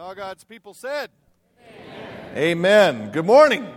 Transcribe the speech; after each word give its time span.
And 0.00 0.06
all 0.06 0.14
God's 0.14 0.44
people 0.44 0.72
said, 0.72 1.10
Amen. 1.68 2.38
Amen. 2.38 3.10
Good 3.10 3.26
morning. 3.26 3.70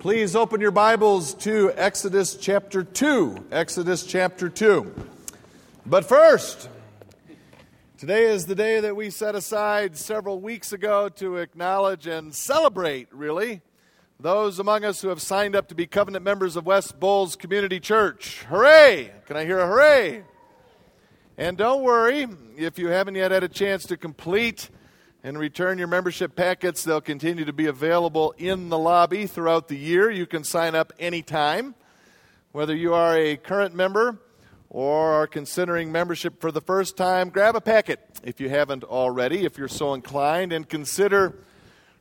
Please 0.00 0.34
open 0.34 0.60
your 0.60 0.72
Bibles 0.72 1.34
to 1.34 1.72
Exodus 1.76 2.34
chapter 2.34 2.82
2. 2.82 3.46
Exodus 3.52 4.04
chapter 4.04 4.48
2. 4.48 4.92
But 5.86 6.04
first, 6.04 6.68
today 7.96 8.24
is 8.24 8.46
the 8.46 8.56
day 8.56 8.80
that 8.80 8.96
we 8.96 9.10
set 9.10 9.36
aside 9.36 9.96
several 9.96 10.40
weeks 10.40 10.72
ago 10.72 11.08
to 11.10 11.36
acknowledge 11.36 12.08
and 12.08 12.34
celebrate, 12.34 13.06
really, 13.12 13.60
those 14.18 14.58
among 14.58 14.84
us 14.84 15.00
who 15.00 15.10
have 15.10 15.22
signed 15.22 15.54
up 15.54 15.68
to 15.68 15.76
be 15.76 15.86
covenant 15.86 16.24
members 16.24 16.56
of 16.56 16.66
West 16.66 16.98
Bowles 16.98 17.36
Community 17.36 17.78
Church. 17.78 18.42
Hooray! 18.48 19.12
Can 19.26 19.36
I 19.36 19.44
hear 19.44 19.60
a 19.60 19.66
hooray? 19.68 20.24
And 21.36 21.56
don't 21.56 21.84
worry, 21.84 22.26
if 22.56 22.80
you 22.80 22.88
haven't 22.88 23.14
yet 23.14 23.30
had 23.30 23.44
a 23.44 23.48
chance 23.48 23.86
to 23.86 23.96
complete 23.96 24.70
and 25.22 25.38
return 25.38 25.78
your 25.78 25.88
membership 25.88 26.36
packets, 26.36 26.84
they'll 26.84 27.00
continue 27.00 27.44
to 27.44 27.52
be 27.52 27.66
available 27.66 28.34
in 28.38 28.68
the 28.68 28.78
lobby 28.78 29.26
throughout 29.26 29.68
the 29.68 29.76
year. 29.76 30.10
You 30.10 30.26
can 30.26 30.44
sign 30.44 30.74
up 30.74 30.92
anytime, 30.98 31.74
whether 32.52 32.74
you 32.74 32.94
are 32.94 33.16
a 33.18 33.36
current 33.36 33.74
member 33.74 34.18
or 34.70 35.12
are 35.12 35.26
considering 35.26 35.90
membership 35.90 36.40
for 36.40 36.52
the 36.52 36.60
first 36.60 36.96
time. 36.96 37.30
Grab 37.30 37.56
a 37.56 37.60
packet 37.60 38.00
if 38.22 38.40
you 38.40 38.48
haven't 38.48 38.84
already, 38.84 39.44
if 39.44 39.58
you're 39.58 39.68
so 39.68 39.94
inclined, 39.94 40.52
and 40.52 40.68
consider 40.68 41.34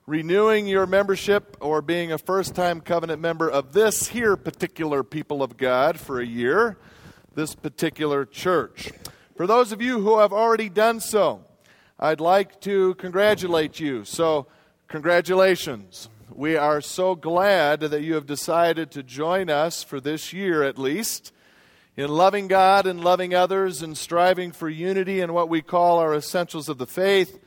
renewing 0.06 0.68
your 0.68 0.86
membership 0.86 1.58
or 1.60 1.82
being 1.82 2.12
a 2.12 2.18
first 2.18 2.56
time 2.56 2.82
covenant 2.82 3.22
member 3.22 3.50
of 3.50 3.74
this 3.74 4.08
here 4.08 4.38
particular 4.38 5.04
people 5.04 5.42
of 5.42 5.58
God 5.58 6.00
for 6.00 6.20
a 6.20 6.26
year, 6.26 6.78
this 7.36 7.56
particular 7.56 8.26
church. 8.26 8.92
For 9.36 9.48
those 9.48 9.72
of 9.72 9.82
you 9.82 10.02
who 10.02 10.20
have 10.20 10.34
already 10.34 10.70
done 10.70 11.00
so, 11.00 11.44
I'd 12.00 12.22
like 12.22 12.62
to 12.62 12.94
congratulate 12.96 13.80
you. 13.80 14.06
So, 14.06 14.46
congratulations. 14.88 16.10
We 16.32 16.56
are 16.56 16.80
so 16.80 17.16
glad 17.16 17.80
that 17.80 18.04
you 18.04 18.14
have 18.14 18.28
decided 18.28 18.92
to 18.92 19.02
join 19.02 19.50
us 19.50 19.82
for 19.82 20.00
this 20.00 20.32
year 20.32 20.62
at 20.62 20.78
least 20.78 21.34
in 21.96 22.10
loving 22.10 22.48
God 22.48 22.86
and 22.86 23.04
loving 23.04 23.34
others 23.34 23.82
and 23.82 23.98
striving 23.98 24.52
for 24.52 24.70
unity 24.70 25.22
in 25.22 25.34
what 25.34 25.50
we 25.50 25.64
call 25.64 25.98
our 25.98 26.14
essentials 26.14 26.70
of 26.70 26.78
the 26.78 26.86
faith 26.86 27.40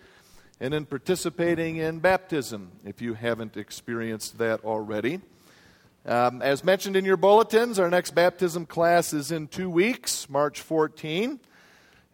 and 0.58 0.74
in 0.74 0.84
participating 0.84 1.76
in 1.76 2.00
baptism 2.00 2.72
if 2.84 3.00
you 3.00 3.14
haven't 3.14 3.56
experienced 3.56 4.38
that 4.38 4.64
already. 4.64 5.20
Um, 6.04 6.42
as 6.42 6.64
mentioned 6.64 6.96
in 6.96 7.04
your 7.04 7.16
bulletins, 7.16 7.78
our 7.78 7.88
next 7.88 8.16
baptism 8.16 8.66
class 8.66 9.12
is 9.12 9.30
in 9.30 9.46
two 9.46 9.70
weeks, 9.70 10.28
March 10.28 10.60
14. 10.60 11.38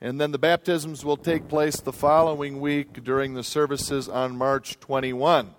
And 0.00 0.20
then 0.20 0.30
the 0.30 0.39
baptisms 0.39 1.05
will 1.05 1.16
take 1.16 1.48
place 1.48 1.80
the 1.80 1.92
following 1.92 2.61
week 2.61 3.02
during 3.02 3.34
the 3.34 3.42
services 3.42 4.08
on 4.08 4.36
March 4.36 4.78
21. 4.80 5.55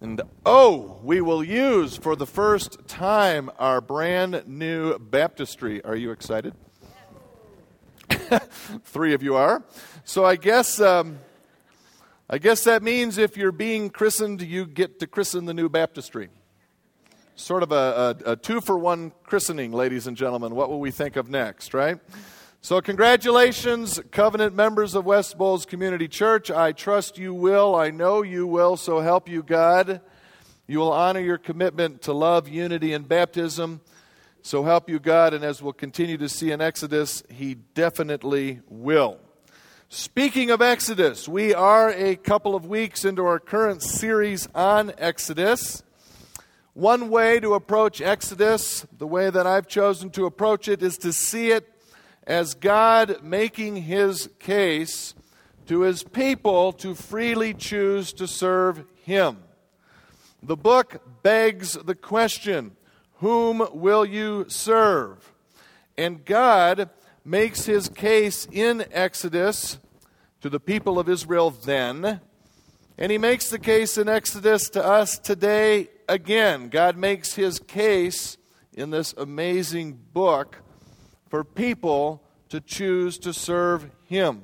And 0.00 0.20
oh, 0.44 0.98
we 1.02 1.22
will 1.22 1.42
use 1.42 1.96
for 1.96 2.14
the 2.14 2.26
first 2.26 2.86
time 2.86 3.50
our 3.58 3.80
brand 3.80 4.44
new 4.46 4.98
baptistry. 4.98 5.82
Are 5.82 5.96
you 5.96 6.10
excited? 6.10 6.54
Three 8.84 9.14
of 9.14 9.22
you 9.22 9.34
are. 9.36 9.62
So 10.04 10.24
I 10.24 10.36
guess. 10.36 10.80
Um, 10.80 11.18
I 12.28 12.38
guess 12.38 12.64
that 12.64 12.82
means 12.82 13.18
if 13.18 13.36
you're 13.36 13.52
being 13.52 13.90
christened, 13.90 14.40
you 14.40 14.64
get 14.64 14.98
to 15.00 15.06
christen 15.06 15.44
the 15.44 15.52
new 15.52 15.68
baptistry. 15.68 16.30
Sort 17.36 17.62
of 17.62 17.70
a, 17.70 18.16
a, 18.26 18.32
a 18.32 18.36
two 18.36 18.62
for 18.62 18.78
one 18.78 19.12
christening, 19.24 19.72
ladies 19.72 20.06
and 20.06 20.16
gentlemen. 20.16 20.54
What 20.54 20.70
will 20.70 20.80
we 20.80 20.90
think 20.90 21.16
of 21.16 21.28
next, 21.28 21.74
right? 21.74 21.98
So, 22.64 22.80
congratulations, 22.80 24.00
covenant 24.10 24.54
members 24.54 24.94
of 24.94 25.04
West 25.04 25.36
Bowles 25.36 25.66
Community 25.66 26.08
Church. 26.08 26.50
I 26.50 26.72
trust 26.72 27.18
you 27.18 27.34
will. 27.34 27.74
I 27.74 27.90
know 27.90 28.22
you 28.22 28.46
will. 28.46 28.78
So, 28.78 29.00
help 29.00 29.28
you, 29.28 29.42
God. 29.42 30.00
You 30.66 30.78
will 30.78 30.90
honor 30.90 31.20
your 31.20 31.36
commitment 31.36 32.00
to 32.04 32.14
love, 32.14 32.48
unity, 32.48 32.94
and 32.94 33.06
baptism. 33.06 33.82
So, 34.40 34.64
help 34.64 34.88
you, 34.88 34.98
God. 34.98 35.34
And 35.34 35.44
as 35.44 35.60
we'll 35.60 35.74
continue 35.74 36.16
to 36.16 36.26
see 36.26 36.52
in 36.52 36.62
Exodus, 36.62 37.22
He 37.28 37.54
definitely 37.54 38.62
will. 38.66 39.18
Speaking 39.90 40.50
of 40.50 40.62
Exodus, 40.62 41.28
we 41.28 41.52
are 41.52 41.90
a 41.90 42.16
couple 42.16 42.54
of 42.54 42.64
weeks 42.64 43.04
into 43.04 43.26
our 43.26 43.40
current 43.40 43.82
series 43.82 44.48
on 44.54 44.90
Exodus. 44.96 45.82
One 46.72 47.10
way 47.10 47.40
to 47.40 47.52
approach 47.52 48.00
Exodus, 48.00 48.86
the 48.96 49.06
way 49.06 49.28
that 49.28 49.46
I've 49.46 49.68
chosen 49.68 50.08
to 50.12 50.24
approach 50.24 50.66
it, 50.66 50.82
is 50.82 50.96
to 50.96 51.12
see 51.12 51.50
it 51.50 51.73
as 52.26 52.54
God 52.54 53.22
making 53.22 53.76
his 53.76 54.28
case 54.38 55.14
to 55.66 55.82
his 55.82 56.02
people 56.02 56.72
to 56.72 56.94
freely 56.94 57.54
choose 57.54 58.12
to 58.14 58.26
serve 58.26 58.84
him. 59.02 59.38
The 60.42 60.56
book 60.56 61.22
begs 61.22 61.72
the 61.72 61.94
question 61.94 62.76
Whom 63.18 63.66
will 63.72 64.04
you 64.04 64.46
serve? 64.48 65.32
And 65.96 66.24
God 66.24 66.90
makes 67.24 67.64
his 67.64 67.88
case 67.88 68.46
in 68.50 68.84
Exodus 68.90 69.78
to 70.40 70.50
the 70.50 70.60
people 70.60 70.98
of 70.98 71.08
Israel 71.08 71.50
then, 71.50 72.20
and 72.98 73.10
he 73.10 73.16
makes 73.16 73.48
the 73.48 73.58
case 73.58 73.96
in 73.96 74.08
Exodus 74.08 74.68
to 74.70 74.84
us 74.84 75.18
today 75.18 75.88
again. 76.08 76.68
God 76.68 76.96
makes 76.96 77.34
his 77.34 77.58
case 77.58 78.36
in 78.74 78.90
this 78.90 79.14
amazing 79.16 79.98
book 80.12 80.63
for 81.34 81.42
people 81.42 82.22
to 82.48 82.60
choose 82.60 83.18
to 83.18 83.32
serve 83.32 83.90
Him. 84.04 84.42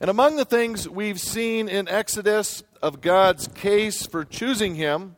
And 0.00 0.08
among 0.08 0.36
the 0.36 0.46
things 0.46 0.88
we've 0.88 1.20
seen 1.20 1.68
in 1.68 1.86
Exodus 1.86 2.62
of 2.80 3.02
God's 3.02 3.46
case 3.48 4.06
for 4.06 4.24
choosing 4.24 4.74
Him 4.76 5.16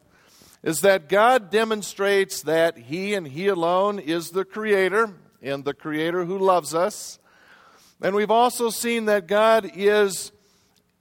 is 0.65 0.81
that 0.81 1.09
God 1.09 1.49
demonstrates 1.49 2.43
that 2.43 2.77
He 2.77 3.15
and 3.15 3.29
He 3.29 3.47
alone 3.47 4.01
is 4.01 4.31
the 4.31 4.45
Creator 4.45 5.15
and 5.43 5.65
the 5.65 5.75
Creator 5.75 6.25
who 6.25 6.39
loves 6.39 6.75
us. 6.75 7.21
And 8.03 8.17
we've 8.17 8.29
also 8.29 8.71
seen 8.71 9.05
that 9.05 9.29
God 9.29 9.71
is 9.77 10.33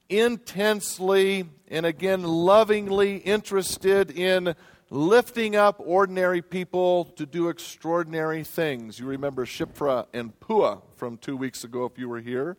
intensely 0.08 1.46
and 1.66 1.84
again 1.84 2.22
lovingly 2.22 3.16
interested 3.16 4.12
in 4.12 4.54
lifting 4.90 5.56
up 5.56 5.76
ordinary 5.78 6.42
people 6.42 7.06
to 7.16 7.26
do 7.26 7.48
extraordinary 7.48 8.44
things. 8.44 8.98
You 8.98 9.06
remember 9.06 9.44
Shiphrah 9.44 10.06
and 10.12 10.38
Puah 10.40 10.78
from 10.96 11.18
two 11.18 11.36
weeks 11.36 11.64
ago 11.64 11.84
if 11.84 11.98
you 11.98 12.08
were 12.08 12.20
here. 12.20 12.56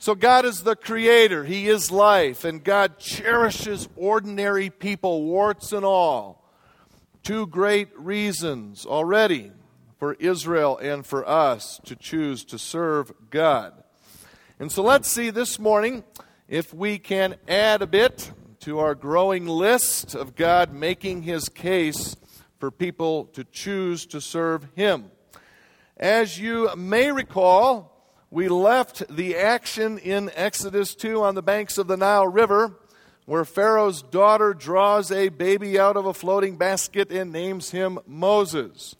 So, 0.00 0.14
God 0.14 0.44
is 0.44 0.62
the 0.62 0.76
creator, 0.76 1.44
He 1.44 1.68
is 1.68 1.90
life, 1.90 2.44
and 2.44 2.62
God 2.62 2.98
cherishes 2.98 3.88
ordinary 3.96 4.70
people, 4.70 5.24
warts 5.24 5.72
and 5.72 5.84
all. 5.84 6.44
Two 7.24 7.48
great 7.48 7.88
reasons 7.98 8.86
already 8.86 9.50
for 9.98 10.14
Israel 10.14 10.78
and 10.78 11.04
for 11.04 11.28
us 11.28 11.80
to 11.86 11.96
choose 11.96 12.44
to 12.44 12.58
serve 12.58 13.12
God. 13.30 13.72
And 14.60 14.70
so, 14.70 14.84
let's 14.84 15.08
see 15.08 15.30
this 15.30 15.58
morning 15.58 16.04
if 16.46 16.72
we 16.72 16.98
can 16.98 17.34
add 17.48 17.82
a 17.82 17.86
bit 17.86 18.30
to 18.68 18.80
our 18.80 18.94
growing 18.94 19.46
list 19.46 20.14
of 20.14 20.36
God 20.36 20.74
making 20.74 21.22
his 21.22 21.48
case 21.48 22.14
for 22.58 22.70
people 22.70 23.24
to 23.32 23.42
choose 23.44 24.04
to 24.04 24.20
serve 24.20 24.66
him. 24.76 25.10
As 25.96 26.38
you 26.38 26.68
may 26.76 27.10
recall, 27.10 28.12
we 28.30 28.46
left 28.46 29.08
the 29.08 29.36
action 29.36 29.96
in 29.96 30.30
Exodus 30.34 30.94
2 30.94 31.22
on 31.22 31.34
the 31.34 31.40
banks 31.40 31.78
of 31.78 31.86
the 31.86 31.96
Nile 31.96 32.26
River, 32.26 32.74
where 33.24 33.46
Pharaoh's 33.46 34.02
daughter 34.02 34.52
draws 34.52 35.10
a 35.10 35.30
baby 35.30 35.80
out 35.80 35.96
of 35.96 36.04
a 36.04 36.12
floating 36.12 36.58
basket 36.58 37.10
and 37.10 37.32
names 37.32 37.70
him 37.70 37.98
Moses. 38.06 38.94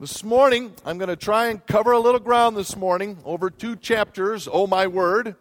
This 0.00 0.24
morning, 0.24 0.72
I'm 0.86 0.96
going 0.96 1.10
to 1.10 1.16
try 1.16 1.48
and 1.48 1.66
cover 1.66 1.92
a 1.92 2.00
little 2.00 2.20
ground 2.20 2.56
this 2.56 2.74
morning 2.74 3.18
over 3.26 3.50
two 3.50 3.76
chapters, 3.76 4.48
Oh 4.50 4.66
My 4.66 4.86
Word, 4.86 5.36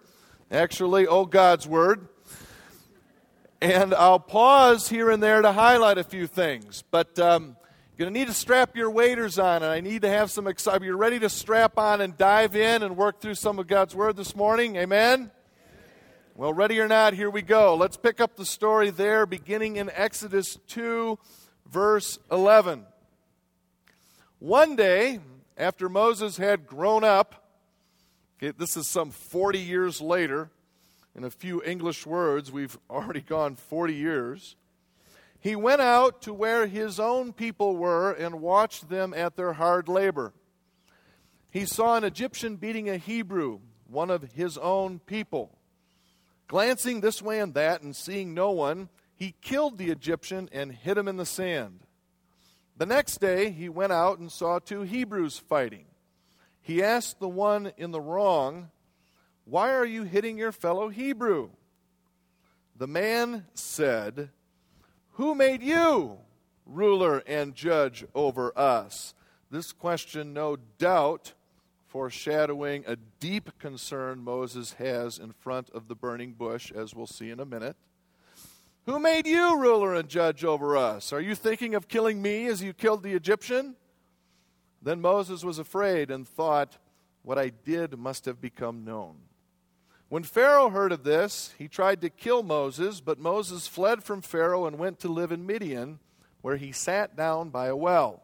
actually, 0.52 1.08
Oh 1.08 1.24
God's 1.24 1.66
Word. 1.66 2.10
And 3.62 3.94
I'll 3.94 4.20
pause 4.20 4.90
here 4.90 5.12
and 5.12 5.22
there 5.22 5.44
to 5.44 5.52
highlight 5.52 6.00
a 6.00 6.04
few 6.04 6.26
things. 6.26 6.84
But 6.90 7.20
um, 7.20 7.56
you're 7.96 8.06
going 8.06 8.12
to 8.12 8.20
need 8.20 8.28
to 8.28 8.34
strap 8.34 8.76
your 8.76 8.90
waders 8.90 9.38
on, 9.38 9.58
and 9.62 9.72
I 9.72 9.82
need 9.82 10.02
to 10.02 10.10
have 10.10 10.32
some 10.32 10.48
excitement. 10.48 10.86
You're 10.86 10.98
ready 10.98 11.20
to 11.20 11.30
strap 11.30 11.78
on 11.78 12.02
and 12.02 12.18
dive 12.18 12.56
in 12.56 12.82
and 12.82 12.98
work 12.98 13.22
through 13.22 13.36
some 13.36 13.60
of 13.60 13.68
God's 13.68 13.96
Word 13.96 14.18
this 14.18 14.36
morning? 14.36 14.78
Amen? 14.78 15.30
Well, 16.34 16.54
ready 16.54 16.80
or 16.80 16.88
not, 16.88 17.14
here 17.14 17.30
we 17.30 17.44
go. 17.44 17.76
Let's 17.76 17.98
pick 17.98 18.20
up 18.20 18.36
the 18.36 18.48
story 18.48 18.90
there, 18.90 19.28
beginning 19.28 19.76
in 19.76 19.92
Exodus 19.94 20.58
2, 20.70 21.20
verse 21.70 22.18
11. 22.32 22.84
One 24.40 24.76
day, 24.76 25.20
after 25.56 25.88
Moses 25.88 26.38
had 26.38 26.66
grown 26.66 27.04
up, 27.04 27.48
okay, 28.42 28.58
this 28.58 28.76
is 28.76 28.88
some 28.88 29.12
40 29.12 29.60
years 29.60 30.02
later, 30.02 30.50
in 31.16 31.24
a 31.24 31.30
few 31.30 31.62
English 31.64 32.06
words, 32.06 32.52
we've 32.52 32.78
already 32.90 33.22
gone 33.22 33.56
40 33.56 33.94
years. 33.94 34.56
He 35.40 35.56
went 35.56 35.82
out 35.82 36.22
to 36.24 36.34
where 36.34 36.68
his 36.68 37.00
own 37.00 37.34
people 37.34 37.76
were 37.76 38.12
and 38.12 38.42
watched 38.42 38.90
them 38.90 39.14
at 39.14 39.36
their 39.36 39.54
hard 39.54 39.88
labor. 39.90 40.34
He 41.50 41.66
saw 41.66 41.98
an 41.98 42.04
Egyptian 42.04 42.56
beating 42.56 42.90
a 42.90 42.98
Hebrew, 42.98 43.60
one 43.88 44.10
of 44.10 44.34
his 44.34 44.58
own 44.58 45.00
people. 45.00 45.58
Glancing 46.48 47.02
this 47.02 47.22
way 47.22 47.40
and 47.40 47.54
that 47.56 47.82
and 47.82 47.96
seeing 47.96 48.34
no 48.34 48.52
one, 48.52 48.90
he 49.16 49.36
killed 49.42 49.78
the 49.78 49.90
Egyptian 49.90 50.48
and 50.52 50.72
hid 50.72 50.98
him 50.98 51.08
in 51.08 51.18
the 51.18 51.26
sand. 51.26 51.82
The 52.78 52.86
next 52.86 53.20
day 53.20 53.52
he 53.52 53.70
went 53.70 53.92
out 53.92 54.20
and 54.20 54.32
saw 54.32 54.60
two 54.60 54.82
Hebrews 54.82 55.38
fighting. 55.38 55.86
He 56.62 56.84
asked 56.84 57.20
the 57.20 57.30
one 57.30 57.72
in 57.78 57.92
the 57.92 58.02
wrong, 58.02 58.70
Why 59.52 59.74
are 59.74 59.86
you 59.86 60.04
hitting 60.04 60.38
your 60.38 60.54
fellow 60.54 60.88
Hebrew? 60.88 61.50
The 62.78 62.88
man 62.88 63.48
said, 63.54 64.30
Who 65.16 65.36
made 65.36 65.62
you 65.62 66.20
ruler 66.66 67.22
and 67.28 67.54
judge 67.54 68.06
over 68.16 68.58
us? 68.58 69.14
This 69.50 69.74
question, 69.74 70.32
no 70.32 70.56
doubt, 70.78 71.34
foreshadowing 71.86 72.86
a 72.88 72.96
deep 73.20 73.60
concern 73.60 74.24
Moses 74.24 74.72
has 74.80 75.20
in 75.20 75.34
front 75.34 75.70
of 75.72 75.90
the 75.90 75.96
burning 75.96 76.32
bush, 76.32 76.72
as 76.72 76.96
we'll 76.96 77.06
see 77.06 77.30
in 77.30 77.42
a 77.42 77.46
minute. 77.46 77.76
Who 78.86 79.00
made 79.00 79.28
you 79.28 79.60
ruler 79.60 79.94
and 79.96 80.08
judge 80.08 80.46
over 80.46 80.78
us? 80.78 81.12
Are 81.12 81.20
you 81.20 81.36
thinking 81.36 81.76
of 81.76 81.90
killing 81.90 82.22
me 82.22 82.48
as 82.48 82.64
you 82.64 82.72
killed 82.72 83.04
the 83.04 83.16
Egyptian? 83.16 83.76
Then 84.82 85.02
Moses 85.02 85.44
was 85.44 85.60
afraid 85.60 86.10
and 86.10 86.26
thought, 86.26 86.78
What 87.22 87.38
I 87.38 87.50
did 87.50 88.00
must 88.00 88.24
have 88.24 88.40
become 88.40 88.86
known. 88.86 89.18
When 90.12 90.24
Pharaoh 90.24 90.72
heard 90.72 90.92
of 90.92 91.06
this, 91.06 91.54
he 91.58 91.70
tried 91.70 92.02
to 92.02 92.10
kill 92.10 92.44
Moses, 92.44 93.00
but 93.00 93.18
Moses 93.18 93.70
fled 93.70 94.04
from 94.04 94.22
Pharaoh 94.22 94.66
and 94.66 94.78
went 94.78 95.00
to 95.00 95.08
live 95.08 95.32
in 95.32 95.46
Midian, 95.46 96.00
where 96.42 96.58
he 96.58 96.74
sat 96.74 97.16
down 97.16 97.48
by 97.50 97.68
a 97.68 97.78
well. 97.78 98.22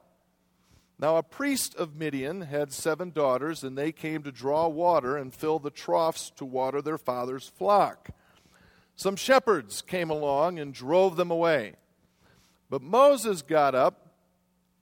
Now, 1.00 1.16
a 1.16 1.24
priest 1.24 1.76
of 1.76 1.96
Midian 1.96 2.42
had 2.42 2.74
seven 2.74 3.12
daughters, 3.12 3.64
and 3.64 3.78
they 3.78 3.94
came 3.94 4.22
to 4.24 4.34
draw 4.34 4.68
water 4.68 5.16
and 5.16 5.34
fill 5.34 5.60
the 5.60 5.70
troughs 5.70 6.30
to 6.32 6.44
water 6.44 6.82
their 6.82 6.98
father's 6.98 7.48
flock. 7.48 8.10
Some 8.98 9.16
shepherds 9.16 9.82
came 9.82 10.10
along 10.10 10.60
and 10.60 10.74
drove 10.74 11.16
them 11.16 11.32
away. 11.32 11.76
But 12.70 12.82
Moses 12.82 13.42
got 13.42 13.76
up 13.76 14.10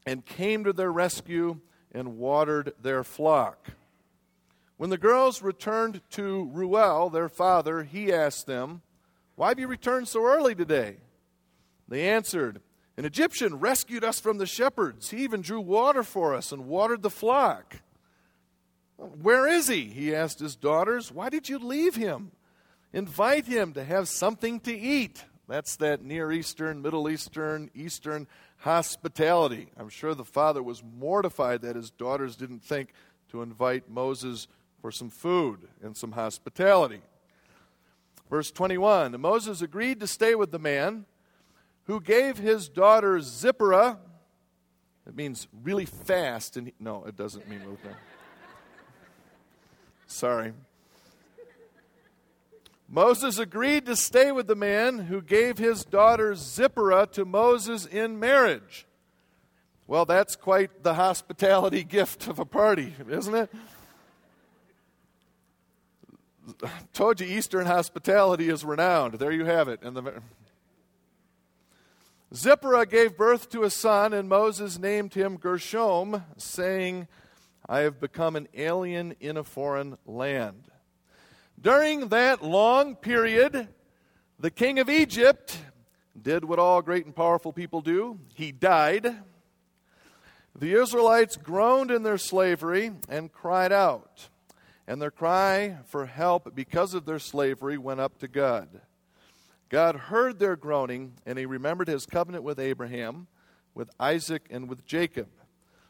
and 0.08 0.26
came 0.26 0.64
to 0.64 0.74
their 0.74 0.92
rescue 0.92 1.60
and 1.92 2.18
watered 2.18 2.74
their 2.82 3.04
flock. 3.04 3.70
When 4.78 4.90
the 4.90 4.98
girls 4.98 5.42
returned 5.42 6.02
to 6.12 6.50
Reuel, 6.52 7.10
their 7.10 7.30
father, 7.30 7.84
he 7.84 8.12
asked 8.12 8.46
them, 8.46 8.82
Why 9.36 9.50
have 9.50 9.60
you 9.60 9.68
returned 9.68 10.08
so 10.08 10.26
early 10.26 10.54
today? 10.54 10.98
They 11.88 12.10
answered, 12.10 12.62
An 12.98 13.06
Egyptian 13.06 13.60
rescued 13.60 14.04
us 14.04 14.20
from 14.20 14.38
the 14.38 14.46
shepherds. 14.46 15.12
He 15.12 15.18
even 15.18 15.42
drew 15.42 15.62
water 15.62 16.04
for 16.04 16.34
us 16.34 16.52
and 16.52 16.68
watered 16.68 17.04
the 17.04 17.10
flock. 17.10 17.78
Where 18.98 19.48
is 19.48 19.68
he? 19.68 19.86
He 19.86 20.16
asked 20.16 20.40
his 20.40 20.56
daughters. 20.56 21.12
Why 21.12 21.30
did 21.30 21.48
you 21.48 21.60
leave 21.60 21.96
him? 21.96 22.32
Invite 22.94 23.46
him 23.46 23.74
to 23.74 23.84
have 23.84 24.08
something 24.08 24.60
to 24.62 24.76
eat. 24.76 25.24
That's 25.48 25.76
that 25.78 26.04
Near 26.04 26.32
Eastern, 26.32 26.82
Middle 26.82 27.10
Eastern, 27.10 27.70
Eastern 27.76 28.28
hospitality. 28.58 29.68
I'm 29.78 29.90
sure 29.90 30.16
the 30.16 30.24
father 30.24 30.64
was 30.64 30.82
mortified 30.82 31.62
that 31.62 31.76
his 31.76 31.92
daughters 31.92 32.36
didn't 32.36 32.64
think 32.64 32.94
to 33.30 33.42
invite 33.42 33.90
Moses 33.90 34.48
for 34.86 34.92
some 34.92 35.10
food 35.10 35.68
and 35.82 35.98
some 35.98 36.12
hospitality. 36.12 37.02
Verse 38.30 38.52
21 38.52 39.20
Moses 39.20 39.64
agreed 39.64 40.00
to 40.00 40.06
stay 40.06 40.36
with 40.36 40.52
the 40.52 40.60
man 40.60 41.06
who 41.86 42.00
gave 42.00 42.38
his 42.38 42.70
daughter 42.70 43.20
Zipporah. 43.20 43.98
It 45.08 45.16
means 45.16 45.48
really 45.64 45.86
fast. 45.86 46.56
And 46.56 46.68
he, 46.68 46.74
no, 46.80 47.04
it 47.06 47.16
doesn't 47.18 47.50
mean 47.50 47.62
really 47.62 47.78
fast. 47.78 47.98
Sorry. 50.06 50.54
Moses 52.88 53.40
agreed 53.40 53.88
to 53.88 53.96
stay 53.96 54.32
with 54.32 54.46
the 54.46 54.56
man 54.56 55.00
who 55.00 55.20
gave 55.20 55.58
his 55.58 55.84
daughter 55.84 56.36
Zipporah 56.36 57.08
to 57.14 57.26
Moses 57.26 57.88
in 57.88 58.20
marriage. 58.20 58.86
Well, 59.88 60.06
that's 60.06 60.36
quite 60.36 60.84
the 60.84 60.94
hospitality 60.94 61.84
gift 61.98 62.28
of 62.28 62.38
a 62.38 62.46
party, 62.46 62.94
isn't 63.10 63.34
it? 63.34 63.50
Told 66.94 67.20
you 67.20 67.28
Eastern 67.28 67.66
hospitality 67.66 68.50
is 68.50 68.64
renowned. 68.64 69.16
There 69.16 69.32
you 69.32 69.46
have 69.46 69.68
it. 69.68 69.82
And 69.84 69.96
the 69.96 70.22
Zipporah 72.34 72.86
gave 72.86 73.18
birth 73.18 73.50
to 73.52 73.64
a 73.64 73.70
son, 73.70 74.14
and 74.14 74.28
Moses 74.28 74.78
named 74.78 75.14
him 75.14 75.38
Gershom, 75.38 76.24
saying, 76.38 77.08
I 77.68 77.80
have 77.80 78.00
become 78.00 78.36
an 78.36 78.48
alien 78.54 79.16
in 79.20 79.38
a 79.38 79.44
foreign 79.44 79.98
land. 80.06 80.64
During 81.60 82.10
that 82.10 82.44
long 82.44 82.96
period, 82.96 83.70
the 84.40 84.52
king 84.52 84.80
of 84.80 84.90
Egypt 84.90 85.58
did 86.20 86.46
what 86.46 86.60
all 86.60 86.82
great 86.82 87.06
and 87.06 87.16
powerful 87.16 87.54
people 87.54 87.82
do 87.82 88.20
he 88.36 88.52
died. 88.52 89.16
The 90.58 90.74
Israelites 90.74 91.38
groaned 91.38 91.92
in 91.92 92.04
their 92.04 92.18
slavery 92.18 92.92
and 93.10 93.32
cried 93.32 93.72
out, 93.72 94.30
and 94.88 95.02
their 95.02 95.12
cry 95.12 95.78
for 95.86 96.06
help 96.06 96.56
because 96.56 96.94
of 96.94 97.06
their 97.06 97.20
slavery 97.20 97.78
went 97.78 98.00
up 98.00 98.18
to 98.20 98.28
God. 98.28 98.82
God 99.70 99.96
heard 99.96 100.40
their 100.40 100.56
groaning, 100.56 101.14
and 101.26 101.40
he 101.40 101.46
remembered 101.46 101.88
his 101.88 102.06
covenant 102.06 102.44
with 102.44 102.60
Abraham, 102.60 103.28
with 103.74 103.90
Isaac, 104.00 104.46
and 104.50 104.70
with 104.70 104.86
Jacob. 104.86 105.28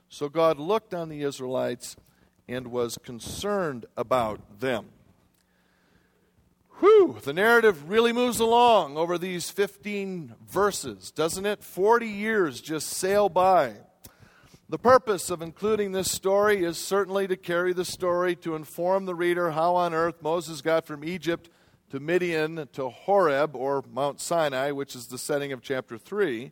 So 0.08 0.30
God 0.30 0.60
looked 0.60 0.94
on 0.94 1.10
the 1.10 1.24
Israelites 1.24 1.98
and 2.48 2.68
was 2.68 2.98
concerned 3.04 3.86
about 3.98 4.60
them. 4.60 4.86
Whew, 6.80 7.18
the 7.24 7.34
narrative 7.34 7.90
really 7.90 8.12
moves 8.12 8.40
along 8.40 8.98
over 8.98 9.18
these 9.18 9.50
15 9.50 10.36
verses, 10.48 11.12
doesn't 11.12 11.46
it? 11.46 11.64
40 11.64 12.08
years 12.08 12.62
just 12.62 12.90
sail 12.90 13.30
by. 13.30 13.76
The 14.68 14.80
purpose 14.80 15.30
of 15.30 15.44
including 15.44 15.92
this 15.92 16.12
story 16.12 16.64
is 16.64 16.80
certainly 16.80 17.28
to 17.28 17.38
carry 17.38 17.72
the 17.72 17.86
story 17.86 18.36
to 18.38 18.56
inform 18.56 19.06
the 19.06 19.14
reader 19.14 19.52
how 19.52 19.76
on 19.76 19.94
earth 19.94 20.24
Moses 20.24 20.62
got 20.62 20.88
from 20.88 21.04
Egypt 21.04 21.52
to 21.92 22.00
Midian 22.00 22.68
to 22.74 22.90
Horeb, 22.90 23.56
or 23.56 23.84
Mount 23.94 24.20
Sinai, 24.20 24.72
which 24.72 24.96
is 24.96 25.06
the 25.06 25.20
setting 25.20 25.52
of 25.52 25.62
chapter 25.62 26.00
3. 26.00 26.52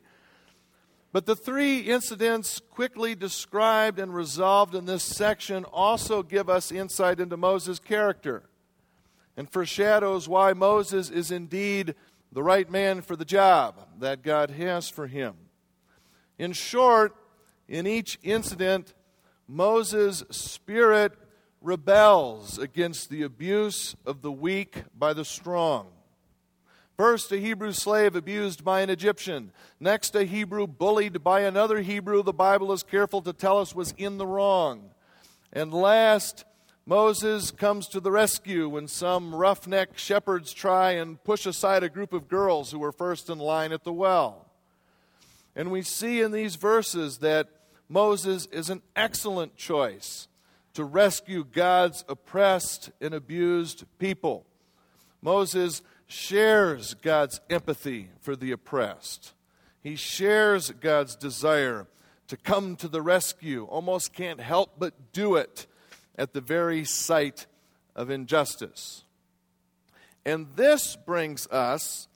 But 1.12 1.26
the 1.26 1.34
three 1.34 1.80
incidents 1.80 2.60
quickly 2.70 3.16
described 3.16 3.98
and 3.98 4.14
resolved 4.14 4.76
in 4.76 4.86
this 4.86 5.02
section 5.02 5.64
also 5.64 6.22
give 6.22 6.48
us 6.48 6.70
insight 6.70 7.18
into 7.18 7.36
Moses' 7.36 7.80
character 7.80 8.44
and 9.36 9.50
foreshadows 9.50 10.28
why 10.28 10.52
Moses 10.52 11.10
is 11.10 11.32
indeed 11.32 11.96
the 12.30 12.44
right 12.44 12.70
man 12.70 13.02
for 13.02 13.16
the 13.16 13.24
job 13.24 13.88
that 13.98 14.22
God 14.22 14.50
has 14.50 14.88
for 14.88 15.08
him. 15.08 15.34
In 16.38 16.52
short, 16.52 17.16
in 17.68 17.86
each 17.86 18.18
incident, 18.22 18.94
Moses' 19.48 20.24
spirit 20.30 21.12
rebels 21.60 22.58
against 22.58 23.08
the 23.08 23.22
abuse 23.22 23.96
of 24.04 24.22
the 24.22 24.32
weak 24.32 24.84
by 24.96 25.12
the 25.12 25.24
strong. 25.24 25.88
First, 26.96 27.32
a 27.32 27.38
Hebrew 27.38 27.72
slave 27.72 28.14
abused 28.14 28.64
by 28.64 28.80
an 28.80 28.90
Egyptian. 28.90 29.50
Next, 29.80 30.14
a 30.14 30.24
Hebrew 30.24 30.68
bullied 30.68 31.24
by 31.24 31.40
another 31.40 31.80
Hebrew 31.80 32.22
the 32.22 32.32
Bible 32.32 32.72
is 32.72 32.84
careful 32.84 33.20
to 33.22 33.32
tell 33.32 33.58
us 33.58 33.74
was 33.74 33.92
in 33.98 34.16
the 34.16 34.26
wrong. 34.26 34.90
And 35.52 35.74
last, 35.74 36.44
Moses 36.86 37.50
comes 37.50 37.88
to 37.88 38.00
the 38.00 38.12
rescue 38.12 38.68
when 38.68 38.86
some 38.86 39.34
roughneck 39.34 39.98
shepherds 39.98 40.52
try 40.52 40.92
and 40.92 41.22
push 41.24 41.46
aside 41.46 41.82
a 41.82 41.88
group 41.88 42.12
of 42.12 42.28
girls 42.28 42.70
who 42.70 42.78
were 42.78 42.92
first 42.92 43.28
in 43.28 43.38
line 43.38 43.72
at 43.72 43.82
the 43.82 43.92
well. 43.92 44.46
And 45.56 45.70
we 45.70 45.82
see 45.82 46.20
in 46.20 46.32
these 46.32 46.56
verses 46.56 47.18
that 47.18 47.48
Moses 47.88 48.46
is 48.46 48.70
an 48.70 48.82
excellent 48.96 49.56
choice 49.56 50.28
to 50.74 50.84
rescue 50.84 51.44
God's 51.44 52.04
oppressed 52.08 52.90
and 53.00 53.14
abused 53.14 53.84
people. 53.98 54.44
Moses 55.22 55.82
shares 56.06 56.94
God's 56.94 57.40
empathy 57.48 58.08
for 58.20 58.34
the 58.36 58.52
oppressed. 58.52 59.32
He 59.80 59.96
shares 59.96 60.70
God's 60.70 61.14
desire 61.14 61.86
to 62.28 62.36
come 62.36 62.74
to 62.76 62.88
the 62.88 63.02
rescue, 63.02 63.64
almost 63.64 64.12
can't 64.12 64.40
help 64.40 64.72
but 64.78 65.12
do 65.12 65.36
it 65.36 65.66
at 66.16 66.32
the 66.32 66.40
very 66.40 66.84
sight 66.84 67.46
of 67.94 68.10
injustice. 68.10 69.04
And 70.24 70.46
this 70.56 70.96
brings 70.96 71.46
us 71.48 72.08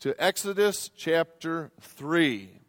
to 0.00 0.20
Exodus 0.22 0.90
chapter 0.96 1.70
3 1.80 2.61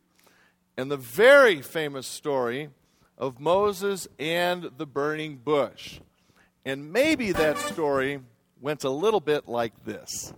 and 0.77 0.89
the 0.89 0.97
very 0.97 1.61
famous 1.61 2.07
story 2.07 2.69
of 3.17 3.39
Moses 3.39 4.07
and 4.19 4.71
the 4.77 4.85
burning 4.85 5.37
bush. 5.37 5.99
And 6.65 6.91
maybe 6.91 7.31
that 7.31 7.57
story 7.57 8.21
went 8.61 8.83
a 8.83 8.89
little 8.89 9.19
bit 9.19 9.47
like 9.47 9.73
this. 9.85 10.33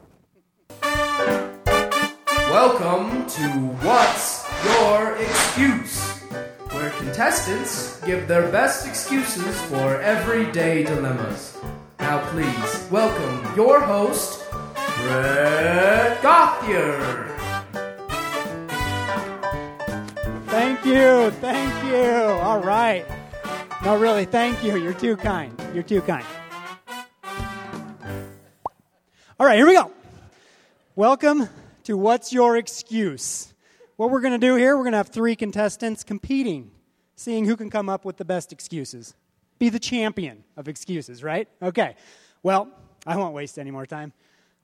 Welcome 2.49 3.27
to 3.27 3.49
What's 3.81 4.45
Your 4.65 5.15
Excuse? 5.17 6.15
where 6.75 6.89
contestants 6.91 8.01
give 8.01 8.27
their 8.27 8.51
best 8.51 8.85
excuses 8.85 9.59
for 9.63 10.01
everyday 10.01 10.83
dilemmas. 10.83 11.57
Now, 11.99 12.19
please 12.31 12.87
welcome 12.91 13.55
your 13.55 13.79
host, 13.79 14.43
Brett 14.51 16.21
Gothier. 16.21 17.34
You. 20.95 21.29
Thank 21.41 21.83
you. 21.91 22.13
All 22.41 22.59
right. 22.59 23.05
No, 23.83 23.97
really, 23.97 24.23
thank 24.23 24.63
you. 24.63 24.77
You're 24.77 24.93
too 24.93 25.17
kind. 25.17 25.53
You're 25.73 25.83
too 25.83 26.01
kind. 26.01 26.25
All 29.37 29.45
right, 29.45 29.57
here 29.57 29.67
we 29.67 29.73
go. 29.73 29.91
Welcome 30.95 31.49
to 31.83 31.97
What's 31.97 32.31
Your 32.31 32.55
Excuse? 32.55 33.53
What 33.97 34.09
we're 34.09 34.21
going 34.21 34.39
to 34.39 34.47
do 34.47 34.55
here, 34.55 34.77
we're 34.77 34.83
going 34.83 34.93
to 34.93 34.97
have 34.97 35.09
three 35.09 35.35
contestants 35.35 36.05
competing, 36.05 36.71
seeing 37.17 37.43
who 37.43 37.57
can 37.57 37.69
come 37.69 37.89
up 37.89 38.05
with 38.05 38.15
the 38.15 38.25
best 38.25 38.53
excuses. 38.53 39.15
Be 39.59 39.67
the 39.67 39.79
champion 39.79 40.45
of 40.55 40.69
excuses, 40.69 41.23
right? 41.23 41.49
Okay. 41.61 41.97
Well, 42.41 42.69
I 43.05 43.17
won't 43.17 43.33
waste 43.33 43.59
any 43.59 43.71
more 43.71 43.85
time. 43.85 44.13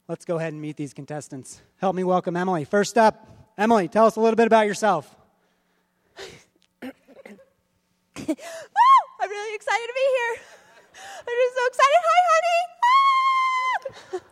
Let's 0.08 0.24
go 0.24 0.38
ahead 0.38 0.54
and 0.54 0.62
meet 0.62 0.78
these 0.78 0.94
contestants. 0.94 1.62
Help 1.76 1.94
me 1.94 2.06
welcome 2.06 2.38
Emily. 2.38 2.64
First 2.64 2.98
up, 2.98 3.28
Emily, 3.58 3.90
tell 3.90 4.06
us 4.06 4.16
a 4.16 4.22
little 4.22 4.38
bit 4.38 4.48
about 4.48 4.66
yourself. 4.66 5.14
I'm 9.22 9.30
really 9.30 9.56
excited 9.56 9.88
to 9.88 9.94
be 9.96 10.08
here. 10.18 10.36
I'm 11.20 11.36
just 11.44 11.56
so 11.58 11.68
excited. 11.68 12.00
Hi, 12.04 12.22
honey. 12.32 12.62
Ah! 12.84 14.20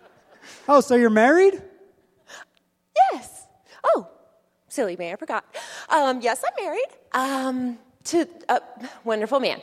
Oh, 0.72 0.81
so 0.81 0.93
you're 0.93 1.10
married? 1.10 1.60
Yes. 3.12 3.48
Oh, 3.84 4.08
silly 4.67 4.96
me, 4.98 5.12
I 5.12 5.15
forgot. 5.15 5.43
Um, 5.89 6.22
yes, 6.22 6.43
I'm 6.46 6.63
married 6.63 6.89
um, 7.13 7.79
to 8.03 8.27
a 8.50 8.62
wonderful 9.03 9.39
man. 9.39 9.62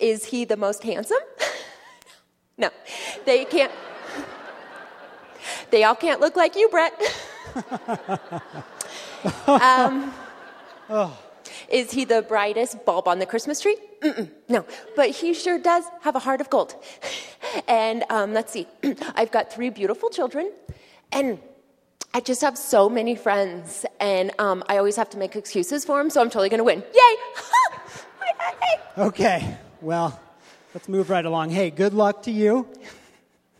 Is 0.00 0.24
he 0.24 0.44
the 0.44 0.56
most 0.56 0.82
handsome? 0.82 1.18
no, 2.58 2.68
they 3.24 3.44
can't. 3.44 3.70
They 5.70 5.84
all 5.84 5.94
can't 5.94 6.20
look 6.20 6.34
like 6.34 6.56
you, 6.56 6.68
Brett. 6.68 7.00
um, 9.46 10.12
Is 11.68 11.90
he 11.90 12.04
the 12.04 12.22
brightest 12.22 12.84
bulb 12.84 13.08
on 13.08 13.18
the 13.18 13.26
Christmas 13.26 13.60
tree? 13.60 13.76
Mm-mm, 14.00 14.30
no, 14.48 14.64
but 14.96 15.10
he 15.10 15.34
sure 15.34 15.58
does 15.58 15.84
have 16.02 16.16
a 16.16 16.18
heart 16.18 16.40
of 16.40 16.50
gold. 16.50 16.74
And 17.68 18.02
um, 18.10 18.32
let's 18.32 18.52
see, 18.52 18.66
I've 19.14 19.30
got 19.30 19.52
three 19.52 19.70
beautiful 19.70 20.10
children, 20.10 20.50
and 21.12 21.38
I 22.12 22.18
just 22.20 22.40
have 22.40 22.58
so 22.58 22.88
many 22.88 23.14
friends, 23.14 23.86
and 24.00 24.32
um, 24.40 24.64
I 24.68 24.78
always 24.78 24.96
have 24.96 25.08
to 25.10 25.18
make 25.18 25.36
excuses 25.36 25.84
for 25.84 25.98
them, 25.98 26.10
so 26.10 26.20
I'm 26.20 26.30
totally 26.30 26.48
gonna 26.48 26.64
win. 26.64 26.82
Yay! 26.92 27.16
Okay, 28.96 29.56
well, 29.80 30.20
let's 30.72 30.88
move 30.88 31.10
right 31.10 31.24
along. 31.24 31.50
Hey, 31.50 31.70
good 31.70 31.94
luck 31.94 32.22
to 32.22 32.30
you. 32.30 32.68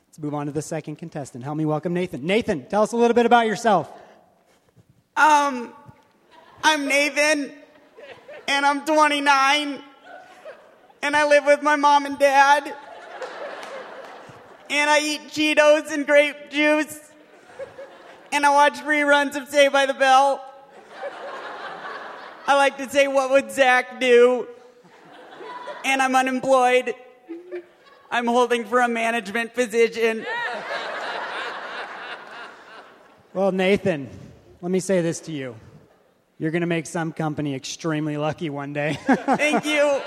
Let's 0.06 0.18
move 0.20 0.32
on 0.32 0.46
to 0.46 0.52
the 0.52 0.62
second 0.62 0.94
contestant. 0.94 1.42
Help 1.42 1.56
me 1.56 1.64
welcome 1.64 1.92
Nathan. 1.92 2.24
Nathan, 2.24 2.66
tell 2.66 2.84
us 2.84 2.92
a 2.92 2.96
little 2.96 3.16
bit 3.16 3.26
about 3.26 3.48
yourself. 3.48 3.90
Um, 5.16 5.72
I'm 6.62 6.86
Nathan, 6.86 7.50
and 8.48 8.66
I'm 8.66 8.84
29, 8.84 9.82
and 11.02 11.16
I 11.16 11.28
live 11.28 11.44
with 11.44 11.62
my 11.62 11.76
mom 11.76 12.06
and 12.06 12.18
dad, 12.18 12.74
and 14.70 14.90
I 14.90 15.00
eat 15.00 15.20
Cheetos 15.28 15.92
and 15.92 16.06
grape 16.06 16.50
juice, 16.50 17.00
and 18.32 18.44
I 18.44 18.50
watch 18.50 18.74
reruns 18.80 19.36
of 19.36 19.48
Saved 19.48 19.72
by 19.72 19.86
the 19.86 19.94
Bell. 19.94 20.44
I 22.46 22.56
like 22.56 22.76
to 22.78 22.88
say, 22.88 23.08
What 23.08 23.30
would 23.30 23.50
Zach 23.50 24.00
do? 24.00 24.46
And 25.84 26.02
I'm 26.02 26.14
unemployed. 26.16 26.94
I'm 28.10 28.26
holding 28.26 28.64
for 28.64 28.80
a 28.80 28.88
management 28.88 29.54
position. 29.54 30.24
Well, 33.32 33.50
Nathan, 33.50 34.08
let 34.60 34.70
me 34.70 34.78
say 34.78 35.02
this 35.02 35.20
to 35.20 35.32
you. 35.32 35.56
You're 36.38 36.50
going 36.50 36.62
to 36.62 36.66
make 36.66 36.86
some 36.86 37.12
company 37.12 37.54
extremely 37.54 38.16
lucky 38.16 38.50
one 38.50 38.72
day. 38.72 38.98
Thank 39.06 39.64
you. 39.66 40.00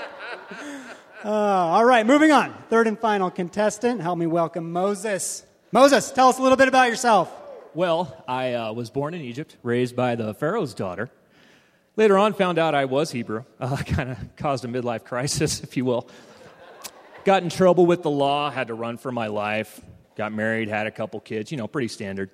Uh, 1.24 1.28
all 1.28 1.84
right, 1.84 2.04
moving 2.04 2.32
on. 2.32 2.54
Third 2.68 2.86
and 2.86 2.98
final 2.98 3.30
contestant. 3.30 4.02
Help 4.02 4.18
me 4.18 4.26
welcome 4.26 4.70
Moses. 4.70 5.42
Moses, 5.72 6.10
tell 6.10 6.28
us 6.28 6.38
a 6.38 6.42
little 6.42 6.58
bit 6.58 6.68
about 6.68 6.90
yourself. 6.90 7.32
Well, 7.74 8.22
I 8.28 8.52
uh, 8.54 8.72
was 8.72 8.90
born 8.90 9.14
in 9.14 9.22
Egypt, 9.22 9.56
raised 9.62 9.96
by 9.96 10.16
the 10.16 10.34
Pharaoh's 10.34 10.74
daughter. 10.74 11.08
Later 11.96 12.18
on, 12.18 12.34
found 12.34 12.58
out 12.58 12.74
I 12.74 12.84
was 12.84 13.10
Hebrew. 13.10 13.44
Uh, 13.60 13.76
kind 13.78 14.10
of 14.10 14.36
caused 14.36 14.64
a 14.64 14.68
midlife 14.68 15.04
crisis, 15.04 15.60
if 15.64 15.78
you 15.78 15.84
will. 15.86 16.08
Got 17.24 17.42
in 17.42 17.48
trouble 17.48 17.86
with 17.86 18.02
the 18.02 18.10
law, 18.10 18.50
had 18.50 18.68
to 18.68 18.74
run 18.74 18.98
for 18.98 19.10
my 19.10 19.28
life. 19.28 19.80
Got 20.14 20.32
married, 20.32 20.68
had 20.68 20.86
a 20.86 20.90
couple 20.90 21.20
kids, 21.20 21.50
you 21.50 21.56
know, 21.56 21.66
pretty 21.66 21.88
standard. 21.88 22.30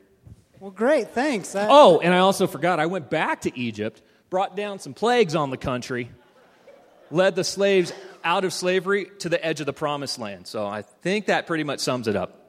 Well, 0.64 0.70
great, 0.70 1.10
thanks. 1.10 1.52
That- 1.52 1.68
Oh, 1.70 2.00
and 2.00 2.14
I 2.14 2.20
also 2.20 2.46
forgot, 2.46 2.80
I 2.80 2.86
went 2.86 3.10
back 3.10 3.42
to 3.42 3.54
Egypt, 3.54 4.00
brought 4.30 4.56
down 4.56 4.78
some 4.78 4.94
plagues 4.94 5.34
on 5.34 5.50
the 5.50 5.58
country, 5.58 6.10
led 7.10 7.34
the 7.36 7.44
slaves 7.44 7.92
out 8.24 8.46
of 8.46 8.52
slavery 8.54 9.10
to 9.18 9.28
the 9.28 9.44
edge 9.44 9.60
of 9.60 9.66
the 9.66 9.74
promised 9.74 10.18
land. 10.18 10.46
So 10.46 10.66
I 10.66 10.80
think 10.80 11.26
that 11.26 11.46
pretty 11.46 11.64
much 11.64 11.80
sums 11.80 12.08
it 12.08 12.16
up. 12.16 12.48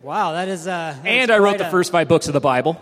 Wow, 0.00 0.34
that 0.34 0.46
is. 0.46 0.68
Uh, 0.68 0.94
that 1.02 1.04
And 1.08 1.28
is 1.28 1.34
I 1.34 1.40
wrote 1.40 1.58
the 1.58 1.66
a- 1.66 1.70
first 1.72 1.90
five 1.90 2.06
books 2.06 2.28
of 2.28 2.34
the 2.34 2.40
Bible. 2.40 2.78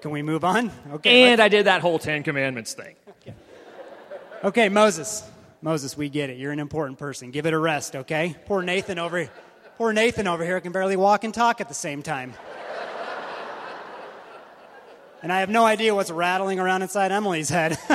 Can 0.00 0.10
we 0.10 0.22
move 0.22 0.42
on? 0.42 0.72
Okay. 0.94 1.30
And 1.30 1.40
I 1.40 1.46
did 1.46 1.66
that 1.66 1.82
whole 1.82 2.00
Ten 2.00 2.24
Commandments 2.24 2.74
thing. 2.74 2.96
Okay, 4.42 4.68
Moses. 4.68 5.22
Moses, 5.60 5.96
we 5.96 6.08
get 6.08 6.30
it. 6.30 6.36
You're 6.36 6.50
an 6.50 6.58
important 6.58 6.98
person. 6.98 7.30
Give 7.30 7.46
it 7.46 7.52
a 7.52 7.58
rest, 7.60 7.94
okay? 7.94 8.34
Poor 8.46 8.60
Nathan 8.62 8.98
over 8.98 9.18
here. 9.18 9.30
Poor 9.78 9.92
Nathan 9.92 10.26
over 10.26 10.44
here 10.44 10.60
can 10.60 10.72
barely 10.72 10.96
walk 10.96 11.24
and 11.24 11.32
talk 11.32 11.60
at 11.60 11.68
the 11.68 11.74
same 11.74 12.02
time. 12.02 12.34
And 15.22 15.32
I 15.32 15.40
have 15.40 15.48
no 15.48 15.64
idea 15.64 15.94
what's 15.94 16.10
rattling 16.10 16.58
around 16.58 16.82
inside 16.82 17.12
Emily's 17.12 17.48
head. 17.48 17.78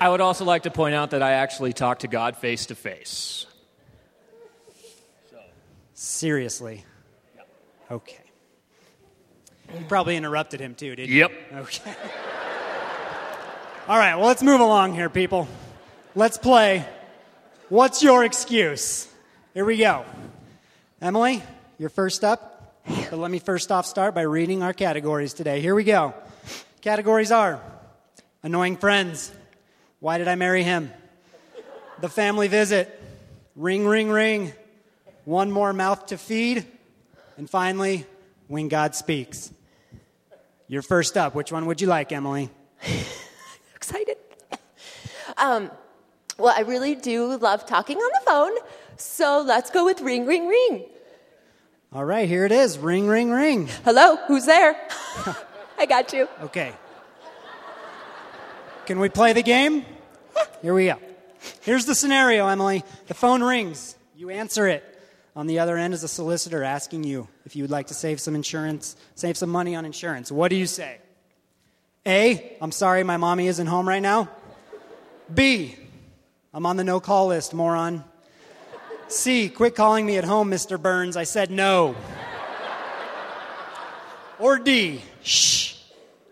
I 0.00 0.08
would 0.08 0.20
also 0.20 0.44
like 0.44 0.64
to 0.64 0.70
point 0.70 0.94
out 0.94 1.10
that 1.10 1.22
I 1.22 1.32
actually 1.32 1.72
talked 1.72 2.02
to 2.02 2.08
God 2.08 2.36
face 2.36 2.66
to 2.66 2.74
face. 2.74 3.46
Seriously. 5.94 6.84
Okay. 7.90 8.20
You 9.78 9.84
probably 9.86 10.16
interrupted 10.16 10.60
him 10.60 10.74
too, 10.74 10.96
didn't 10.96 11.10
you? 11.10 11.18
Yep. 11.18 11.32
Okay. 11.54 11.94
All 13.88 13.98
right, 13.98 14.16
well, 14.16 14.26
let's 14.26 14.42
move 14.42 14.60
along 14.60 14.94
here, 14.94 15.08
people. 15.08 15.48
Let's 16.14 16.38
play 16.38 16.86
What's 17.68 18.02
Your 18.02 18.24
Excuse? 18.24 19.09
Here 19.52 19.64
we 19.64 19.78
go. 19.78 20.04
Emily, 21.02 21.42
you're 21.76 21.88
first 21.88 22.22
up. 22.22 22.76
But 22.86 23.18
let 23.18 23.32
me 23.32 23.40
first 23.40 23.72
off 23.72 23.84
start 23.84 24.14
by 24.14 24.20
reading 24.20 24.62
our 24.62 24.72
categories 24.72 25.34
today. 25.34 25.60
Here 25.60 25.74
we 25.74 25.82
go. 25.82 26.14
Categories 26.82 27.32
are 27.32 27.60
annoying 28.44 28.76
friends. 28.76 29.32
Why 29.98 30.18
did 30.18 30.28
I 30.28 30.36
marry 30.36 30.62
him? 30.62 30.92
The 32.00 32.08
family 32.08 32.46
visit. 32.46 33.02
Ring, 33.56 33.88
ring, 33.88 34.08
ring. 34.08 34.52
One 35.24 35.50
more 35.50 35.72
mouth 35.72 36.06
to 36.06 36.16
feed. 36.16 36.64
And 37.36 37.50
finally, 37.50 38.06
when 38.46 38.68
God 38.68 38.94
speaks. 38.94 39.52
You're 40.68 40.82
first 40.82 41.16
up. 41.16 41.34
Which 41.34 41.50
one 41.50 41.66
would 41.66 41.80
you 41.80 41.88
like, 41.88 42.12
Emily? 42.12 42.50
excited. 43.74 44.16
Um, 45.36 45.72
well, 46.38 46.54
I 46.56 46.60
really 46.60 46.94
do 46.94 47.36
love 47.36 47.66
talking 47.66 47.98
on 47.98 48.10
the 48.14 48.30
phone, 48.30 48.52
so 49.00 49.42
let's 49.46 49.70
go 49.70 49.84
with 49.84 50.00
ring, 50.00 50.26
ring, 50.26 50.46
ring. 50.46 50.84
All 51.92 52.04
right, 52.04 52.28
here 52.28 52.44
it 52.44 52.52
is. 52.52 52.78
Ring, 52.78 53.08
ring, 53.08 53.30
ring. 53.30 53.68
Hello, 53.84 54.16
who's 54.28 54.46
there? 54.46 54.76
I 55.78 55.86
got 55.86 56.12
you. 56.12 56.28
Okay. 56.42 56.72
Can 58.86 59.00
we 59.00 59.08
play 59.08 59.32
the 59.32 59.42
game? 59.42 59.84
Here 60.62 60.74
we 60.74 60.86
go. 60.86 60.98
Here's 61.62 61.86
the 61.86 61.94
scenario, 61.94 62.46
Emily. 62.46 62.84
The 63.06 63.14
phone 63.14 63.42
rings. 63.42 63.96
You 64.16 64.30
answer 64.30 64.68
it. 64.68 64.84
On 65.34 65.46
the 65.46 65.60
other 65.60 65.76
end 65.76 65.94
is 65.94 66.02
a 66.02 66.08
solicitor 66.08 66.62
asking 66.62 67.04
you 67.04 67.28
if 67.46 67.56
you 67.56 67.62
would 67.62 67.70
like 67.70 67.86
to 67.86 67.94
save 67.94 68.20
some 68.20 68.34
insurance, 68.34 68.96
save 69.14 69.36
some 69.36 69.48
money 69.48 69.74
on 69.74 69.84
insurance. 69.84 70.30
What 70.30 70.48
do 70.48 70.56
you 70.56 70.66
say? 70.66 70.98
A, 72.06 72.56
I'm 72.60 72.72
sorry 72.72 73.04
my 73.04 73.16
mommy 73.16 73.46
isn't 73.46 73.66
home 73.66 73.88
right 73.88 74.02
now. 74.02 74.28
B, 75.32 75.76
I'm 76.52 76.66
on 76.66 76.76
the 76.76 76.84
no 76.84 77.00
call 77.00 77.28
list, 77.28 77.54
moron. 77.54 78.04
C, 79.12 79.48
quit 79.48 79.74
calling 79.74 80.06
me 80.06 80.18
at 80.18 80.24
home, 80.24 80.50
Mr. 80.50 80.80
Burns. 80.80 81.16
I 81.16 81.24
said 81.24 81.50
no. 81.50 81.96
Or 84.38 84.58
D, 84.58 85.02
shh, 85.22 85.74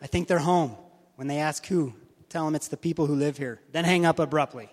I 0.01 0.07
think 0.07 0.29
they're 0.29 0.39
home. 0.39 0.77
When 1.17 1.27
they 1.27 1.39
ask 1.39 1.67
who, 1.67 1.93
tell 2.29 2.45
them 2.45 2.55
it's 2.55 2.69
the 2.69 2.77
people 2.77 3.07
who 3.07 3.17
live 3.17 3.37
here. 3.37 3.61
Then 3.73 3.85
hang 3.85 4.07
up 4.07 4.19
abruptly. 4.21 4.71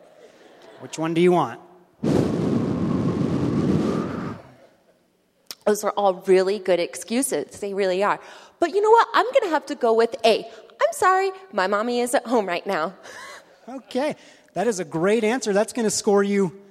Which 0.79 0.99
one 0.99 1.15
do 1.15 1.21
you 1.21 1.31
want? 1.31 1.59
Those 5.65 5.83
are 5.83 5.91
all 5.97 6.13
really 6.27 6.59
good 6.59 6.79
excuses. 6.79 7.59
They 7.59 7.73
really 7.73 8.03
are. 8.03 8.19
But 8.59 8.69
you 8.69 8.81
know 8.81 8.91
what? 8.91 9.07
I'm 9.15 9.25
going 9.25 9.43
to 9.43 9.49
have 9.49 9.65
to 9.65 9.75
go 9.75 9.93
with 9.93 10.15
A. 10.23 10.45
I'm 10.45 10.93
sorry, 10.93 11.31
my 11.51 11.65
mommy 11.65 12.01
is 12.01 12.13
at 12.13 12.27
home 12.27 12.45
right 12.45 12.65
now. 12.67 12.93
Okay, 13.67 14.15
that 14.53 14.67
is 14.67 14.79
a 14.79 14.85
great 14.85 15.23
answer. 15.23 15.51
That's 15.53 15.73
going 15.73 15.85
to 15.85 15.91
score 15.91 16.21
you 16.21 16.61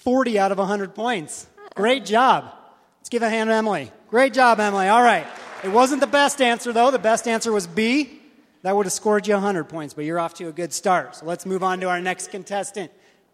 40 0.00 0.38
out 0.38 0.52
of 0.52 0.58
100 0.58 0.94
points. 0.94 1.46
Great 1.74 2.04
job. 2.04 2.52
Let's 3.00 3.08
give 3.08 3.22
a 3.22 3.30
hand 3.30 3.48
to 3.48 3.54
Emily. 3.54 3.92
Great 4.08 4.32
job, 4.32 4.58
Emily. 4.58 4.88
All 4.88 5.02
right. 5.02 5.26
It 5.62 5.68
wasn't 5.68 6.00
the 6.00 6.06
best 6.06 6.40
answer, 6.40 6.72
though. 6.72 6.90
The 6.90 6.98
best 6.98 7.28
answer 7.28 7.52
was 7.52 7.66
B. 7.66 8.18
That 8.62 8.76
would 8.76 8.86
have 8.86 8.92
scored 8.92 9.26
you 9.26 9.34
100 9.34 9.64
points, 9.64 9.94
but 9.94 10.04
you're 10.04 10.18
off 10.18 10.34
to 10.34 10.48
a 10.48 10.52
good 10.52 10.72
start. 10.72 11.16
So 11.16 11.26
let's 11.26 11.44
move 11.44 11.62
on 11.62 11.80
to 11.80 11.88
our 11.88 12.00
next 12.00 12.30
contestant. 12.30 12.90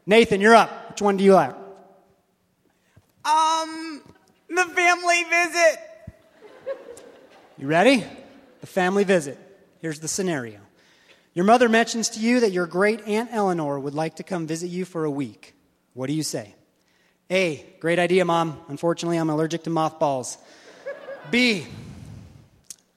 Nathan, 0.06 0.40
you're 0.40 0.54
up. 0.54 0.90
Which 0.90 1.02
one 1.02 1.16
do 1.16 1.24
you 1.24 1.34
like? 1.34 1.54
Um, 3.24 4.02
the 4.48 4.64
family 4.64 5.24
visit. 5.24 5.78
You 7.58 7.66
ready? 7.68 8.04
The 8.60 8.66
family 8.66 9.04
visit. 9.04 9.38
Here's 9.80 10.00
the 10.00 10.08
scenario. 10.08 10.58
Your 11.32 11.44
mother 11.44 11.68
mentions 11.68 12.10
to 12.10 12.20
you 12.20 12.40
that 12.40 12.52
your 12.52 12.66
great 12.66 13.06
Aunt 13.06 13.30
Eleanor 13.32 13.78
would 13.78 13.94
like 13.94 14.16
to 14.16 14.22
come 14.22 14.46
visit 14.46 14.68
you 14.68 14.84
for 14.84 15.04
a 15.04 15.10
week. 15.10 15.54
What 15.94 16.08
do 16.08 16.12
you 16.12 16.22
say? 16.22 16.55
A. 17.30 17.64
Great 17.80 17.98
idea, 17.98 18.24
Mom. 18.24 18.60
Unfortunately, 18.68 19.16
I'm 19.16 19.30
allergic 19.30 19.64
to 19.64 19.70
mothballs. 19.70 20.38
B. 21.30 21.66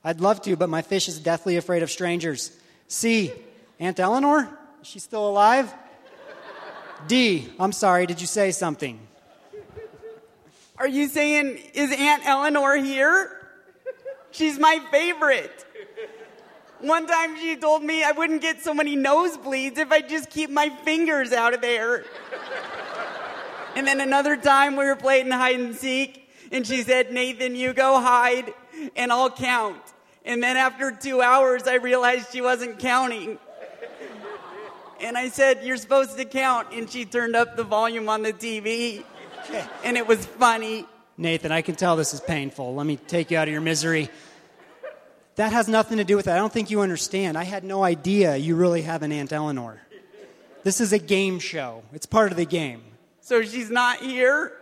I'd 0.04 0.22
love 0.22 0.42
to, 0.44 0.56
but 0.56 0.70
my 0.70 0.82
fish 0.82 1.08
is 1.08 1.20
deathly 1.20 1.58
afraid 1.58 1.84
of 1.84 1.90
strangers. 1.90 2.52
C. 2.88 3.32
Aunt 3.80 4.00
Eleanor? 4.00 4.50
Is 4.82 4.88
she 4.88 5.00
still 5.00 5.28
alive? 5.28 5.74
D. 7.08 7.48
I'm 7.60 7.72
sorry, 7.72 8.06
did 8.06 8.22
you 8.22 8.28
say 8.28 8.52
something? 8.52 9.00
Are 10.78 10.88
you 10.88 11.08
saying, 11.08 11.60
is 11.74 11.92
Aunt 11.92 12.26
Eleanor 12.26 12.78
here? 12.78 13.36
She's 14.32 14.60
my 14.60 14.80
favorite. 14.92 15.66
One 16.80 17.08
time 17.08 17.38
she 17.38 17.58
told 17.58 17.84
me 17.84 18.04
I 18.04 18.12
wouldn't 18.12 18.42
get 18.42 18.62
so 18.62 18.74
many 18.74 18.96
nosebleeds 18.96 19.78
if 19.78 19.92
I 19.92 20.02
just 20.02 20.30
keep 20.30 20.50
my 20.50 20.70
fingers 20.70 21.34
out 21.34 21.54
of 21.54 21.62
there. 21.62 22.06
And 23.80 23.88
then 23.88 24.02
another 24.02 24.36
time 24.36 24.76
we 24.76 24.84
were 24.84 24.98
playing 24.98 25.32
hide 25.32 25.58
and 25.58 25.74
seek, 25.74 26.30
and 26.52 26.68
she 26.68 26.84
said, 26.84 27.14
Nathan, 27.14 27.56
you 27.56 27.72
go 27.72 28.02
hide, 28.02 28.54
and 28.98 29.10
I'll 29.10 29.32
count. 29.32 29.82
And 30.26 30.44
then 30.44 30.58
after 30.58 30.92
two 30.92 31.22
hours, 31.22 31.64
I 31.64 31.76
realized 31.76 32.34
she 32.34 32.42
wasn't 32.42 32.80
counting. 32.80 33.40
And 35.00 35.18
I 35.18 35.30
said, 35.30 35.64
You're 35.64 35.78
supposed 35.78 36.18
to 36.18 36.26
count. 36.26 36.74
And 36.74 36.90
she 36.90 37.06
turned 37.06 37.38
up 37.38 37.56
the 37.56 37.64
volume 37.64 38.10
on 38.10 38.22
the 38.22 38.34
TV, 38.34 39.06
and 39.86 39.96
it 39.96 40.06
was 40.06 40.26
funny. 40.26 40.86
Nathan, 41.18 41.54
I 41.54 41.62
can 41.62 41.76
tell 41.76 41.96
this 41.96 42.14
is 42.14 42.20
painful. 42.20 42.76
Let 42.76 42.86
me 42.86 42.98
take 42.98 43.32
you 43.32 43.38
out 43.38 43.48
of 43.48 43.54
your 43.54 43.62
misery. 43.62 44.10
That 45.38 45.54
has 45.54 45.70
nothing 45.70 46.00
to 46.00 46.04
do 46.04 46.18
with 46.18 46.28
it. 46.28 46.32
I 46.32 46.36
don't 46.36 46.52
think 46.52 46.70
you 46.70 46.82
understand. 46.82 47.38
I 47.38 47.46
had 47.46 47.64
no 47.64 47.82
idea 47.86 48.36
you 48.36 48.58
really 48.58 48.82
have 48.82 49.04
an 49.04 49.14
Aunt 49.14 49.32
Eleanor. 49.32 49.80
This 50.66 50.82
is 50.82 50.92
a 50.92 51.00
game 51.00 51.40
show, 51.40 51.84
it's 51.94 52.06
part 52.06 52.32
of 52.32 52.38
the 52.38 52.46
game. 52.46 52.84
So 53.30 53.44
she's 53.44 53.70
not 53.70 53.98
here? 53.98 54.54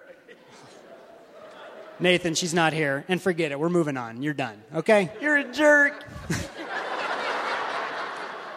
Nathan, 2.02 2.34
she's 2.34 2.54
not 2.54 2.74
here. 2.74 3.06
And 3.08 3.22
forget 3.22 3.54
it. 3.54 3.60
We're 3.62 3.70
moving 3.70 3.96
on. 3.96 4.22
You're 4.22 4.34
done. 4.34 4.62
Okay? 4.76 5.10
You're 5.22 5.38
a 5.38 5.54
jerk. 5.54 6.04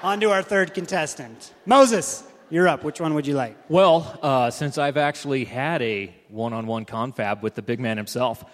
On 0.02 0.18
to 0.18 0.32
our 0.32 0.42
third 0.42 0.74
contestant. 0.74 1.54
Moses, 1.64 2.24
you're 2.50 2.66
up. 2.66 2.82
Which 2.82 3.00
one 3.00 3.14
would 3.14 3.24
you 3.24 3.34
like? 3.34 3.56
Well, 3.68 4.18
uh, 4.20 4.50
since 4.50 4.78
I've 4.78 4.96
actually 4.96 5.44
had 5.44 5.80
a 5.80 6.12
one 6.26 6.54
on 6.54 6.66
one 6.66 6.86
confab 6.86 7.44
with 7.44 7.54
the 7.54 7.62
big 7.62 7.78
man 7.78 7.96
himself, 7.96 8.44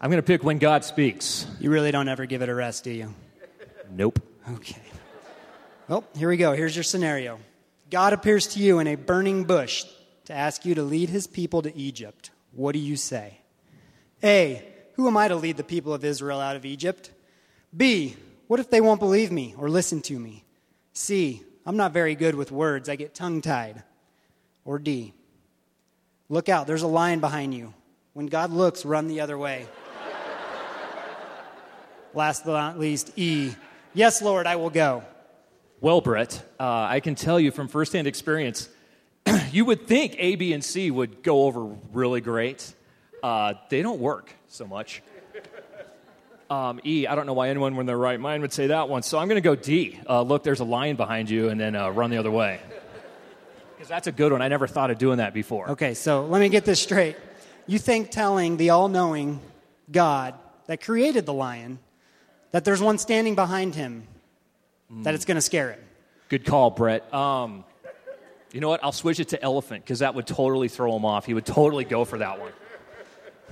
I'm 0.00 0.12
going 0.12 0.22
to 0.22 0.26
pick 0.26 0.44
When 0.44 0.58
God 0.58 0.84
Speaks. 0.84 1.44
You 1.58 1.70
really 1.70 1.90
don't 1.90 2.06
ever 2.06 2.24
give 2.24 2.42
it 2.42 2.48
a 2.48 2.54
rest, 2.54 2.84
do 2.84 2.92
you? 2.92 3.12
Nope. 3.90 4.20
Okay. 4.52 4.82
Well, 5.88 6.04
here 6.16 6.28
we 6.28 6.36
go. 6.36 6.52
Here's 6.52 6.76
your 6.76 6.84
scenario 6.84 7.40
God 7.90 8.12
appears 8.12 8.46
to 8.48 8.60
you 8.60 8.78
in 8.78 8.86
a 8.86 8.94
burning 8.94 9.42
bush 9.42 9.84
to 10.26 10.34
ask 10.34 10.64
you 10.64 10.74
to 10.74 10.82
lead 10.82 11.08
his 11.08 11.26
people 11.26 11.62
to 11.62 11.76
Egypt. 11.76 12.30
What 12.52 12.72
do 12.72 12.78
you 12.78 12.96
say? 12.96 13.38
A. 14.22 14.62
Who 14.94 15.06
am 15.06 15.16
I 15.16 15.28
to 15.28 15.36
lead 15.36 15.56
the 15.56 15.64
people 15.64 15.92
of 15.92 16.04
Israel 16.04 16.40
out 16.40 16.56
of 16.56 16.64
Egypt? 16.64 17.10
B. 17.76 18.16
What 18.46 18.60
if 18.60 18.70
they 18.70 18.80
won't 18.80 19.00
believe 19.00 19.32
me 19.32 19.54
or 19.58 19.68
listen 19.68 20.00
to 20.02 20.18
me? 20.18 20.44
C. 20.92 21.42
I'm 21.64 21.76
not 21.76 21.92
very 21.92 22.14
good 22.14 22.34
with 22.34 22.52
words. 22.52 22.88
I 22.88 22.96
get 22.96 23.14
tongue 23.14 23.40
tied. 23.40 23.82
Or 24.64 24.78
D. 24.78 25.12
Look 26.28 26.48
out, 26.48 26.66
there's 26.66 26.82
a 26.82 26.88
lion 26.88 27.20
behind 27.20 27.54
you. 27.54 27.72
When 28.12 28.26
God 28.26 28.50
looks, 28.50 28.84
run 28.84 29.08
the 29.08 29.20
other 29.20 29.36
way. 29.38 29.66
Last 32.14 32.44
but 32.44 32.52
not 32.52 32.78
least, 32.78 33.12
E. 33.16 33.52
Yes, 33.94 34.22
Lord, 34.22 34.46
I 34.46 34.56
will 34.56 34.70
go. 34.70 35.04
Well, 35.80 36.00
Brett, 36.00 36.42
uh, 36.58 36.86
I 36.88 37.00
can 37.00 37.14
tell 37.14 37.38
you 37.38 37.50
from 37.50 37.68
firsthand 37.68 38.06
experience, 38.06 38.68
you 39.52 39.64
would 39.64 39.86
think 39.86 40.14
A, 40.18 40.36
B, 40.36 40.52
and 40.52 40.64
C 40.64 40.90
would 40.90 41.22
go 41.22 41.44
over 41.44 41.64
really 41.92 42.20
great. 42.20 42.74
Uh, 43.22 43.54
they 43.68 43.82
don't 43.82 44.00
work 44.00 44.30
so 44.48 44.66
much. 44.66 45.02
Um, 46.48 46.80
e, 46.84 47.08
I 47.08 47.16
don't 47.16 47.26
know 47.26 47.32
why 47.32 47.48
anyone 47.48 47.76
in 47.76 47.86
their 47.86 47.98
right 47.98 48.20
mind 48.20 48.42
would 48.42 48.52
say 48.52 48.68
that 48.68 48.88
one, 48.88 49.02
so 49.02 49.18
I'm 49.18 49.26
going 49.26 49.36
to 49.36 49.40
go 49.40 49.56
D. 49.56 49.98
Uh, 50.08 50.22
look, 50.22 50.44
there's 50.44 50.60
a 50.60 50.64
lion 50.64 50.94
behind 50.94 51.28
you, 51.28 51.48
and 51.48 51.60
then 51.60 51.74
uh, 51.74 51.90
run 51.90 52.10
the 52.10 52.18
other 52.18 52.30
way. 52.30 52.60
Because 53.74 53.88
that's 53.88 54.06
a 54.06 54.12
good 54.12 54.30
one. 54.30 54.42
I 54.42 54.48
never 54.48 54.68
thought 54.68 54.90
of 54.90 54.98
doing 54.98 55.18
that 55.18 55.34
before. 55.34 55.70
Okay, 55.70 55.94
so 55.94 56.24
let 56.26 56.40
me 56.40 56.48
get 56.48 56.64
this 56.64 56.80
straight. 56.80 57.16
You 57.66 57.80
think 57.80 58.12
telling 58.12 58.58
the 58.58 58.70
all 58.70 58.88
knowing 58.88 59.40
God 59.90 60.34
that 60.66 60.80
created 60.80 61.26
the 61.26 61.32
lion 61.32 61.80
that 62.52 62.64
there's 62.64 62.80
one 62.80 62.98
standing 62.98 63.34
behind 63.34 63.74
him, 63.74 64.06
that 65.02 65.14
it's 65.14 65.24
going 65.24 65.34
to 65.34 65.40
scare 65.42 65.72
him? 65.72 65.80
Good 66.28 66.44
call, 66.44 66.70
Brett. 66.70 67.12
Um, 67.12 67.64
you 68.56 68.60
know 68.60 68.70
what? 68.70 68.82
I'll 68.82 68.90
switch 68.90 69.20
it 69.20 69.28
to 69.28 69.42
elephant 69.42 69.84
because 69.84 69.98
that 69.98 70.14
would 70.14 70.26
totally 70.26 70.68
throw 70.68 70.96
him 70.96 71.04
off. 71.04 71.26
He 71.26 71.34
would 71.34 71.44
totally 71.44 71.84
go 71.84 72.06
for 72.06 72.16
that 72.16 72.40
one. 72.40 72.52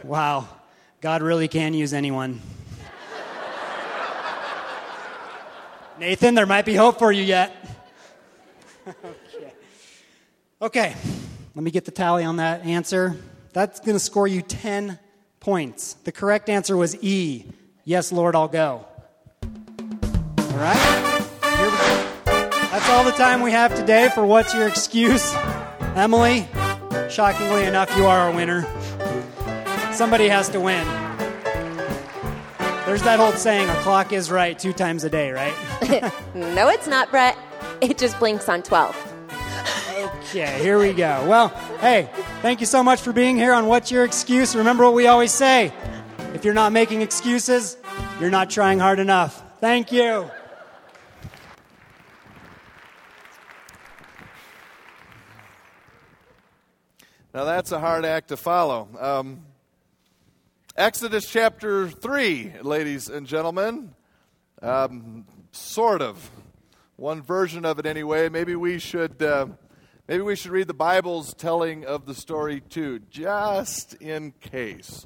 Wow, 0.02 0.48
God 1.02 1.20
really 1.20 1.46
can 1.46 1.74
use 1.74 1.92
anyone. 1.92 2.40
Nathan, 5.98 6.34
there 6.34 6.46
might 6.46 6.64
be 6.64 6.74
hope 6.74 6.98
for 6.98 7.12
you 7.12 7.22
yet. 7.22 7.54
okay. 8.88 9.52
Okay, 10.62 10.94
let 11.54 11.62
me 11.62 11.70
get 11.70 11.84
the 11.84 11.90
tally 11.90 12.24
on 12.24 12.36
that 12.36 12.64
answer. 12.64 13.14
That's 13.52 13.80
going 13.80 13.96
to 13.96 14.00
score 14.00 14.26
you 14.26 14.40
10 14.40 14.98
points. 15.38 15.92
The 16.04 16.12
correct 16.12 16.48
answer 16.48 16.78
was 16.78 16.96
E. 17.04 17.44
Yes, 17.84 18.10
Lord, 18.10 18.34
I'll 18.34 18.48
go. 18.48 18.86
All 19.42 20.56
right? 20.56 21.13
All 22.94 23.02
the 23.02 23.11
time 23.11 23.42
we 23.42 23.50
have 23.50 23.74
today 23.74 24.09
for 24.14 24.24
What's 24.24 24.54
Your 24.54 24.68
Excuse? 24.68 25.35
Emily, 25.96 26.46
shockingly 27.11 27.64
enough, 27.64 27.94
you 27.96 28.07
are 28.07 28.30
a 28.30 28.33
winner. 28.33 28.62
Somebody 29.92 30.28
has 30.28 30.48
to 30.50 30.61
win. 30.61 30.87
There's 32.87 33.02
that 33.02 33.18
old 33.18 33.35
saying, 33.35 33.68
a 33.68 33.74
clock 33.83 34.12
is 34.12 34.30
right 34.30 34.57
two 34.57 34.72
times 34.72 35.02
a 35.02 35.11
day, 35.11 35.33
right? 35.33 35.52
No, 36.37 36.68
it's 36.68 36.87
not, 36.87 37.11
Brett. 37.11 37.37
It 37.80 37.98
just 37.98 38.16
blinks 38.20 38.48
on 38.48 38.62
12. 38.62 39.12
Okay, 40.30 40.62
here 40.62 40.78
we 40.78 40.92
go. 40.92 41.26
Well, 41.28 41.48
hey, 41.80 42.09
thank 42.42 42.61
you 42.61 42.66
so 42.66 42.85
much 42.85 43.00
for 43.00 43.12
being 43.12 43.37
here 43.37 43.54
on 43.54 43.66
What's 43.66 43.90
Your 43.90 44.04
Excuse? 44.04 44.54
Remember 44.54 44.85
what 44.85 44.94
we 44.94 45.09
always 45.09 45.33
say 45.33 45.72
if 46.33 46.44
you're 46.44 46.54
not 46.54 46.72
making 46.72 47.02
excuses, 47.02 47.76
you're 48.20 48.30
not 48.30 48.50
trying 48.50 48.78
hard 48.78 49.00
enough. 49.00 49.42
Thank 49.59 49.90
you. 49.90 50.30
Now 57.34 57.42
that's 57.42 57.72
a 57.72 57.80
hard 57.80 58.04
act 58.04 58.28
to 58.28 58.36
follow. 58.36 58.88
Um, 58.96 59.40
Exodus 60.76 61.28
chapter 61.28 61.88
3, 61.88 62.60
ladies 62.62 63.08
and 63.08 63.26
gentlemen. 63.26 63.92
Um, 64.62 65.26
sort 65.50 66.00
of. 66.00 66.30
One 66.94 67.22
version 67.22 67.64
of 67.64 67.80
it, 67.80 67.86
anyway. 67.86 68.28
Maybe 68.28 68.54
we 68.54 68.78
should. 68.78 69.20
Uh, 69.20 69.48
maybe 70.06 70.22
we 70.22 70.36
should 70.36 70.52
read 70.52 70.68
the 70.68 70.74
Bible's 70.74 71.34
telling 71.34 71.84
of 71.84 72.06
the 72.06 72.14
story 72.14 72.60
too, 72.60 73.00
just 73.10 73.94
in 73.94 74.30
case. 74.40 75.04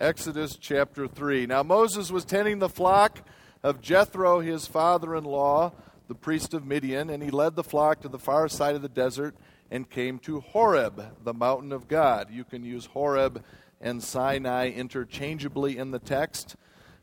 Exodus 0.00 0.56
chapter 0.56 1.06
3. 1.06 1.44
Now 1.44 1.62
Moses 1.62 2.10
was 2.10 2.24
tending 2.24 2.58
the 2.58 2.70
flock 2.70 3.20
of 3.62 3.82
Jethro, 3.82 4.40
his 4.40 4.66
father 4.66 5.14
in 5.14 5.24
law, 5.24 5.74
the 6.08 6.14
priest 6.14 6.54
of 6.54 6.66
Midian, 6.66 7.10
and 7.10 7.22
he 7.22 7.28
led 7.28 7.54
the 7.54 7.62
flock 7.62 8.00
to 8.00 8.08
the 8.08 8.18
far 8.18 8.48
side 8.48 8.76
of 8.76 8.80
the 8.80 8.88
desert 8.88 9.36
and 9.70 9.88
came 9.88 10.18
to 10.20 10.40
Horeb, 10.40 11.24
the 11.24 11.34
mountain 11.34 11.72
of 11.72 11.88
God. 11.88 12.30
You 12.30 12.44
can 12.44 12.64
use 12.64 12.86
Horeb 12.86 13.42
and 13.80 14.02
Sinai 14.02 14.70
interchangeably 14.70 15.76
in 15.76 15.90
the 15.90 15.98
text. 15.98 16.56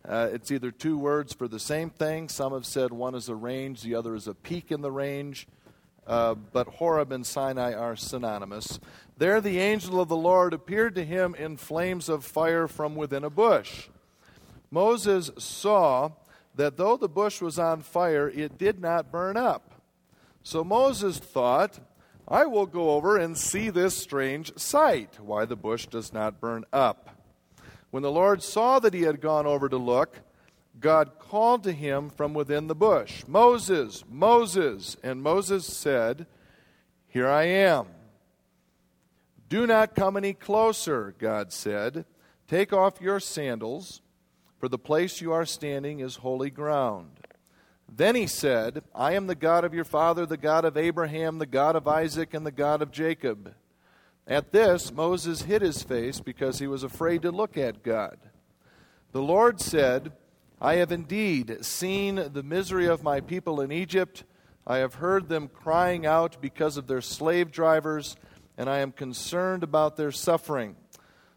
Uh, 0.08 0.30
it's 0.32 0.52
either 0.52 0.72
two 0.72 0.98
words 0.98 1.34
for 1.34 1.48
the 1.48 1.60
same 1.60 1.90
thing. 1.90 2.28
Some 2.28 2.54
have 2.54 2.66
said 2.66 2.92
one 2.92 3.16
is 3.16 3.30
a 3.30 3.36
range, 3.36 3.82
the 3.82 3.96
other 3.96 4.16
is 4.16 4.28
a 4.28 4.34
peak 4.34 4.72
in 4.72 4.82
the 4.82 4.92
range. 4.92 5.48
Uh, 6.06 6.36
but 6.36 6.68
Horeb 6.68 7.14
and 7.14 7.26
Sinai 7.26 7.74
are 7.74 7.96
synonymous. 7.96 8.80
There, 9.18 9.40
the 9.40 9.60
angel 9.60 10.02
of 10.02 10.10
the 10.10 10.18
Lord 10.18 10.54
appeared 10.54 10.96
to 10.96 11.06
him 11.06 11.34
in 11.36 11.56
flames 11.56 12.10
of 12.10 12.26
fire 12.26 12.68
from 12.68 12.96
within 12.96 13.24
a 13.24 13.30
bush. 13.30 13.88
Moses 14.70 15.32
saw 15.38 16.12
that 16.56 16.76
though 16.78 16.98
the 16.98 17.08
bush 17.08 17.42
was 17.42 17.58
on 17.58 17.82
fire, 17.82 18.30
it 18.30 18.58
did 18.58 18.82
not 18.82 19.12
burn 19.12 19.38
up. 19.38 19.82
So 20.42 20.64
Moses 20.64 21.20
thought, 21.20 21.80
I 22.28 22.46
will 22.46 22.66
go 22.66 22.92
over 22.92 23.18
and 23.18 23.38
see 23.38 23.70
this 23.70 23.98
strange 23.98 24.58
sight, 24.58 25.20
why 25.20 25.46
the 25.46 25.56
bush 25.56 25.88
does 25.88 26.14
not 26.14 26.40
burn 26.40 26.66
up. 26.72 27.10
When 27.92 28.04
the 28.04 28.12
Lord 28.12 28.42
saw 28.42 28.80
that 28.80 28.94
he 28.94 29.02
had 29.02 29.22
gone 29.22 29.46
over 29.46 29.70
to 29.70 29.78
look, 29.78 30.20
God 30.80 31.20
called 31.20 31.64
to 31.64 31.72
him 31.72 32.10
from 32.10 32.34
within 32.34 32.68
the 32.68 32.76
bush, 32.76 33.24
Moses, 33.28 34.04
Moses. 34.10 34.98
And 35.04 35.22
Moses 35.22 35.66
said, 35.66 36.26
Here 37.08 37.28
I 37.28 37.44
am. 37.44 37.88
Do 39.50 39.68
not 39.68 39.94
come 39.94 40.18
any 40.18 40.34
closer, 40.34 41.14
God 41.20 41.54
said. 41.54 42.06
Take 42.48 42.74
off 42.74 43.02
your 43.02 43.20
sandals, 43.20 44.02
for 44.58 44.68
the 44.68 44.80
place 44.80 45.22
you 45.22 45.32
are 45.32 45.46
standing 45.46 46.00
is 46.00 46.18
holy 46.18 46.50
ground. 46.50 47.23
Then 47.96 48.16
he 48.16 48.26
said, 48.26 48.84
I 48.96 49.14
am 49.14 49.28
the 49.28 49.36
God 49.36 49.64
of 49.64 49.74
your 49.74 49.84
father, 49.84 50.26
the 50.26 50.36
God 50.38 50.66
of 50.66 50.78
Abraham, 50.78 51.38
the 51.38 51.46
God 51.46 51.76
of 51.76 51.88
Isaac, 51.88 52.34
and 52.34 52.44
the 52.44 52.52
God 52.52 52.82
of 52.82 52.92
Jacob. 52.92 53.54
At 54.26 54.52
this, 54.52 54.92
Moses 54.92 55.44
hid 55.44 55.62
his 55.62 55.84
face 55.84 56.20
because 56.20 56.58
he 56.58 56.66
was 56.66 56.82
afraid 56.84 57.22
to 57.22 57.32
look 57.32 57.56
at 57.56 57.84
God. 57.84 58.18
The 59.12 59.22
Lord 59.22 59.62
said, 59.62 60.12
I 60.60 60.76
have 60.76 60.92
indeed 60.92 61.64
seen 61.64 62.16
the 62.16 62.42
misery 62.42 62.88
of 62.88 63.04
my 63.04 63.22
people 63.22 63.62
in 63.62 63.72
Egypt. 63.72 64.24
I 64.66 64.78
have 64.78 64.96
heard 64.96 65.30
them 65.30 65.48
crying 65.48 66.04
out 66.04 66.38
because 66.42 66.78
of 66.78 66.88
their 66.88 67.02
slave 67.02 67.52
drivers, 67.52 68.16
and 68.58 68.70
I 68.70 68.80
am 68.80 68.92
concerned 68.92 69.62
about 69.62 69.98
their 69.98 70.12
suffering. 70.12 70.78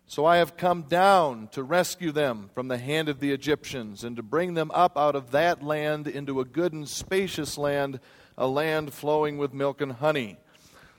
So 0.08 0.24
I 0.24 0.36
have 0.36 0.56
come 0.56 0.82
down 0.82 1.48
to 1.48 1.64
rescue 1.64 2.12
them 2.12 2.48
from 2.54 2.68
the 2.68 2.78
hand 2.78 3.08
of 3.08 3.18
the 3.18 3.32
Egyptians 3.32 4.04
and 4.04 4.14
to 4.16 4.22
bring 4.22 4.54
them 4.54 4.70
up 4.72 4.96
out 4.96 5.16
of 5.16 5.32
that 5.32 5.64
land 5.64 6.06
into 6.06 6.38
a 6.38 6.44
good 6.44 6.72
and 6.72 6.88
spacious 6.88 7.58
land, 7.58 7.98
a 8.38 8.46
land 8.46 8.94
flowing 8.94 9.36
with 9.36 9.52
milk 9.52 9.80
and 9.80 9.92
honey. 9.92 10.38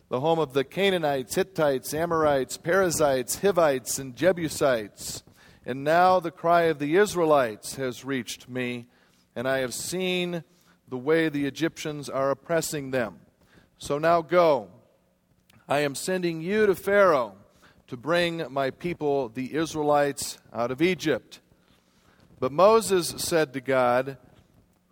The 0.09 0.19
home 0.19 0.39
of 0.39 0.51
the 0.51 0.65
Canaanites, 0.65 1.35
Hittites, 1.35 1.93
Amorites, 1.93 2.57
Perizzites, 2.57 3.39
Hivites, 3.39 3.97
and 3.97 4.13
Jebusites. 4.13 5.23
And 5.65 5.85
now 5.85 6.19
the 6.19 6.31
cry 6.31 6.63
of 6.63 6.79
the 6.79 6.97
Israelites 6.97 7.75
has 7.75 8.03
reached 8.03 8.49
me, 8.49 8.87
and 9.35 9.47
I 9.47 9.59
have 9.59 9.73
seen 9.73 10.43
the 10.89 10.97
way 10.97 11.29
the 11.29 11.45
Egyptians 11.45 12.09
are 12.09 12.31
oppressing 12.31 12.91
them. 12.91 13.19
So 13.77 13.99
now 13.99 14.21
go. 14.21 14.69
I 15.67 15.79
am 15.79 15.95
sending 15.95 16.41
you 16.41 16.65
to 16.65 16.75
Pharaoh 16.75 17.35
to 17.87 17.97
bring 17.97 18.45
my 18.51 18.69
people, 18.69 19.29
the 19.29 19.55
Israelites, 19.55 20.39
out 20.53 20.71
of 20.71 20.81
Egypt. 20.81 21.39
But 22.39 22.51
Moses 22.51 23.15
said 23.17 23.53
to 23.53 23.61
God, 23.61 24.17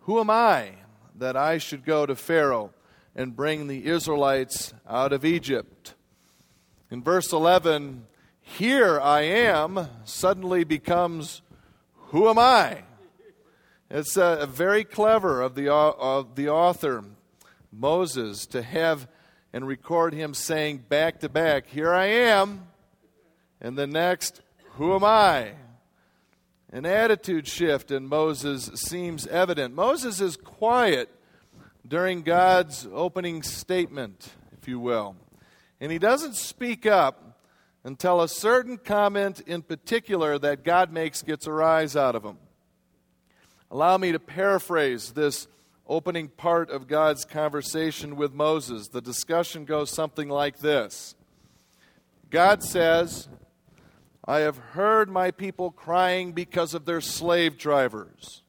Who 0.00 0.18
am 0.18 0.30
I 0.30 0.70
that 1.14 1.36
I 1.36 1.58
should 1.58 1.84
go 1.84 2.06
to 2.06 2.16
Pharaoh 2.16 2.72
and 3.14 3.36
bring 3.36 3.66
the 3.66 3.86
Israelites 3.86 4.72
out 4.88 5.12
of 5.12 5.24
Egypt? 5.24 5.94
In 6.90 7.02
verse 7.02 7.32
11, 7.32 8.06
here 8.40 8.98
I 9.00 9.22
am 9.22 9.88
suddenly 10.04 10.64
becomes, 10.64 11.42
Who 12.08 12.28
am 12.28 12.38
I? 12.38 12.82
It's 13.90 14.16
uh, 14.16 14.46
very 14.46 14.84
clever 14.84 15.42
of 15.42 15.54
the, 15.54 15.70
of 15.70 16.34
the 16.34 16.48
author, 16.48 17.04
Moses, 17.70 18.46
to 18.46 18.62
have 18.62 19.06
and 19.52 19.66
record 19.66 20.12
him 20.12 20.34
saying 20.34 20.84
back 20.88 21.20
to 21.20 21.28
back, 21.28 21.66
Here 21.66 21.92
I 21.92 22.06
am, 22.06 22.66
and 23.60 23.76
the 23.76 23.86
next, 23.86 24.40
Who 24.74 24.94
am 24.94 25.04
I? 25.04 25.52
An 26.72 26.84
attitude 26.84 27.46
shift 27.46 27.90
in 27.90 28.08
Moses 28.08 28.70
seems 28.74 29.26
evident. 29.26 29.74
Moses 29.74 30.20
is 30.20 30.36
quiet 30.36 31.08
during 31.86 32.22
God's 32.22 32.86
opening 32.92 33.42
statement, 33.42 34.34
if 34.60 34.66
you 34.66 34.80
will. 34.80 35.16
And 35.80 35.92
he 35.92 35.98
doesn't 35.98 36.34
speak 36.34 36.86
up 36.86 37.40
until 37.84 38.20
a 38.20 38.28
certain 38.28 38.78
comment 38.78 39.40
in 39.46 39.62
particular 39.62 40.38
that 40.40 40.64
God 40.64 40.92
makes 40.92 41.22
gets 41.22 41.46
a 41.46 41.52
rise 41.52 41.94
out 41.94 42.16
of 42.16 42.24
him. 42.24 42.38
Allow 43.70 43.96
me 43.98 44.12
to 44.12 44.18
paraphrase 44.18 45.12
this 45.12 45.46
opening 45.86 46.28
part 46.28 46.70
of 46.70 46.88
God's 46.88 47.24
conversation 47.24 48.16
with 48.16 48.32
Moses. 48.34 48.88
The 48.88 49.00
discussion 49.00 49.64
goes 49.64 49.90
something 49.90 50.28
like 50.28 50.58
this 50.58 51.14
God 52.28 52.62
says, 52.62 53.28
I 54.28 54.40
have 54.40 54.56
heard 54.56 55.08
my 55.08 55.30
people 55.30 55.70
crying 55.70 56.32
because 56.32 56.74
of 56.74 56.84
their 56.84 57.00
slave 57.00 57.56
drivers. 57.56 58.42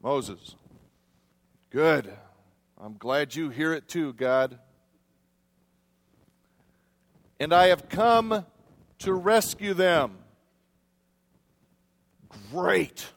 Moses, 0.00 0.54
good. 1.70 2.12
I'm 2.80 2.96
glad 2.96 3.34
you 3.34 3.50
hear 3.50 3.72
it 3.72 3.88
too, 3.88 4.12
God. 4.12 4.60
And 7.40 7.52
I 7.52 7.66
have 7.68 7.88
come 7.88 8.46
to 9.00 9.12
rescue 9.12 9.74
them. 9.74 10.18
Great. 12.52 13.08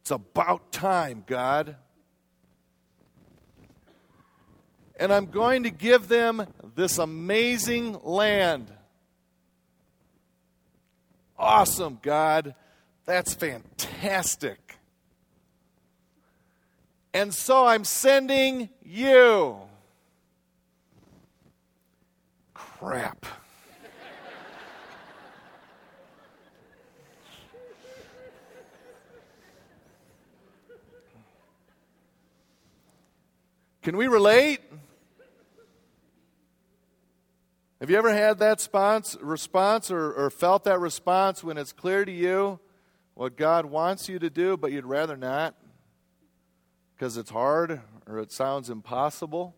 It's 0.00 0.10
about 0.10 0.72
time, 0.72 1.22
God. 1.26 1.76
And 4.98 5.12
I'm 5.12 5.26
going 5.26 5.64
to 5.64 5.70
give 5.70 6.08
them 6.08 6.46
this 6.74 6.96
amazing 6.96 7.98
land 8.02 8.72
awesome, 11.42 11.98
God. 12.00 12.54
That's 13.04 13.34
fantastic. 13.34 14.78
And 17.12 17.34
so 17.34 17.66
I'm 17.66 17.84
sending 17.84 18.70
you. 18.82 19.56
Crap. 22.54 23.26
Can 33.82 33.96
we 33.96 34.06
relate? 34.06 34.60
Have 37.82 37.90
you 37.90 37.98
ever 37.98 38.14
had 38.14 38.38
that 38.38 38.58
response, 38.58 39.16
response 39.20 39.90
or, 39.90 40.12
or 40.12 40.30
felt 40.30 40.62
that 40.64 40.78
response 40.78 41.42
when 41.42 41.58
it's 41.58 41.72
clear 41.72 42.04
to 42.04 42.12
you 42.12 42.60
what 43.14 43.36
God 43.36 43.66
wants 43.66 44.08
you 44.08 44.20
to 44.20 44.30
do, 44.30 44.56
but 44.56 44.70
you'd 44.70 44.86
rather 44.86 45.16
not 45.16 45.56
because 46.94 47.16
it's 47.16 47.30
hard 47.30 47.80
or 48.06 48.20
it 48.20 48.30
sounds 48.30 48.70
impossible? 48.70 49.56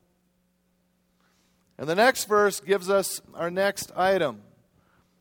And 1.76 1.86
the 1.86 1.94
next 1.94 2.24
verse 2.24 2.60
gives 2.60 2.88
us 2.88 3.20
our 3.34 3.50
next 3.50 3.92
item 3.94 4.40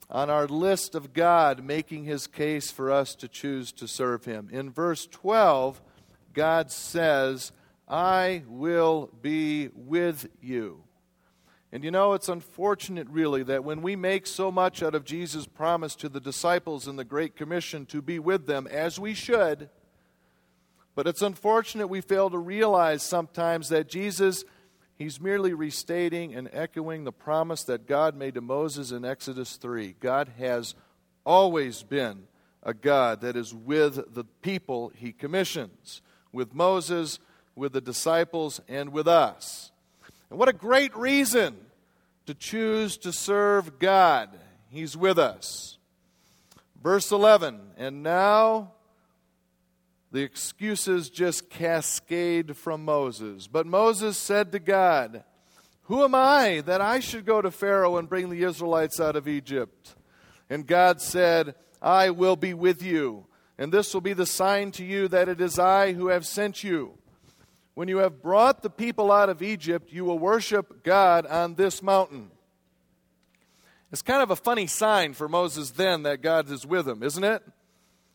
on 0.10 0.30
our 0.30 0.48
list 0.48 0.96
of 0.96 1.12
God 1.12 1.62
making 1.62 2.06
his 2.06 2.26
case 2.26 2.72
for 2.72 2.90
us 2.90 3.16
to 3.16 3.28
choose 3.28 3.74
to 3.74 3.86
serve 3.86 4.24
him. 4.24 4.48
In 4.50 4.72
verse 4.72 5.08
12, 5.08 5.82
God 6.32 6.72
says, 6.72 7.52
I 7.86 8.44
will 8.48 9.10
be 9.22 9.72
with 9.76 10.30
you. 10.42 10.83
And 11.74 11.84
you 11.84 11.90
know, 11.90 12.14
it's 12.14 12.30
unfortunate, 12.30 13.08
really, 13.10 13.42
that 13.42 13.64
when 13.64 13.82
we 13.82 13.96
make 13.96 14.28
so 14.28 14.52
much 14.52 14.84
out 14.84 14.94
of 14.94 15.06
Jesus' 15.06 15.48
promise 15.48 15.96
to 15.96 16.08
the 16.08 16.20
disciples 16.20 16.88
in 16.88 16.98
the 16.98 17.04
Great 17.04 17.36
Commission 17.36 17.88
to 17.88 18.00
be 18.00 18.20
with 18.20 18.46
them, 18.46 18.68
as 18.68 19.00
we 19.00 19.16
should, 19.16 19.72
but 20.94 21.08
it's 21.08 21.24
unfortunate 21.24 21.88
we 21.88 22.00
fail 22.00 22.30
to 22.30 22.38
realize 22.38 23.02
sometimes 23.02 23.70
that 23.70 23.90
Jesus, 23.90 24.46
he's 25.00 25.20
merely 25.20 25.56
restating 25.56 26.36
and 26.36 26.48
echoing 26.54 27.06
the 27.06 27.12
promise 27.12 27.64
that 27.64 27.88
God 27.88 28.16
made 28.16 28.36
to 28.36 28.42
Moses 28.42 28.92
in 28.92 29.04
Exodus 29.04 29.56
3. 29.56 29.96
God 30.00 30.34
has 30.38 30.76
always 31.26 31.82
been 31.82 32.28
a 32.62 32.76
God 32.76 33.22
that 33.22 33.36
is 33.36 33.52
with 33.52 34.14
the 34.14 34.26
people 34.44 34.92
he 34.96 35.12
commissions, 35.12 36.04
with 36.32 36.54
Moses, 36.54 37.18
with 37.56 37.74
the 37.74 37.82
disciples, 37.82 38.62
and 38.68 38.92
with 38.92 39.08
us. 39.08 39.72
And 40.34 40.40
what 40.40 40.50
a 40.50 40.54
great 40.54 40.98
reason 40.98 41.56
to 42.26 42.34
choose 42.34 42.98
to 42.98 43.14
serve 43.14 43.78
God. 43.78 44.30
He's 44.68 44.98
with 44.98 45.20
us. 45.20 45.78
Verse 46.82 47.12
11, 47.12 47.60
and 47.78 48.02
now 48.02 48.72
the 50.12 50.24
excuses 50.24 51.12
just 51.12 51.52
cascade 51.52 52.58
from 52.58 52.84
Moses. 52.84 53.46
But 53.46 53.68
Moses 53.68 54.18
said 54.18 54.52
to 54.54 54.60
God, 54.60 55.24
Who 55.84 56.04
am 56.04 56.16
I 56.16 56.64
that 56.66 56.82
I 56.82 57.00
should 57.00 57.28
go 57.28 57.40
to 57.40 57.52
Pharaoh 57.52 57.98
and 57.98 58.10
bring 58.10 58.32
the 58.32 58.42
Israelites 58.42 59.00
out 59.00 59.16
of 59.16 59.28
Egypt? 59.28 59.94
And 60.50 60.66
God 60.66 61.00
said, 61.00 61.54
I 61.80 62.10
will 62.10 62.38
be 62.38 62.56
with 62.56 62.82
you, 62.82 63.28
and 63.60 63.72
this 63.72 63.94
will 63.94 64.02
be 64.02 64.14
the 64.14 64.26
sign 64.26 64.72
to 64.72 64.84
you 64.84 65.08
that 65.10 65.30
it 65.30 65.40
is 65.40 65.60
I 65.60 65.94
who 65.94 66.08
have 66.08 66.26
sent 66.26 66.64
you. 66.64 66.98
When 67.76 67.88
you 67.88 67.98
have 67.98 68.22
brought 68.22 68.62
the 68.62 68.70
people 68.70 69.12
out 69.12 69.30
of 69.30 69.42
Egypt, 69.42 69.92
you 69.92 70.06
will 70.06 70.20
worship 70.20 70.84
God 70.84 71.26
on 71.26 71.56
this 71.56 71.82
mountain. 71.82 72.30
It's 73.92 74.02
kind 74.02 74.22
of 74.22 74.32
a 74.32 74.36
funny 74.36 74.68
sign 74.68 75.14
for 75.14 75.28
Moses 75.28 75.72
then 75.72 76.04
that 76.04 76.22
God 76.22 76.50
is 76.52 76.66
with 76.66 76.88
him, 76.88 77.04
isn't 77.04 77.24
it? 77.24 77.44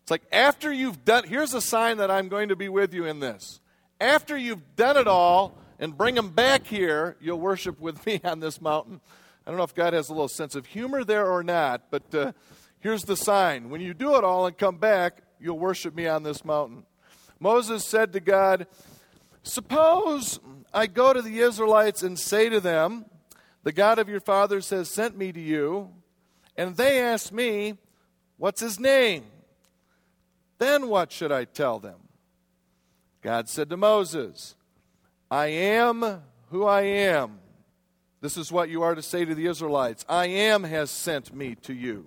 It's 0.02 0.10
like 0.10 0.22
after 0.32 0.72
you've 0.72 1.04
done, 1.04 1.24
here's 1.24 1.54
a 1.54 1.60
sign 1.60 1.98
that 1.98 2.10
I'm 2.10 2.28
going 2.28 2.48
to 2.48 2.56
be 2.56 2.68
with 2.68 2.94
you 2.94 3.04
in 3.04 3.20
this. 3.20 3.60
After 4.00 4.36
you've 4.36 4.76
done 4.76 4.96
it 4.96 5.06
all, 5.06 5.58
and 5.78 5.96
bring 5.96 6.14
them 6.14 6.30
back 6.30 6.66
here, 6.66 7.16
you'll 7.20 7.40
worship 7.40 7.80
with 7.80 8.04
me 8.06 8.20
on 8.24 8.40
this 8.40 8.60
mountain. 8.60 9.00
I 9.46 9.50
don't 9.50 9.58
know 9.58 9.64
if 9.64 9.74
God 9.74 9.92
has 9.92 10.08
a 10.08 10.12
little 10.12 10.28
sense 10.28 10.54
of 10.54 10.66
humor 10.66 11.04
there 11.04 11.26
or 11.26 11.42
not, 11.42 11.90
but 11.90 12.14
uh, 12.14 12.32
here's 12.80 13.04
the 13.04 13.16
sign. 13.16 13.70
When 13.70 13.80
you 13.80 13.94
do 13.94 14.16
it 14.16 14.24
all 14.24 14.46
and 14.46 14.58
come 14.58 14.76
back, 14.76 15.22
you'll 15.40 15.58
worship 15.58 15.94
me 15.94 16.06
on 16.06 16.22
this 16.22 16.44
mountain. 16.44 16.84
Moses 17.40 17.86
said 17.86 18.12
to 18.12 18.20
God, 18.20 18.66
Suppose 19.42 20.40
I 20.72 20.86
go 20.86 21.12
to 21.12 21.22
the 21.22 21.40
Israelites 21.40 22.02
and 22.02 22.18
say 22.18 22.48
to 22.48 22.60
them, 22.60 23.06
The 23.62 23.72
God 23.72 23.98
of 23.98 24.08
your 24.08 24.20
fathers 24.20 24.70
has 24.70 24.90
sent 24.90 25.16
me 25.16 25.32
to 25.32 25.40
you, 25.40 25.90
and 26.56 26.76
they 26.76 27.00
ask 27.00 27.32
me, 27.32 27.74
What's 28.36 28.60
his 28.60 28.78
name? 28.78 29.24
Then 30.58 30.88
what 30.88 31.12
should 31.12 31.32
I 31.32 31.44
tell 31.44 31.78
them? 31.78 31.96
God 33.20 33.48
said 33.48 33.70
to 33.70 33.76
Moses, 33.76 34.54
I 35.30 35.46
am 35.46 36.22
who 36.50 36.64
I 36.64 36.82
am. 36.82 37.40
This 38.20 38.36
is 38.36 38.50
what 38.50 38.68
you 38.68 38.82
are 38.82 38.94
to 38.94 39.02
say 39.02 39.24
to 39.24 39.34
the 39.34 39.46
Israelites 39.46 40.04
I 40.08 40.26
am 40.26 40.64
has 40.64 40.90
sent 40.90 41.34
me 41.34 41.54
to 41.62 41.74
you. 41.74 42.06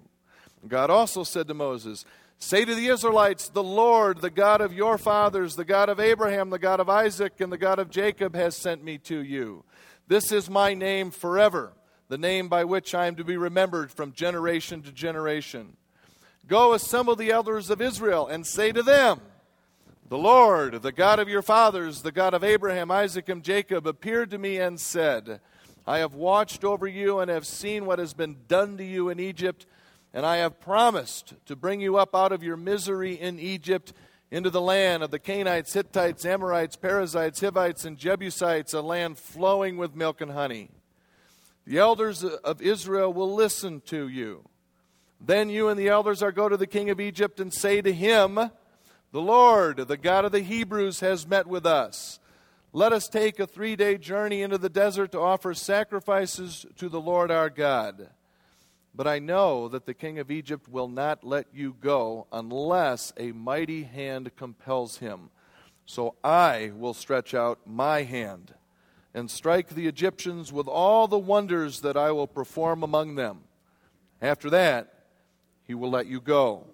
God 0.68 0.90
also 0.90 1.24
said 1.24 1.48
to 1.48 1.54
Moses, 1.54 2.06
Say 2.44 2.66
to 2.66 2.74
the 2.74 2.88
Israelites, 2.88 3.50
The 3.50 3.64
Lord, 3.64 4.20
the 4.20 4.32
God 4.32 4.62
of 4.62 4.74
your 4.74 4.98
fathers, 4.98 5.56
the 5.56 5.64
God 5.64 5.90
of 5.90 6.00
Abraham, 6.00 6.50
the 6.50 6.58
God 6.58 6.80
of 6.80 6.90
Isaac, 6.90 7.40
and 7.40 7.52
the 7.52 7.58
God 7.58 7.78
of 7.78 7.92
Jacob 7.92 8.36
has 8.36 8.56
sent 8.58 8.84
me 8.84 8.98
to 8.98 9.20
you. 9.20 9.64
This 10.08 10.32
is 10.32 10.50
my 10.50 10.74
name 10.74 11.12
forever, 11.12 11.72
the 12.10 12.18
name 12.18 12.50
by 12.50 12.64
which 12.64 12.96
I 12.96 13.06
am 13.06 13.16
to 13.18 13.24
be 13.24 13.38
remembered 13.38 13.92
from 13.92 14.12
generation 14.12 14.82
to 14.82 14.92
generation. 14.92 15.78
Go 16.48 16.74
assemble 16.74 17.16
the 17.16 17.30
elders 17.30 17.70
of 17.70 17.80
Israel 17.80 18.26
and 18.26 18.46
say 18.46 18.72
to 18.72 18.82
them, 18.82 19.22
The 20.10 20.18
Lord, 20.18 20.82
the 20.82 20.92
God 20.92 21.20
of 21.20 21.30
your 21.30 21.44
fathers, 21.44 22.02
the 22.02 22.12
God 22.12 22.34
of 22.34 22.44
Abraham, 22.44 22.90
Isaac, 22.90 23.30
and 23.30 23.44
Jacob, 23.44 23.86
appeared 23.86 24.32
to 24.32 24.40
me 24.40 24.58
and 24.58 24.80
said, 24.80 25.42
I 25.86 26.00
have 26.00 26.16
watched 26.16 26.64
over 26.64 26.88
you 26.88 27.20
and 27.20 27.30
have 27.30 27.46
seen 27.46 27.86
what 27.86 28.00
has 28.00 28.16
been 28.16 28.38
done 28.48 28.78
to 28.78 28.84
you 28.84 29.10
in 29.10 29.20
Egypt, 29.20 29.68
and 30.14 30.26
I 30.26 30.38
have 30.38 30.60
promised 30.60 31.34
to 31.46 31.56
bring 31.56 31.82
you 31.82 31.98
up 31.98 32.14
out 32.16 32.32
of 32.32 32.44
your 32.44 32.58
misery 32.58 33.14
in 33.14 33.40
Egypt 33.40 33.94
into 34.30 34.50
the 34.50 34.62
land 34.62 35.04
of 35.04 35.12
the 35.12 35.20
Canaanites, 35.20 35.74
Hittites, 35.74 36.26
Amorites, 36.26 36.76
Perizzites, 36.76 37.42
Hivites, 37.42 37.86
and 37.86 37.98
Jebusites, 37.98 38.74
a 38.74 38.82
land 38.82 39.18
flowing 39.18 39.78
with 39.78 39.96
milk 39.96 40.22
and 40.22 40.32
honey. 40.32 40.70
The 41.66 41.78
elders 41.78 42.24
of 42.24 42.62
Israel 42.62 43.14
will 43.14 43.34
listen 43.34 43.82
to 43.88 44.08
you. 44.08 44.44
Then 45.20 45.50
you 45.50 45.68
and 45.68 45.80
the 45.80 45.90
elders 45.90 46.24
are 46.24 46.32
go 46.32 46.50
to 46.50 46.58
the 46.58 46.68
king 46.68 46.90
of 46.90 47.00
Egypt 47.00 47.40
and 47.40 47.54
say 47.54 47.82
to 47.82 47.94
him, 47.94 48.36
The 48.36 49.22
Lord, 49.22 49.78
the 49.78 49.98
God 49.98 50.26
of 50.26 50.32
the 50.32 50.40
Hebrews, 50.40 51.02
has 51.02 51.28
met 51.28 51.46
with 51.46 51.66
us. 51.66 52.20
Let 52.74 52.94
us 52.94 53.08
take 53.08 53.40
a 53.40 53.46
three 53.46 53.76
day 53.76 53.98
journey 53.98 54.42
into 54.42 54.58
the 54.58 54.70
desert 54.70 55.12
to 55.12 55.20
offer 55.20 55.54
sacrifices 55.54 56.66
to 56.78 56.90
the 56.90 57.02
Lord 57.02 57.30
our 57.30 57.50
God. 57.50 58.10
But 58.94 59.08
I 59.08 59.20
know 59.20 59.68
that 59.70 59.86
the 59.86 59.94
king 59.94 60.20
of 60.20 60.30
Egypt 60.30 60.68
will 60.68 60.90
not 60.90 61.24
let 61.24 61.48
you 61.54 61.76
go 61.80 62.28
unless 62.32 63.14
a 63.18 63.32
mighty 63.32 63.84
hand 63.84 64.36
compels 64.36 64.98
him. 64.98 65.30
So 65.86 66.16
I 66.24 66.72
will 66.76 66.94
stretch 66.94 67.34
out 67.34 67.60
my 67.66 68.04
hand 68.04 68.54
and 69.14 69.30
strike 69.30 69.70
the 69.70 69.88
Egyptians 69.88 70.52
with 70.52 70.68
all 70.68 71.08
the 71.08 71.20
wonders 71.20 71.82
that 71.82 71.98
I 71.98 72.12
will 72.12 72.28
perform 72.28 72.84
among 72.84 73.16
them. 73.16 73.42
After 74.22 74.50
that, 74.50 74.94
he 75.64 75.74
will 75.74 75.90
let 75.90 76.08
you 76.08 76.22
go. 76.22 76.68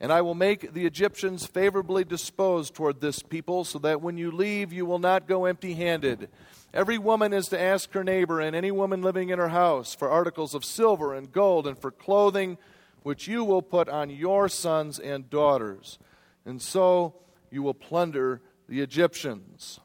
And 0.00 0.12
I 0.12 0.20
will 0.20 0.34
make 0.34 0.72
the 0.72 0.86
Egyptians 0.86 1.44
favorably 1.44 2.04
disposed 2.04 2.74
toward 2.74 3.00
this 3.00 3.20
people, 3.20 3.64
so 3.64 3.78
that 3.80 4.00
when 4.00 4.16
you 4.16 4.30
leave, 4.30 4.72
you 4.72 4.86
will 4.86 5.00
not 5.00 5.26
go 5.26 5.44
empty 5.44 5.74
handed. 5.74 6.28
Every 6.74 6.98
woman 6.98 7.32
is 7.32 7.48
to 7.48 7.60
ask 7.60 7.92
her 7.92 8.04
neighbor 8.04 8.40
and 8.40 8.54
any 8.54 8.70
woman 8.70 9.00
living 9.00 9.30
in 9.30 9.38
her 9.38 9.48
house 9.48 9.94
for 9.94 10.10
articles 10.10 10.54
of 10.54 10.64
silver 10.64 11.14
and 11.14 11.32
gold 11.32 11.66
and 11.66 11.78
for 11.78 11.90
clothing, 11.90 12.58
which 13.02 13.26
you 13.26 13.42
will 13.42 13.62
put 13.62 13.88
on 13.88 14.10
your 14.10 14.48
sons 14.48 14.98
and 14.98 15.30
daughters. 15.30 15.98
And 16.44 16.60
so 16.60 17.14
you 17.50 17.62
will 17.62 17.74
plunder 17.74 18.42
the 18.68 18.80
Egyptians. 18.80 19.80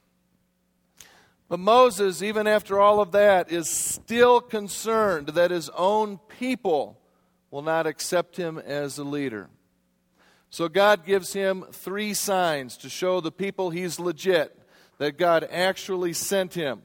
But 1.48 1.60
Moses, 1.60 2.22
even 2.22 2.48
after 2.48 2.80
all 2.80 3.00
of 3.00 3.12
that, 3.12 3.52
is 3.52 3.70
still 3.70 4.42
concerned 4.42 5.28
that 5.30 5.52
his 5.52 5.70
own 5.70 6.18
people 6.40 7.00
will 7.52 7.62
not 7.62 7.86
accept 7.86 8.36
him 8.36 8.58
as 8.58 8.98
a 8.98 9.04
leader. 9.04 9.50
So 10.50 10.68
God 10.68 11.06
gives 11.06 11.34
him 11.34 11.66
three 11.72 12.14
signs 12.14 12.78
to 12.78 12.90
show 12.90 13.22
the 13.22 13.32
people 13.32 13.70
he's 13.70 14.00
legit, 14.00 14.58
that 14.98 15.18
God 15.18 15.48
actually 15.52 16.14
sent 16.14 16.54
him. 16.54 16.82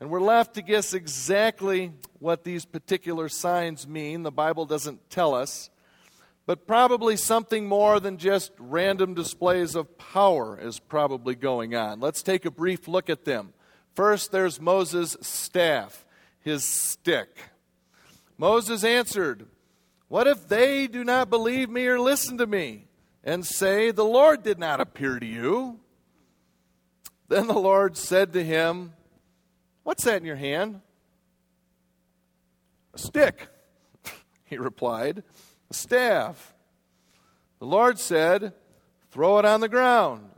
And 0.00 0.10
we're 0.10 0.20
left 0.20 0.54
to 0.54 0.62
guess 0.62 0.92
exactly 0.94 1.92
what 2.18 2.44
these 2.44 2.64
particular 2.64 3.28
signs 3.28 3.86
mean. 3.88 4.22
The 4.22 4.30
Bible 4.30 4.66
doesn't 4.66 5.08
tell 5.10 5.34
us. 5.34 5.70
But 6.44 6.66
probably 6.66 7.16
something 7.16 7.66
more 7.66 7.98
than 7.98 8.18
just 8.18 8.52
random 8.58 9.14
displays 9.14 9.74
of 9.74 9.98
power 9.98 10.58
is 10.60 10.78
probably 10.78 11.34
going 11.34 11.74
on. 11.74 11.98
Let's 11.98 12.22
take 12.22 12.44
a 12.44 12.50
brief 12.50 12.86
look 12.86 13.10
at 13.10 13.24
them. 13.24 13.52
First, 13.94 14.30
there's 14.30 14.60
Moses' 14.60 15.16
staff, 15.22 16.04
his 16.40 16.62
stick. 16.62 17.30
Moses 18.38 18.84
answered, 18.84 19.46
what 20.08 20.26
if 20.26 20.48
they 20.48 20.86
do 20.86 21.02
not 21.02 21.30
believe 21.30 21.68
me 21.68 21.86
or 21.86 21.98
listen 21.98 22.38
to 22.38 22.46
me 22.46 22.86
and 23.24 23.44
say, 23.44 23.90
The 23.90 24.04
Lord 24.04 24.42
did 24.42 24.58
not 24.58 24.80
appear 24.80 25.18
to 25.18 25.26
you? 25.26 25.80
Then 27.28 27.46
the 27.46 27.54
Lord 27.54 27.96
said 27.96 28.32
to 28.34 28.44
him, 28.44 28.92
What's 29.82 30.04
that 30.04 30.20
in 30.20 30.24
your 30.24 30.36
hand? 30.36 30.80
A 32.94 32.98
stick, 32.98 33.48
he 34.44 34.56
replied, 34.56 35.22
a 35.70 35.74
staff. 35.74 36.54
The 37.58 37.66
Lord 37.66 37.98
said, 37.98 38.52
Throw 39.10 39.38
it 39.38 39.44
on 39.44 39.60
the 39.60 39.68
ground. 39.68 40.28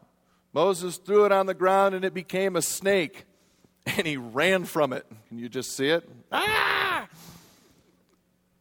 Moses 0.53 0.97
threw 0.97 1.25
it 1.25 1.33
on 1.33 1.47
the 1.47 1.55
ground 1.55 1.95
and 1.95 2.05
it 2.05 2.15
became 2.15 2.57
a 2.57 2.63
snake, 2.63 3.25
and 3.87 4.07
he 4.07 4.17
ran 4.17 4.65
from 4.65 4.93
it. 4.93 5.07
Can 5.29 5.39
you 5.39 5.49
just 5.49 5.77
see 5.77 5.89
it? 5.89 6.09
Ah! 6.33 7.09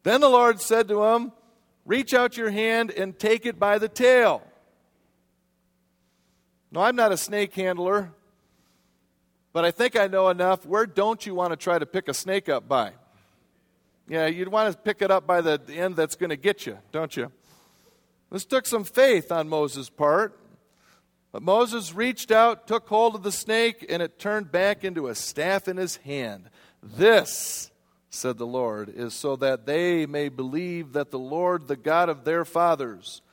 Then 0.04 0.22
the 0.22 0.30
Lord 0.30 0.62
said 0.62 0.88
to 0.90 1.04
him, 1.04 1.32
Reach 1.86 2.13
out 2.13 2.36
your 2.36 2.50
hand 2.50 2.92
and 2.92 3.18
take 3.18 3.46
it 3.46 3.58
by 3.58 3.78
the 3.78 3.88
tail. 3.88 4.42
No, 6.72 6.82
I'm 6.82 6.96
not 6.96 7.12
a 7.12 7.18
snake 7.18 7.54
handler, 7.56 8.12
but 9.58 9.65
I 9.65 9.72
think 9.72 9.96
I 9.96 10.06
know 10.06 10.30
enough. 10.30 10.67
Where 10.67 10.86
don't 10.86 11.26
you 11.26 11.34
want 11.34 11.52
to 11.52 11.58
try 11.58 11.80
to 11.80 11.88
pick 11.88 12.08
a 12.10 12.13
snake 12.13 12.48
up 12.48 12.67
by? 12.67 12.91
Yeah, 14.08 14.28
you'd 14.28 14.50
want 14.50 14.72
to 14.72 14.78
pick 14.78 15.02
it 15.02 15.10
up 15.10 15.26
by 15.26 15.41
the 15.41 15.60
end 15.67 15.96
that's 15.96 16.15
going 16.15 16.30
to 16.30 16.36
get 16.38 16.67
you, 16.67 16.78
don't 16.91 17.17
you? 17.17 17.32
This 18.32 18.46
took 18.46 18.67
some 18.67 18.84
faith 18.84 19.32
on 19.32 19.50
Moses' 19.50 19.89
part. 19.89 20.39
But 21.32 21.41
Moses 21.41 21.96
reached 21.96 22.30
out, 22.30 22.67
took 22.67 22.88
hold 22.88 23.15
of 23.15 23.24
the 23.24 23.32
snake, 23.32 23.84
and 23.89 24.04
it 24.04 24.20
turned 24.20 24.52
back 24.52 24.84
into 24.84 25.08
a 25.08 25.15
staff 25.15 25.67
in 25.67 25.78
his 25.78 25.96
hand. 25.98 26.52
This 26.84 27.72
said 28.12 28.38
the 28.38 28.46
Lord, 28.46 28.89
is 28.89 29.15
so 29.15 29.36
that 29.38 29.65
they 29.65 30.06
may 30.06 30.30
believe 30.30 30.93
that 30.93 31.10
the 31.10 31.17
Lord, 31.17 31.67
the 31.67 31.76
God 31.76 32.10
of 32.10 32.26
their 32.26 32.46
fathers, 32.46 33.24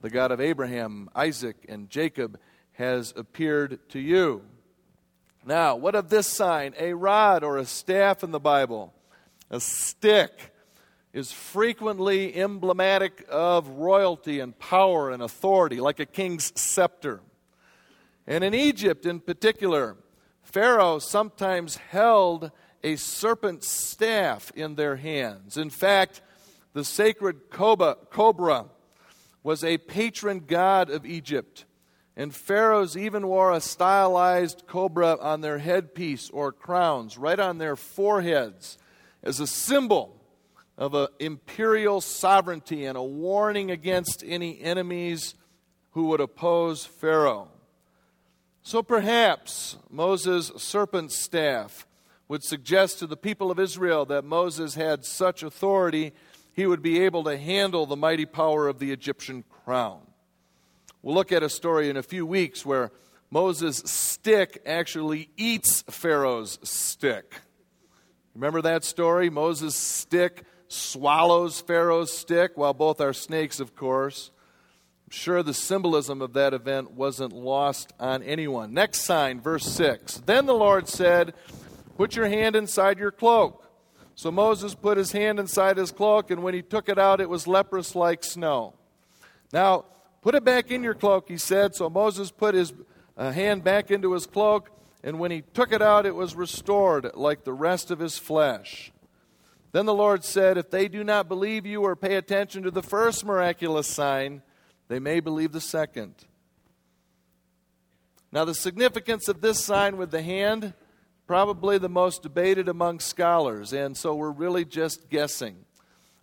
the 0.00 0.08
God 0.08 0.32
of 0.32 0.40
Abraham, 0.40 1.10
Isaac, 1.14 1.56
and 1.68 1.90
Jacob, 1.90 2.40
has 2.72 3.12
appeared 3.18 3.86
to 3.90 4.00
you. 4.00 4.44
Now, 5.46 5.76
what 5.76 5.94
of 5.94 6.08
this 6.08 6.26
sign? 6.26 6.74
A 6.78 6.94
rod 6.94 7.44
or 7.44 7.58
a 7.58 7.66
staff 7.66 8.24
in 8.24 8.30
the 8.30 8.40
Bible, 8.40 8.94
a 9.50 9.60
stick, 9.60 10.52
is 11.12 11.30
frequently 11.30 12.34
emblematic 12.34 13.24
of 13.28 13.68
royalty 13.68 14.40
and 14.40 14.58
power 14.58 15.10
and 15.10 15.22
authority, 15.22 15.80
like 15.80 16.00
a 16.00 16.06
king's 16.06 16.52
scepter. 16.58 17.20
And 18.26 18.42
in 18.42 18.54
Egypt 18.54 19.04
in 19.06 19.20
particular, 19.20 19.96
Pharaoh 20.42 20.98
sometimes 20.98 21.76
held 21.76 22.50
a 22.82 22.96
serpent 22.96 23.64
staff 23.64 24.50
in 24.56 24.74
their 24.74 24.96
hands. 24.96 25.56
In 25.56 25.70
fact, 25.70 26.22
the 26.72 26.84
sacred 26.84 27.50
cobra 27.50 28.66
was 29.42 29.62
a 29.62 29.78
patron 29.78 30.44
god 30.46 30.90
of 30.90 31.04
Egypt. 31.04 31.64
And 32.16 32.34
pharaohs 32.34 32.96
even 32.96 33.26
wore 33.26 33.52
a 33.52 33.60
stylized 33.60 34.64
cobra 34.66 35.18
on 35.20 35.40
their 35.40 35.58
headpiece 35.58 36.30
or 36.30 36.52
crowns, 36.52 37.18
right 37.18 37.38
on 37.40 37.58
their 37.58 37.74
foreheads, 37.74 38.78
as 39.22 39.40
a 39.40 39.46
symbol 39.46 40.20
of 40.78 41.08
imperial 41.18 42.00
sovereignty 42.00 42.84
and 42.84 42.96
a 42.96 43.02
warning 43.02 43.70
against 43.70 44.22
any 44.26 44.60
enemies 44.60 45.34
who 45.92 46.06
would 46.06 46.20
oppose 46.20 46.84
Pharaoh. 46.84 47.48
So 48.62 48.82
perhaps 48.82 49.76
Moses' 49.90 50.50
serpent 50.56 51.12
staff 51.12 51.86
would 52.28 52.42
suggest 52.42 52.98
to 52.98 53.06
the 53.06 53.16
people 53.16 53.50
of 53.50 53.60
Israel 53.60 54.04
that 54.06 54.24
Moses 54.24 54.74
had 54.74 55.04
such 55.04 55.42
authority, 55.42 56.12
he 56.52 56.66
would 56.66 56.80
be 56.80 57.02
able 57.02 57.24
to 57.24 57.36
handle 57.36 57.86
the 57.86 57.96
mighty 57.96 58.24
power 58.24 58.66
of 58.66 58.78
the 58.78 58.90
Egyptian 58.90 59.44
crown. 59.64 60.00
We'll 61.04 61.14
look 61.14 61.32
at 61.32 61.42
a 61.42 61.50
story 61.50 61.90
in 61.90 61.98
a 61.98 62.02
few 62.02 62.24
weeks 62.24 62.64
where 62.64 62.90
Moses' 63.30 63.82
stick 63.84 64.62
actually 64.64 65.28
eats 65.36 65.82
Pharaoh's 65.82 66.58
stick. 66.62 67.42
Remember 68.34 68.62
that 68.62 68.84
story? 68.84 69.28
Moses' 69.28 69.74
stick 69.74 70.44
swallows 70.66 71.60
Pharaoh's 71.60 72.10
stick, 72.10 72.52
while 72.54 72.72
both 72.72 73.02
are 73.02 73.12
snakes, 73.12 73.60
of 73.60 73.76
course. 73.76 74.30
I'm 75.06 75.10
sure 75.10 75.42
the 75.42 75.52
symbolism 75.52 76.22
of 76.22 76.32
that 76.32 76.54
event 76.54 76.92
wasn't 76.92 77.34
lost 77.34 77.92
on 78.00 78.22
anyone. 78.22 78.72
Next 78.72 79.02
sign, 79.02 79.42
verse 79.42 79.66
6. 79.66 80.22
Then 80.24 80.46
the 80.46 80.54
Lord 80.54 80.88
said, 80.88 81.34
Put 81.98 82.16
your 82.16 82.28
hand 82.28 82.56
inside 82.56 82.98
your 82.98 83.12
cloak. 83.12 83.70
So 84.14 84.30
Moses 84.30 84.74
put 84.74 84.96
his 84.96 85.12
hand 85.12 85.38
inside 85.38 85.76
his 85.76 85.92
cloak, 85.92 86.30
and 86.30 86.42
when 86.42 86.54
he 86.54 86.62
took 86.62 86.88
it 86.88 86.98
out, 86.98 87.20
it 87.20 87.28
was 87.28 87.46
leprous 87.46 87.94
like 87.94 88.24
snow. 88.24 88.72
Now, 89.52 89.84
put 90.24 90.34
it 90.34 90.42
back 90.42 90.70
in 90.70 90.82
your 90.82 90.94
cloak, 90.94 91.28
he 91.28 91.36
said. 91.36 91.74
So 91.74 91.90
Moses 91.90 92.30
put 92.30 92.54
his 92.54 92.72
a 93.16 93.32
hand 93.32 93.62
back 93.62 93.90
into 93.90 94.14
his 94.14 94.26
cloak, 94.26 94.70
and 95.04 95.20
when 95.20 95.30
he 95.30 95.42
took 95.52 95.70
it 95.70 95.82
out, 95.82 96.06
it 96.06 96.14
was 96.14 96.34
restored 96.34 97.10
like 97.14 97.44
the 97.44 97.52
rest 97.52 97.90
of 97.90 97.98
his 97.98 98.18
flesh. 98.18 98.90
Then 99.72 99.86
the 99.86 99.94
Lord 99.94 100.24
said, 100.24 100.56
If 100.56 100.70
they 100.70 100.88
do 100.88 101.04
not 101.04 101.28
believe 101.28 101.66
you 101.66 101.82
or 101.82 101.94
pay 101.94 102.16
attention 102.16 102.62
to 102.62 102.70
the 102.70 102.82
first 102.82 103.24
miraculous 103.24 103.86
sign, 103.86 104.42
they 104.88 104.98
may 104.98 105.20
believe 105.20 105.52
the 105.52 105.60
second. 105.60 106.14
Now, 108.32 108.44
the 108.44 108.54
significance 108.54 109.28
of 109.28 109.42
this 109.42 109.64
sign 109.64 109.96
with 109.96 110.10
the 110.10 110.22
hand, 110.22 110.74
probably 111.26 111.78
the 111.78 111.88
most 111.88 112.22
debated 112.22 112.68
among 112.68 112.98
scholars, 112.98 113.72
and 113.72 113.96
so 113.96 114.14
we're 114.14 114.30
really 114.30 114.64
just 114.64 115.08
guessing. 115.08 115.56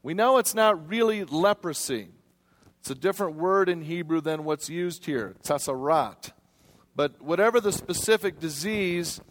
We 0.03 0.13
know 0.13 0.39
it's 0.39 0.55
not 0.55 0.89
really 0.89 1.23
leprosy. 1.23 2.09
It's 2.82 2.89
a 2.89 2.96
different 2.96 3.36
word 3.36 3.70
in 3.70 3.84
Hebrew 3.84 4.22
than 4.22 4.44
what's 4.44 4.67
used 4.67 5.06
here, 5.06 5.36
tsara'at. 5.44 6.32
But 6.96 7.22
whatever 7.22 7.62
the 7.62 7.72
specific 7.72 8.39
disease, 8.39 9.22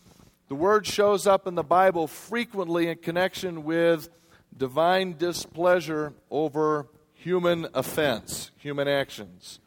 the 0.47 0.55
word 0.55 0.87
shows 0.87 1.27
up 1.27 1.49
in 1.49 1.57
the 1.57 1.65
Bible 1.65 2.07
frequently 2.07 2.87
in 2.87 2.99
connection 2.99 3.65
with 3.65 4.09
divine 4.57 5.17
displeasure 5.19 6.13
over 6.31 6.87
human 7.13 7.67
offense, 7.75 8.53
human 8.57 8.87
actions. 8.87 9.59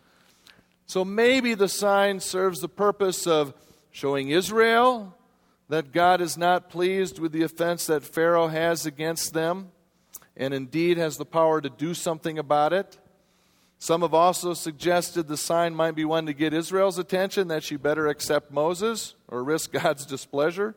So 0.86 1.04
maybe 1.04 1.54
the 1.54 1.68
sign 1.68 2.22
serves 2.22 2.62
the 2.62 2.70
purpose 2.70 3.28
of 3.28 3.54
showing 3.92 4.30
Israel 4.30 5.14
that 5.68 5.92
God 5.92 6.22
is 6.22 6.38
not 6.38 6.70
pleased 6.70 7.20
with 7.20 7.34
the 7.34 7.44
offense 7.44 7.88
that 7.88 8.06
Pharaoh 8.06 8.48
has 8.48 8.86
against 8.86 9.34
them 9.34 9.72
and 10.38 10.54
indeed 10.54 10.98
has 10.98 11.18
the 11.18 11.26
power 11.26 11.60
to 11.60 11.70
do 11.70 11.94
something 11.94 12.40
about 12.40 12.72
it. 12.72 12.98
Some 13.84 14.00
have 14.00 14.14
also 14.14 14.54
suggested 14.54 15.28
the 15.28 15.36
sign 15.36 15.76
might 15.76 15.94
be 15.94 16.06
one 16.06 16.26
to 16.28 16.34
get 16.34 16.54
Israel's 16.54 16.98
attention 16.98 17.50
that 17.50 17.64
she 17.64 17.76
better 17.76 18.08
accept 18.08 18.50
Moses 18.50 19.14
or 19.28 19.44
risk 19.44 19.74
God's 19.84 20.06
displeasure. 20.06 20.74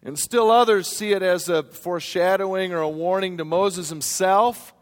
And 0.00 0.16
still 0.16 0.48
others 0.52 0.86
see 0.86 1.10
it 1.10 1.22
as 1.22 1.48
a 1.48 1.64
foreshadowing 1.64 2.72
or 2.72 2.78
a 2.78 2.88
warning 2.88 3.38
to 3.38 3.44
Moses 3.44 3.88
himself 3.88 4.72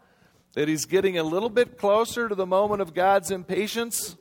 that 0.53 0.67
he's 0.67 0.85
getting 0.85 1.17
a 1.17 1.23
little 1.23 1.49
bit 1.49 1.79
closer 1.79 2.29
to 2.29 2.35
the 2.35 2.45
moment 2.45 2.83
of 2.83 2.93
God's 2.93 3.31
impatience 3.31 4.15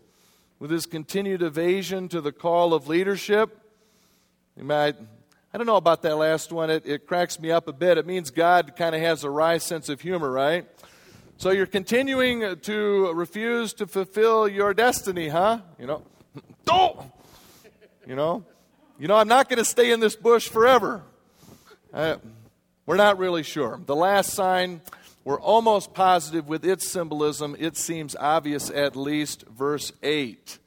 with 0.58 0.70
his 0.70 0.86
continued 0.86 1.42
evasion 1.42 2.08
to 2.08 2.22
the 2.22 2.32
call 2.32 2.72
of 2.72 2.88
leadership. 2.88 3.60
You 4.56 4.64
might, 4.64 4.96
I 5.52 5.58
don't 5.58 5.66
know 5.66 5.76
about 5.76 6.00
that 6.00 6.16
last 6.16 6.50
one. 6.50 6.70
It, 6.70 6.86
it 6.86 7.06
cracks 7.06 7.38
me 7.38 7.50
up 7.50 7.68
a 7.68 7.74
bit. 7.74 7.98
It 7.98 8.06
means 8.06 8.30
God 8.30 8.74
kind 8.74 8.94
of 8.94 9.02
has 9.02 9.22
a 9.22 9.28
wry 9.28 9.58
sense 9.58 9.90
of 9.90 10.00
humor, 10.00 10.30
right? 10.30 10.66
So 11.42 11.50
you're 11.50 11.66
continuing 11.66 12.56
to 12.60 13.12
refuse 13.14 13.72
to 13.72 13.88
fulfill 13.88 14.46
your 14.46 14.72
destiny, 14.74 15.26
huh? 15.26 15.58
You 15.76 15.88
know, 15.88 16.02
don't. 16.64 17.00
You 18.06 18.14
know, 18.14 18.44
you 18.96 19.08
know, 19.08 19.16
I'm 19.16 19.26
not 19.26 19.48
going 19.48 19.58
to 19.58 19.64
stay 19.64 19.90
in 19.90 19.98
this 19.98 20.14
bush 20.14 20.46
forever. 20.46 21.02
Uh, 21.92 22.18
we're 22.86 22.94
not 22.94 23.18
really 23.18 23.42
sure. 23.42 23.80
The 23.84 23.96
last 23.96 24.34
sign, 24.34 24.82
we're 25.24 25.40
almost 25.40 25.94
positive 25.94 26.46
with 26.46 26.64
its 26.64 26.86
symbolism. 26.86 27.56
It 27.58 27.76
seems 27.76 28.14
obvious 28.14 28.70
at 28.70 28.94
least. 28.94 29.42
Verse 29.48 29.92
8. 30.00 30.60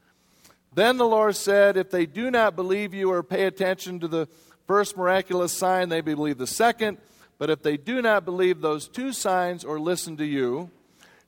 Then 0.74 0.98
the 0.98 1.08
Lord 1.08 1.38
said, 1.38 1.78
If 1.78 1.90
they 1.90 2.06
do 2.06 2.30
not 2.30 2.58
believe 2.58 2.94
you 2.94 3.14
or 3.14 3.24
pay 3.24 3.46
attention 3.46 4.02
to 4.02 4.10
the 4.10 4.28
first 4.68 4.98
miraculous 4.98 5.54
sign, 5.54 5.88
they 5.88 6.02
believe 6.02 6.38
the 6.38 6.46
second. 6.46 6.98
But 7.38 7.50
if 7.50 7.62
they 7.62 7.78
do 7.78 8.02
not 8.02 8.26
believe 8.26 8.62
those 8.62 8.88
two 8.88 9.12
signs 9.12 9.66
or 9.66 9.80
listen 9.80 10.18
to 10.18 10.26
you, 10.26 10.72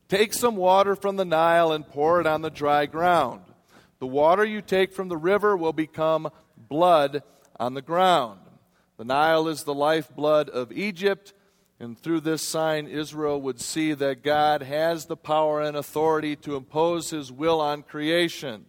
take 0.08 0.34
some 0.34 0.56
water 0.56 0.96
from 0.96 1.18
the 1.18 1.26
Nile 1.26 1.72
and 1.72 1.88
pour 1.88 2.22
it 2.22 2.28
on 2.28 2.42
the 2.42 2.50
dry 2.50 2.86
ground. 2.86 3.42
The 4.00 4.08
water 4.08 4.46
you 4.46 4.62
take 4.62 4.94
from 4.94 5.10
the 5.10 5.18
river 5.18 5.58
will 5.58 5.74
become 5.74 6.30
blood 6.58 7.24
on 7.60 7.74
the 7.74 7.82
ground. 7.82 8.40
The 8.98 9.06
Nile 9.06 9.48
is 9.48 9.64
the 9.64 9.74
lifeblood 9.74 10.50
of 10.50 10.72
Egypt, 10.72 11.34
and 11.80 11.98
through 11.98 12.22
this 12.22 12.42
sign, 12.42 12.88
Israel 12.88 13.42
would 13.42 13.60
see 13.60 13.94
that 13.94 14.24
God 14.24 14.64
has 14.64 15.06
the 15.06 15.18
power 15.18 15.62
and 15.62 15.76
authority 15.76 16.36
to 16.38 16.56
impose 16.56 17.10
his 17.10 17.32
will 17.32 17.62
on 17.62 17.84
creation. 17.84 18.66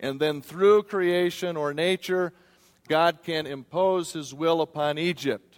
And 0.00 0.18
then 0.18 0.40
through 0.40 0.84
creation 0.84 1.56
or 1.56 1.74
nature, 1.74 2.32
God 2.88 3.18
can 3.22 3.46
impose 3.46 4.12
his 4.12 4.32
will 4.34 4.60
upon 4.60 4.98
Egypt. 4.98 5.49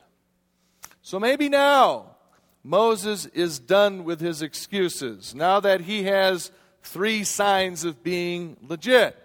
So 1.02 1.18
maybe 1.18 1.48
now 1.48 2.16
Moses 2.62 3.26
is 3.26 3.58
done 3.58 4.04
with 4.04 4.20
his 4.20 4.40
excuses, 4.40 5.34
now 5.34 5.58
that 5.60 5.82
he 5.82 6.04
has 6.04 6.52
three 6.82 7.24
signs 7.24 7.84
of 7.84 8.02
being 8.02 8.56
legit. 8.62 9.16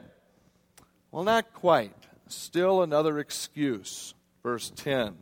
Well, 1.12 1.24
not 1.24 1.54
quite. 1.54 1.94
Still 2.28 2.82
another 2.82 3.20
excuse. 3.20 4.14
Verse 4.44 4.72
10. 4.76 5.16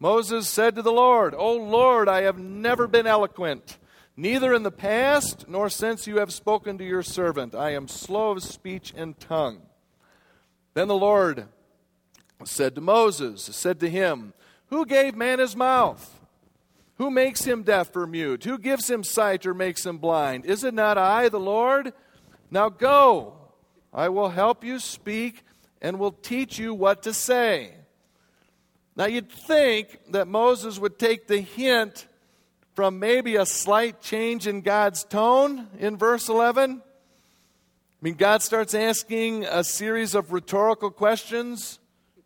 Moses 0.00 0.48
said 0.48 0.74
to 0.76 0.82
the 0.82 0.92
Lord, 0.92 1.34
O 1.34 1.54
Lord, 1.54 2.08
I 2.08 2.22
have 2.22 2.38
never 2.38 2.86
been 2.86 3.06
eloquent, 3.06 3.78
neither 4.16 4.52
in 4.54 4.62
the 4.62 4.70
past 4.70 5.48
nor 5.48 5.70
since 5.70 6.06
you 6.06 6.18
have 6.18 6.32
spoken 6.32 6.78
to 6.78 6.84
your 6.84 7.02
servant. 7.02 7.54
I 7.54 7.70
am 7.70 7.88
slow 7.88 8.32
of 8.32 8.42
speech 8.42 8.92
and 8.96 9.18
tongue. 9.18 9.62
Then 10.74 10.88
the 10.88 10.94
Lord 10.94 11.46
said 12.44 12.74
to 12.74 12.80
Moses, 12.80 13.42
said 13.42 13.80
to 13.80 13.90
him, 13.90 14.32
who 14.68 14.86
gave 14.86 15.14
man 15.14 15.38
his 15.38 15.56
mouth? 15.56 16.14
Who 16.96 17.10
makes 17.10 17.44
him 17.44 17.62
deaf 17.62 17.94
or 17.94 18.06
mute? 18.06 18.44
Who 18.44 18.58
gives 18.58 18.90
him 18.90 19.04
sight 19.04 19.46
or 19.46 19.54
makes 19.54 19.86
him 19.86 19.98
blind? 19.98 20.44
Is 20.44 20.64
it 20.64 20.74
not 20.74 20.98
I, 20.98 21.28
the 21.28 21.38
Lord? 21.38 21.92
Now 22.50 22.68
go, 22.68 23.34
I 23.94 24.08
will 24.08 24.30
help 24.30 24.64
you 24.64 24.78
speak 24.78 25.44
and 25.80 25.98
will 25.98 26.12
teach 26.12 26.58
you 26.58 26.74
what 26.74 27.04
to 27.04 27.14
say. 27.14 27.72
Now 28.96 29.06
you'd 29.06 29.30
think 29.30 30.00
that 30.10 30.26
Moses 30.26 30.78
would 30.78 30.98
take 30.98 31.28
the 31.28 31.40
hint 31.40 32.08
from 32.74 32.98
maybe 32.98 33.36
a 33.36 33.46
slight 33.46 34.00
change 34.00 34.46
in 34.46 34.60
God's 34.60 35.04
tone 35.04 35.68
in 35.78 35.96
verse 35.96 36.28
11. 36.28 36.82
I 36.82 38.04
mean, 38.04 38.14
God 38.14 38.42
starts 38.42 38.74
asking 38.74 39.44
a 39.44 39.62
series 39.62 40.14
of 40.16 40.32
rhetorical 40.32 40.90
questions 40.90 41.78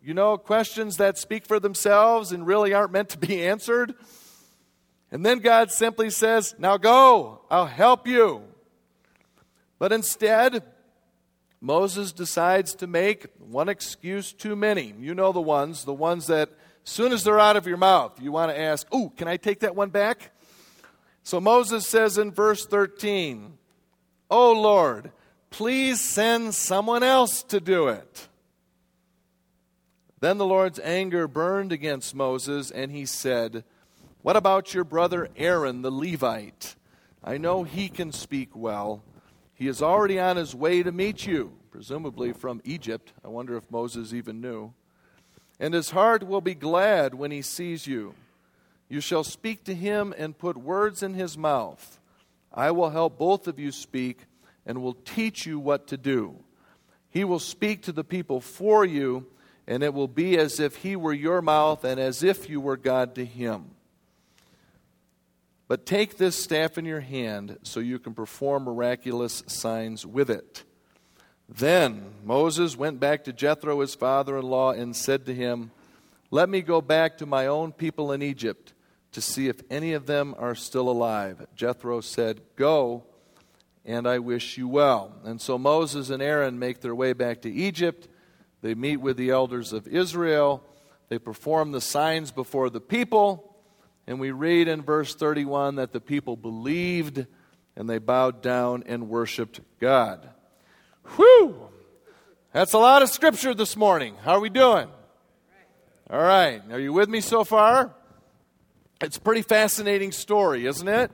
you 0.02 0.14
know, 0.14 0.36
questions 0.36 0.96
that 0.96 1.16
speak 1.16 1.46
for 1.46 1.60
themselves 1.60 2.32
and 2.32 2.46
really 2.46 2.74
aren't 2.74 2.92
meant 2.92 3.10
to 3.10 3.18
be 3.18 3.42
answered. 3.46 3.94
And 5.10 5.24
then 5.24 5.38
God 5.38 5.70
simply 5.70 6.10
says, 6.10 6.54
Now 6.58 6.76
go, 6.76 7.42
I'll 7.50 7.66
help 7.66 8.08
you. 8.08 8.42
But 9.78 9.92
instead, 9.92 10.62
Moses 11.60 12.12
decides 12.12 12.74
to 12.76 12.86
make 12.86 13.26
one 13.38 13.68
excuse 13.68 14.32
too 14.32 14.56
many. 14.56 14.94
You 14.98 15.14
know 15.14 15.32
the 15.32 15.40
ones, 15.40 15.84
the 15.84 15.92
ones 15.92 16.26
that 16.26 16.48
as 16.84 16.90
soon 16.90 17.12
as 17.12 17.22
they're 17.22 17.38
out 17.38 17.56
of 17.56 17.66
your 17.66 17.76
mouth, 17.76 18.20
you 18.20 18.32
want 18.32 18.50
to 18.50 18.58
ask, 18.58 18.86
Oh, 18.90 19.12
can 19.16 19.28
I 19.28 19.36
take 19.36 19.60
that 19.60 19.76
one 19.76 19.90
back? 19.90 20.32
So 21.22 21.40
Moses 21.40 21.86
says 21.86 22.18
in 22.18 22.32
verse 22.32 22.66
13, 22.66 23.58
Oh 24.28 24.52
Lord, 24.52 25.12
please 25.50 26.00
send 26.00 26.54
someone 26.54 27.02
else 27.02 27.42
to 27.44 27.60
do 27.60 27.88
it. 27.88 28.28
Then 30.22 30.38
the 30.38 30.46
Lord's 30.46 30.78
anger 30.78 31.26
burned 31.26 31.72
against 31.72 32.14
Moses, 32.14 32.70
and 32.70 32.92
he 32.92 33.06
said, 33.06 33.64
What 34.22 34.36
about 34.36 34.72
your 34.72 34.84
brother 34.84 35.28
Aaron 35.36 35.82
the 35.82 35.90
Levite? 35.90 36.76
I 37.24 37.38
know 37.38 37.64
he 37.64 37.88
can 37.88 38.12
speak 38.12 38.54
well. 38.54 39.02
He 39.52 39.66
is 39.66 39.82
already 39.82 40.20
on 40.20 40.36
his 40.36 40.54
way 40.54 40.84
to 40.84 40.92
meet 40.92 41.26
you, 41.26 41.54
presumably 41.72 42.32
from 42.32 42.60
Egypt. 42.62 43.12
I 43.24 43.28
wonder 43.30 43.56
if 43.56 43.68
Moses 43.68 44.14
even 44.14 44.40
knew. 44.40 44.72
And 45.58 45.74
his 45.74 45.90
heart 45.90 46.22
will 46.22 46.40
be 46.40 46.54
glad 46.54 47.14
when 47.14 47.32
he 47.32 47.42
sees 47.42 47.88
you. 47.88 48.14
You 48.88 49.00
shall 49.00 49.24
speak 49.24 49.64
to 49.64 49.74
him 49.74 50.14
and 50.16 50.38
put 50.38 50.56
words 50.56 51.02
in 51.02 51.14
his 51.14 51.36
mouth. 51.36 51.98
I 52.54 52.70
will 52.70 52.90
help 52.90 53.18
both 53.18 53.48
of 53.48 53.58
you 53.58 53.72
speak 53.72 54.26
and 54.66 54.82
will 54.82 54.94
teach 55.04 55.46
you 55.46 55.58
what 55.58 55.88
to 55.88 55.96
do. 55.96 56.36
He 57.10 57.24
will 57.24 57.40
speak 57.40 57.82
to 57.82 57.92
the 57.92 58.04
people 58.04 58.40
for 58.40 58.84
you 58.84 59.26
and 59.66 59.82
it 59.82 59.94
will 59.94 60.08
be 60.08 60.36
as 60.38 60.58
if 60.60 60.76
he 60.76 60.96
were 60.96 61.12
your 61.12 61.42
mouth 61.42 61.84
and 61.84 62.00
as 62.00 62.22
if 62.22 62.48
you 62.48 62.60
were 62.60 62.76
God 62.76 63.14
to 63.14 63.24
him. 63.24 63.70
But 65.68 65.86
take 65.86 66.18
this 66.18 66.36
staff 66.36 66.76
in 66.76 66.84
your 66.84 67.00
hand 67.00 67.58
so 67.62 67.80
you 67.80 67.98
can 67.98 68.14
perform 68.14 68.64
miraculous 68.64 69.42
signs 69.46 70.04
with 70.04 70.28
it. 70.28 70.64
Then 71.48 72.12
Moses 72.24 72.76
went 72.76 73.00
back 73.00 73.24
to 73.24 73.32
Jethro, 73.32 73.80
his 73.80 73.94
father 73.94 74.36
in 74.38 74.44
law, 74.44 74.72
and 74.72 74.94
said 74.94 75.26
to 75.26 75.34
him, 75.34 75.70
Let 76.30 76.48
me 76.48 76.62
go 76.62 76.80
back 76.80 77.18
to 77.18 77.26
my 77.26 77.46
own 77.46 77.72
people 77.72 78.12
in 78.12 78.22
Egypt 78.22 78.72
to 79.12 79.20
see 79.20 79.48
if 79.48 79.62
any 79.70 79.92
of 79.92 80.06
them 80.06 80.34
are 80.38 80.54
still 80.54 80.88
alive. 80.88 81.46
Jethro 81.54 82.00
said, 82.00 82.40
Go, 82.56 83.04
and 83.84 84.06
I 84.06 84.18
wish 84.18 84.56
you 84.56 84.68
well. 84.68 85.12
And 85.24 85.40
so 85.40 85.58
Moses 85.58 86.10
and 86.10 86.22
Aaron 86.22 86.58
make 86.58 86.80
their 86.80 86.94
way 86.94 87.12
back 87.12 87.42
to 87.42 87.50
Egypt. 87.50 88.08
They 88.62 88.74
meet 88.74 88.98
with 88.98 89.16
the 89.16 89.30
elders 89.30 89.72
of 89.72 89.86
Israel. 89.86 90.62
They 91.08 91.18
perform 91.18 91.72
the 91.72 91.80
signs 91.80 92.30
before 92.30 92.70
the 92.70 92.80
people. 92.80 93.56
And 94.06 94.18
we 94.18 94.30
read 94.30 94.68
in 94.68 94.82
verse 94.82 95.14
31 95.14 95.76
that 95.76 95.92
the 95.92 96.00
people 96.00 96.36
believed 96.36 97.26
and 97.76 97.88
they 97.88 97.98
bowed 97.98 98.42
down 98.42 98.84
and 98.86 99.08
worshiped 99.08 99.60
God. 99.80 100.28
Whew! 101.16 101.68
That's 102.52 102.72
a 102.72 102.78
lot 102.78 103.02
of 103.02 103.08
scripture 103.08 103.54
this 103.54 103.76
morning. 103.76 104.14
How 104.22 104.32
are 104.32 104.40
we 104.40 104.50
doing? 104.50 104.88
All 106.10 106.22
right. 106.22 106.62
Are 106.70 106.78
you 106.78 106.92
with 106.92 107.08
me 107.08 107.20
so 107.20 107.44
far? 107.44 107.94
It's 109.00 109.16
a 109.16 109.20
pretty 109.20 109.42
fascinating 109.42 110.12
story, 110.12 110.66
isn't 110.66 110.86
it? 110.86 111.10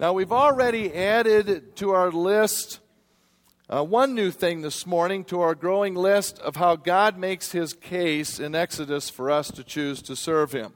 Now, 0.00 0.12
we've 0.12 0.32
already 0.32 0.92
added 0.92 1.76
to 1.76 1.90
our 1.90 2.10
list 2.10 2.80
uh, 3.70 3.84
one 3.84 4.14
new 4.14 4.30
thing 4.30 4.62
this 4.62 4.86
morning 4.86 5.24
to 5.24 5.40
our 5.40 5.54
growing 5.54 5.94
list 5.94 6.38
of 6.38 6.56
how 6.56 6.74
God 6.74 7.18
makes 7.18 7.52
his 7.52 7.74
case 7.74 8.40
in 8.40 8.54
Exodus 8.54 9.10
for 9.10 9.30
us 9.30 9.50
to 9.50 9.62
choose 9.62 10.00
to 10.02 10.16
serve 10.16 10.52
him. 10.52 10.72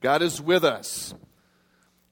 God 0.00 0.22
is 0.22 0.40
with 0.40 0.64
us. 0.64 1.14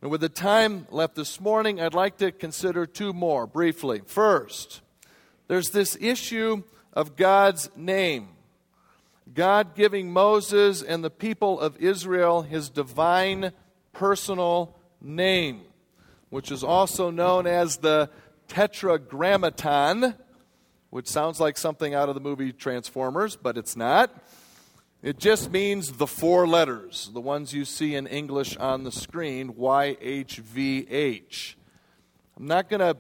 And 0.03 0.11
with 0.11 0.21
the 0.21 0.29
time 0.29 0.87
left 0.91 1.15
this 1.15 1.41
morning, 1.41 1.81
I'd 1.81 1.95
like 1.95 2.17
to 2.19 2.33
consider 2.33 2.87
two 2.87 3.13
more 3.13 3.47
briefly. 3.47 4.01
First, 4.05 4.81
there's 5.47 5.71
this 5.71 5.97
issue 6.01 6.65
of 6.93 7.15
God's 7.15 7.71
name. 7.77 8.31
God 9.33 9.77
giving 9.77 10.13
Moses 10.13 10.83
and 10.83 11.05
the 11.05 11.11
people 11.11 11.61
of 11.61 11.77
Israel 11.77 12.43
his 12.43 12.69
divine 12.69 13.53
personal 13.93 14.77
name, 15.01 15.61
which 16.31 16.51
is 16.51 16.65
also 16.65 17.11
known 17.11 17.47
as 17.47 17.77
the 17.77 18.11
Tetragrammaton, 18.51 20.16
which 20.90 21.07
sounds 21.07 21.38
like 21.38 21.57
something 21.57 21.94
out 21.94 22.09
of 22.09 22.16
the 22.16 22.20
movie 22.20 22.53
Transformers, 22.53 23.36
but 23.36 23.57
it's 23.57 23.76
not. 23.76 24.12
It 25.03 25.20
just 25.20 25.53
means 25.53 25.92
the 25.92 26.09
four 26.09 26.48
letters, 26.48 27.11
the 27.14 27.20
ones 27.20 27.55
you 27.55 27.64
see 27.64 27.94
in 27.94 28.09
English 28.09 28.57
on 28.57 28.82
the 28.82 28.90
screen 28.90 29.55
YHVH. 29.55 31.55
I'm 32.36 32.46
not 32.46 32.68
going 32.68 32.80
to 32.80 32.96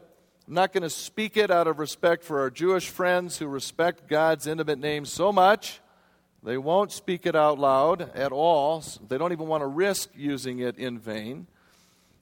I'm 0.46 0.54
not 0.54 0.72
going 0.72 0.82
to 0.82 0.90
speak 0.90 1.36
it 1.36 1.50
out 1.50 1.66
of 1.66 1.78
respect 1.78 2.24
for 2.24 2.40
our 2.40 2.50
Jewish 2.50 2.88
friends 2.88 3.38
who 3.38 3.46
respect 3.46 4.08
God's 4.08 4.46
intimate 4.46 4.78
name 4.78 5.04
so 5.04 5.30
much. 5.30 5.80
They 6.42 6.58
won't 6.58 6.90
speak 6.90 7.26
it 7.26 7.36
out 7.36 7.58
loud 7.58 8.16
at 8.16 8.32
all. 8.32 8.82
They 9.08 9.18
don't 9.18 9.32
even 9.32 9.46
want 9.46 9.62
to 9.62 9.66
risk 9.66 10.10
using 10.16 10.60
it 10.60 10.78
in 10.78 10.98
vain. 10.98 11.46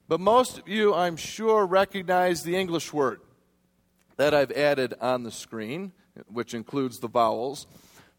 But 0.09 0.19
most 0.19 0.57
of 0.57 0.67
you, 0.67 0.95
I'm 0.95 1.17
sure, 1.17 1.67
recognize 1.67 2.41
the 2.41 2.55
English 2.55 2.91
word 2.91 3.21
that 4.17 4.33
I've 4.33 4.51
added 4.51 4.95
on 4.99 5.21
the 5.21 5.31
screen, 5.31 5.91
which 6.25 6.55
includes 6.55 6.97
the 6.97 7.07
vowels, 7.07 7.67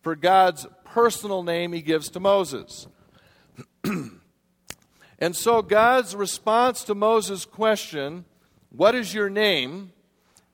for 0.00 0.14
God's 0.14 0.68
personal 0.84 1.42
name 1.42 1.72
he 1.72 1.82
gives 1.82 2.08
to 2.10 2.20
Moses. 2.20 2.86
and 5.18 5.34
so 5.34 5.62
God's 5.62 6.14
response 6.14 6.84
to 6.84 6.94
Moses' 6.94 7.44
question, 7.44 8.24
What 8.70 8.94
is 8.94 9.12
your 9.12 9.28
name? 9.28 9.92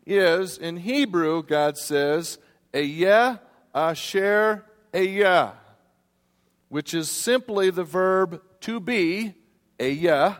is, 0.07 0.57
in 0.57 0.78
Hebrew, 0.78 1.43
God 1.43 1.76
says, 1.76 2.39
Ehyeh 2.72 3.41
Asher 3.74 4.64
Ehyeh, 4.95 5.53
which 6.70 6.95
is 6.95 7.11
simply 7.11 7.68
the 7.68 7.84
verb 7.84 8.41
to 8.61 8.80
be, 8.80 9.34
Ehyeh, 9.78 10.39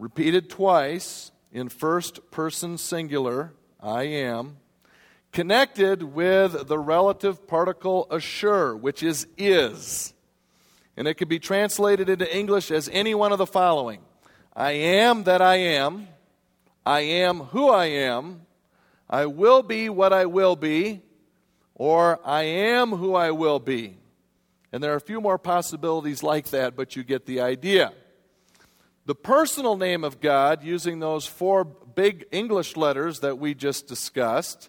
repeated 0.00 0.48
twice 0.48 1.30
in 1.52 1.68
first 1.68 2.30
person 2.30 2.78
singular, 2.78 3.52
I 3.78 4.04
am, 4.04 4.56
connected 5.30 6.02
with 6.02 6.66
the 6.68 6.78
relative 6.78 7.46
particle 7.46 8.06
asher, 8.10 8.74
which 8.74 9.02
is 9.02 9.26
is. 9.36 10.14
And 10.96 11.06
it 11.06 11.14
can 11.14 11.28
be 11.28 11.38
translated 11.38 12.08
into 12.08 12.36
English 12.36 12.70
as 12.70 12.88
any 12.92 13.14
one 13.14 13.30
of 13.30 13.38
the 13.38 13.46
following 13.46 14.00
I 14.56 14.72
am 14.72 15.24
that 15.24 15.40
I 15.42 15.56
am. 15.56 16.08
I 16.84 17.00
am 17.00 17.40
who 17.40 17.68
I 17.68 17.86
am, 17.86 18.46
I 19.08 19.26
will 19.26 19.62
be 19.62 19.90
what 19.90 20.14
I 20.14 20.24
will 20.24 20.56
be, 20.56 21.02
or 21.74 22.18
I 22.24 22.42
am 22.44 22.90
who 22.90 23.14
I 23.14 23.32
will 23.32 23.58
be. 23.58 23.98
And 24.72 24.82
there 24.82 24.94
are 24.94 24.96
a 24.96 25.00
few 25.00 25.20
more 25.20 25.36
possibilities 25.36 26.22
like 26.22 26.48
that, 26.50 26.76
but 26.76 26.96
you 26.96 27.04
get 27.04 27.26
the 27.26 27.42
idea. 27.42 27.92
The 29.06 29.14
personal 29.14 29.76
name 29.76 30.04
of 30.04 30.20
God, 30.20 30.62
using 30.62 31.00
those 31.00 31.26
four 31.26 31.64
big 31.64 32.26
English 32.30 32.76
letters 32.76 33.20
that 33.20 33.38
we 33.38 33.54
just 33.54 33.86
discussed, 33.86 34.68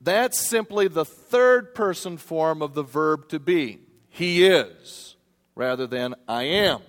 that's 0.00 0.38
simply 0.38 0.88
the 0.88 1.04
third 1.04 1.74
person 1.74 2.16
form 2.18 2.62
of 2.62 2.74
the 2.74 2.82
verb 2.82 3.28
to 3.30 3.40
be. 3.40 3.80
He 4.08 4.46
is, 4.46 5.16
rather 5.54 5.86
than 5.86 6.14
I 6.28 6.44
am. 6.44 6.80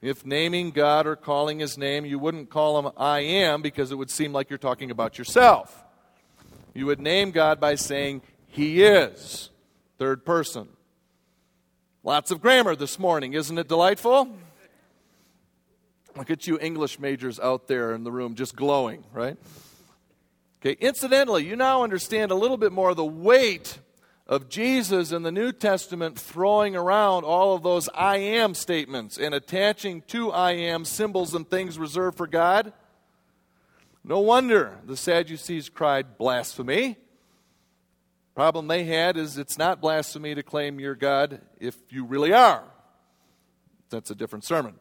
If 0.00 0.26
naming 0.26 0.70
God 0.70 1.06
or 1.06 1.16
calling 1.16 1.58
his 1.58 1.78
name, 1.78 2.04
you 2.04 2.18
wouldn't 2.18 2.50
call 2.50 2.78
him 2.78 2.92
I 2.96 3.20
am 3.20 3.62
because 3.62 3.90
it 3.90 3.96
would 3.96 4.10
seem 4.10 4.32
like 4.32 4.50
you're 4.50 4.58
talking 4.58 4.90
about 4.90 5.16
yourself. 5.16 5.82
You 6.74 6.86
would 6.86 7.00
name 7.00 7.30
God 7.30 7.58
by 7.58 7.76
saying 7.76 8.20
he 8.48 8.82
is, 8.82 9.48
third 9.98 10.26
person. 10.26 10.68
Lots 12.02 12.30
of 12.30 12.42
grammar 12.42 12.76
this 12.76 12.98
morning, 12.98 13.32
isn't 13.32 13.56
it 13.56 13.66
delightful? 13.66 14.36
Look 16.16 16.30
at 16.30 16.46
you 16.46 16.58
English 16.60 17.00
majors 17.00 17.40
out 17.40 17.66
there 17.66 17.92
in 17.92 18.04
the 18.04 18.12
room 18.12 18.34
just 18.34 18.54
glowing, 18.54 19.04
right? 19.12 19.36
Okay, 20.60 20.76
incidentally, 20.80 21.44
you 21.44 21.56
now 21.56 21.82
understand 21.82 22.30
a 22.30 22.36
little 22.36 22.56
bit 22.56 22.72
more 22.72 22.94
the 22.94 23.04
weight 23.04 23.80
of 24.26 24.48
Jesus 24.48 25.12
in 25.12 25.22
the 25.22 25.32
New 25.32 25.52
Testament 25.52 26.18
throwing 26.18 26.76
around 26.76 27.24
all 27.24 27.54
of 27.54 27.62
those 27.62 27.88
I 27.94 28.16
am 28.18 28.54
statements 28.54 29.18
and 29.18 29.34
attaching 29.34 30.02
to 30.08 30.30
I 30.30 30.52
am 30.52 30.84
symbols 30.84 31.34
and 31.34 31.48
things 31.48 31.78
reserved 31.78 32.16
for 32.16 32.26
God. 32.26 32.72
No 34.02 34.20
wonder 34.20 34.78
the 34.84 34.96
Sadducees 34.96 35.68
cried 35.68 36.16
blasphemy. 36.16 36.96
Problem 38.34 38.68
they 38.68 38.84
had 38.84 39.16
is 39.16 39.36
it's 39.36 39.58
not 39.58 39.80
blasphemy 39.80 40.34
to 40.34 40.42
claim 40.42 40.80
you're 40.80 40.94
God 40.94 41.40
if 41.58 41.76
you 41.90 42.04
really 42.04 42.32
are. 42.32 42.64
That's 43.90 44.10
a 44.10 44.14
different 44.14 44.44
sermon. 44.44 44.74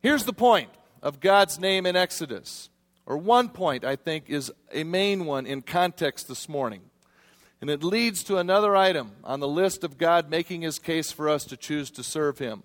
Here's 0.00 0.24
the 0.24 0.32
point 0.32 0.70
of 1.02 1.18
God's 1.18 1.58
name 1.58 1.84
in 1.84 1.96
Exodus, 1.96 2.70
or 3.04 3.16
one 3.16 3.48
point 3.48 3.84
I 3.84 3.96
think 3.96 4.30
is 4.30 4.52
a 4.72 4.84
main 4.84 5.24
one 5.24 5.44
in 5.44 5.62
context 5.62 6.28
this 6.28 6.48
morning. 6.48 6.82
And 7.60 7.68
it 7.68 7.82
leads 7.82 8.22
to 8.24 8.36
another 8.36 8.76
item 8.76 9.10
on 9.24 9.40
the 9.40 9.48
list 9.48 9.82
of 9.82 9.98
God 9.98 10.30
making 10.30 10.62
his 10.62 10.78
case 10.78 11.10
for 11.10 11.28
us 11.28 11.44
to 11.46 11.56
choose 11.56 11.90
to 11.92 12.04
serve 12.04 12.38
him. 12.38 12.62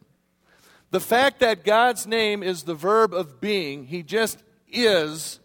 The 0.92 1.00
fact 1.00 1.40
that 1.40 1.64
God's 1.64 2.06
name 2.06 2.44
is 2.44 2.64
the 2.64 2.76
verb 2.76 3.16
of 3.16 3.42
being, 3.42 3.86
he 3.86 4.04
just 4.04 4.44
is, 4.72 5.40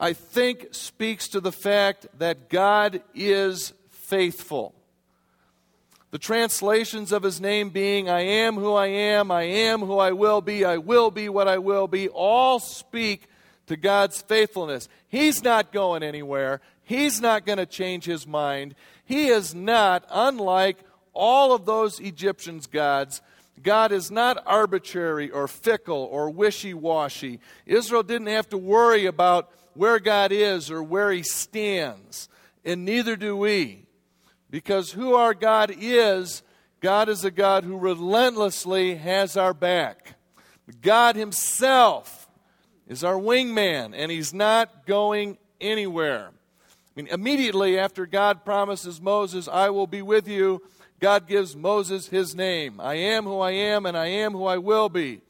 I 0.00 0.14
think 0.14 0.74
speaks 0.74 1.28
to 1.28 1.40
the 1.40 1.52
fact 1.52 2.08
that 2.18 2.50
God 2.50 3.02
is 3.14 3.72
faithful. 3.90 4.73
The 6.14 6.20
translations 6.20 7.10
of 7.10 7.24
his 7.24 7.40
name 7.40 7.70
being, 7.70 8.08
I 8.08 8.20
am 8.20 8.54
who 8.54 8.74
I 8.74 8.86
am, 8.86 9.32
I 9.32 9.42
am 9.42 9.80
who 9.80 9.98
I 9.98 10.12
will 10.12 10.40
be, 10.40 10.64
I 10.64 10.76
will 10.76 11.10
be 11.10 11.28
what 11.28 11.48
I 11.48 11.58
will 11.58 11.88
be, 11.88 12.06
all 12.08 12.60
speak 12.60 13.26
to 13.66 13.76
God's 13.76 14.22
faithfulness. 14.22 14.88
He's 15.08 15.42
not 15.42 15.72
going 15.72 16.04
anywhere. 16.04 16.60
He's 16.84 17.20
not 17.20 17.44
going 17.44 17.58
to 17.58 17.66
change 17.66 18.04
his 18.04 18.28
mind. 18.28 18.76
He 19.04 19.26
is 19.26 19.56
not, 19.56 20.06
unlike 20.08 20.78
all 21.14 21.52
of 21.52 21.66
those 21.66 21.98
Egyptians' 21.98 22.68
gods, 22.68 23.20
God 23.60 23.90
is 23.90 24.08
not 24.12 24.40
arbitrary 24.46 25.32
or 25.32 25.48
fickle 25.48 26.08
or 26.12 26.30
wishy 26.30 26.74
washy. 26.74 27.40
Israel 27.66 28.04
didn't 28.04 28.28
have 28.28 28.48
to 28.50 28.56
worry 28.56 29.06
about 29.06 29.50
where 29.74 29.98
God 29.98 30.30
is 30.30 30.70
or 30.70 30.80
where 30.80 31.10
he 31.10 31.24
stands, 31.24 32.28
and 32.64 32.84
neither 32.84 33.16
do 33.16 33.36
we. 33.36 33.88
Because 34.54 34.92
who 34.92 35.16
our 35.16 35.34
God 35.34 35.74
is, 35.76 36.44
God 36.78 37.08
is 37.08 37.24
a 37.24 37.32
God 37.32 37.64
who 37.64 37.76
relentlessly 37.76 38.94
has 38.94 39.36
our 39.36 39.52
back. 39.52 40.14
God 40.80 41.16
Himself 41.16 42.28
is 42.86 43.02
our 43.02 43.16
wingman, 43.16 43.94
and 43.96 44.12
He's 44.12 44.32
not 44.32 44.86
going 44.86 45.38
anywhere. 45.60 46.28
I 46.30 46.90
mean, 46.94 47.08
immediately 47.08 47.76
after 47.76 48.06
God 48.06 48.44
promises 48.44 49.00
Moses, 49.00 49.48
I 49.48 49.70
will 49.70 49.88
be 49.88 50.02
with 50.02 50.28
you, 50.28 50.62
God 51.00 51.26
gives 51.26 51.56
Moses 51.56 52.06
his 52.06 52.36
name. 52.36 52.80
I 52.80 52.94
am 52.94 53.24
who 53.24 53.40
I 53.40 53.50
am, 53.50 53.86
and 53.86 53.96
I 53.96 54.06
am 54.06 54.34
who 54.34 54.44
I 54.44 54.58
will 54.58 54.88
be. 54.88 55.20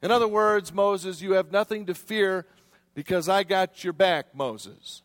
In 0.00 0.10
other 0.10 0.26
words, 0.26 0.72
Moses, 0.72 1.20
you 1.20 1.32
have 1.32 1.52
nothing 1.52 1.84
to 1.84 1.94
fear 1.94 2.46
because 2.94 3.28
I 3.28 3.42
got 3.42 3.84
your 3.84 3.92
back, 3.92 4.34
Moses. 4.34 5.02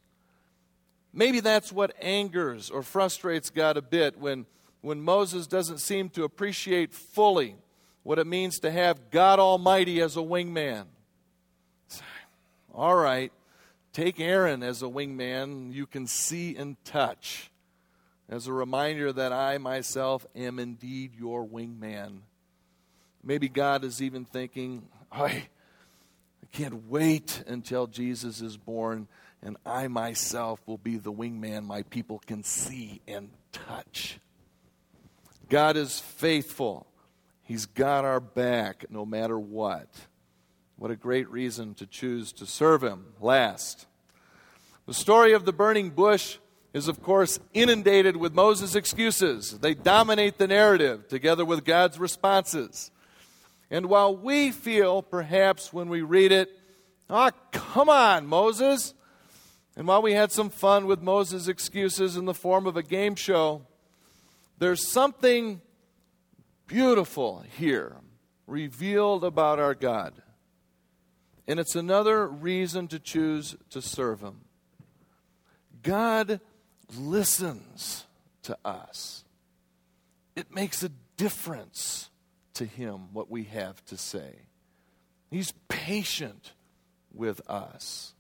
Maybe 1.14 1.40
that's 1.40 1.72
what 1.72 1.96
angers 2.02 2.70
or 2.70 2.84
frustrates 2.84 3.50
God 3.50 3.78
a 3.78 3.82
bit 3.82 4.20
when, 4.20 4.46
when 4.82 5.02
Moses 5.02 5.48
doesn't 5.48 5.80
seem 5.80 6.10
to 6.10 6.24
appreciate 6.24 6.94
fully 6.94 7.56
what 8.04 8.20
it 8.20 8.28
means 8.28 8.60
to 8.60 8.72
have 8.72 9.12
God 9.12 9.40
Almighty 9.40 10.02
as 10.02 10.18
a 10.18 10.22
wingman. 10.22 10.86
All 12.74 12.96
right, 12.96 13.32
take 13.92 14.20
Aaron 14.20 14.64
as 14.64 14.82
a 14.82 14.86
wingman 14.86 15.74
you 15.74 15.86
can 15.86 16.06
see 16.08 16.56
and 16.56 16.78
touch 16.86 17.50
as 18.30 18.46
a 18.46 18.54
reminder 18.54 19.12
that 19.12 19.34
I 19.34 19.58
myself 19.58 20.26
am 20.36 20.60
indeed 20.60 21.16
your 21.18 21.46
wingman. 21.46 22.20
Maybe 23.24 23.50
God 23.50 23.84
is 23.84 24.02
even 24.02 24.24
thinking, 24.24 24.88
I, 25.12 25.26
I 25.26 25.48
can't 26.52 26.88
wait 26.88 27.44
until 27.48 27.88
Jesus 27.88 28.40
is 28.42 28.56
born 28.56 29.08
and 29.42 29.58
I 29.66 29.88
myself 29.88 30.60
will 30.66 30.78
be 30.78 30.98
the 30.98 31.12
wingman 31.12 31.66
my 31.66 31.84
people 31.84 32.20
can 32.26 32.44
see 32.44 33.02
and 33.08 33.30
touch. 33.52 34.20
God 35.50 35.78
is 35.78 36.00
faithful. 36.00 36.86
He's 37.44 37.66
got 37.66 38.06
our 38.06 38.20
back 38.20 38.86
no 38.90 39.06
matter 39.06 39.40
what. 39.40 39.88
What 40.76 40.92
a 40.92 40.96
great 40.96 41.30
reason 41.30 41.74
to 41.76 41.86
choose 41.86 42.32
to 42.34 42.46
serve 42.46 42.84
Him. 42.84 43.08
Last, 43.20 43.88
the 44.86 44.94
story 44.94 45.34
of 45.34 45.46
the 45.46 45.54
burning 45.54 45.90
bush 45.90 46.38
is, 46.74 46.88
of 46.88 47.02
course, 47.02 47.40
inundated 47.54 48.16
with 48.16 48.34
Moses' 48.34 48.76
excuses. 48.76 49.58
They 49.60 49.74
dominate 49.74 50.38
the 50.38 50.48
narrative 50.48 51.08
together 51.08 51.44
with 51.44 51.66
God's 51.66 52.00
responses. 52.00 52.92
And 53.72 53.88
while 53.88 54.16
we 54.16 54.52
feel, 54.52 55.02
perhaps, 55.02 55.74
when 55.74 55.90
we 55.90 56.02
read 56.02 56.32
it, 56.32 56.50
oh, 57.10 57.32
come 57.52 57.90
on, 57.90 58.28
Moses, 58.28 58.94
and 59.80 59.88
while 59.88 60.02
we 60.02 60.12
had 60.12 60.34
some 60.34 60.50
fun 60.50 60.88
with 60.88 61.02
Moses' 61.02 61.48
excuses 61.48 62.18
in 62.18 62.26
the 62.26 62.34
form 62.34 62.68
of 62.68 62.76
a 62.76 62.84
game 62.84 63.16
show, 63.16 63.62
there's 64.58 64.86
something 64.86 65.62
beautiful 66.68 67.46
here 67.58 67.96
revealed 68.46 69.24
about 69.24 69.58
our 69.58 69.74
God. 69.74 70.16
And 71.48 71.62
it's 71.62 71.78
another 71.78 72.28
reason 72.28 72.90
to 72.90 73.00
choose 73.00 73.56
to 73.70 73.82
serve 73.82 74.20
Him. 74.20 74.42
God 75.82 76.42
listens 76.98 78.04
to 78.44 78.58
us, 78.66 79.24
it 80.36 80.54
makes 80.54 80.84
a 80.84 80.90
difference 81.16 82.10
to 82.56 82.66
Him 82.66 83.14
what 83.14 83.32
we 83.32 83.46
have 83.46 83.86
to 83.86 83.96
say. 83.96 84.40
He's 85.32 85.54
patient 85.70 86.52
with 87.14 87.40
us. 87.50 88.14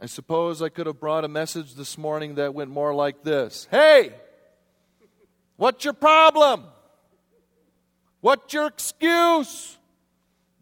I 0.00 0.06
suppose 0.06 0.62
I 0.62 0.68
could 0.68 0.86
have 0.86 1.00
brought 1.00 1.24
a 1.24 1.28
message 1.28 1.74
this 1.74 1.98
morning 1.98 2.36
that 2.36 2.54
went 2.54 2.70
more 2.70 2.94
like 2.94 3.24
this 3.24 3.66
Hey, 3.70 4.14
what's 5.56 5.84
your 5.84 5.94
problem? 5.94 6.64
What's 8.20 8.52
your 8.52 8.66
excuse? 8.66 9.76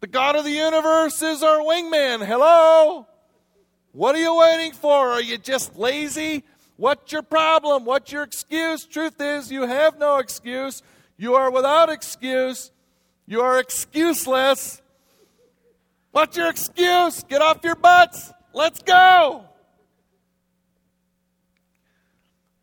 The 0.01 0.07
God 0.07 0.37
of 0.37 0.45
the 0.45 0.51
universe 0.51 1.23
is 1.23 1.43
our 1.43 1.59
wingman. 1.59 2.25
Hello? 2.25 3.07
What 3.93 4.15
are 4.15 4.19
you 4.19 4.37
waiting 4.37 4.73
for? 4.73 5.11
Are 5.13 5.23
you 5.23 5.39
just 5.39 5.77
lazy? 5.77 6.45
What's 6.77 7.13
your 7.13 7.23
problem? 7.23 7.87
What's 7.87 8.13
your 8.13 8.23
excuse? 8.23 8.85
Truth 8.85 9.21
is, 9.21 9.51
you 9.51 9.63
have 9.63 9.99
no 9.99 10.19
excuse. 10.19 10.83
You 11.17 11.35
are 11.35 11.51
without 11.51 11.89
excuse. 11.89 12.71
You 13.27 13.41
are 13.41 13.63
excuseless. 13.63 14.83
What's 16.13 16.37
your 16.37 16.51
excuse? 16.51 17.25
Get 17.25 17.41
off 17.41 17.61
your 17.65 17.75
butts. 17.75 18.33
Let's 18.57 18.81
go. 18.81 19.45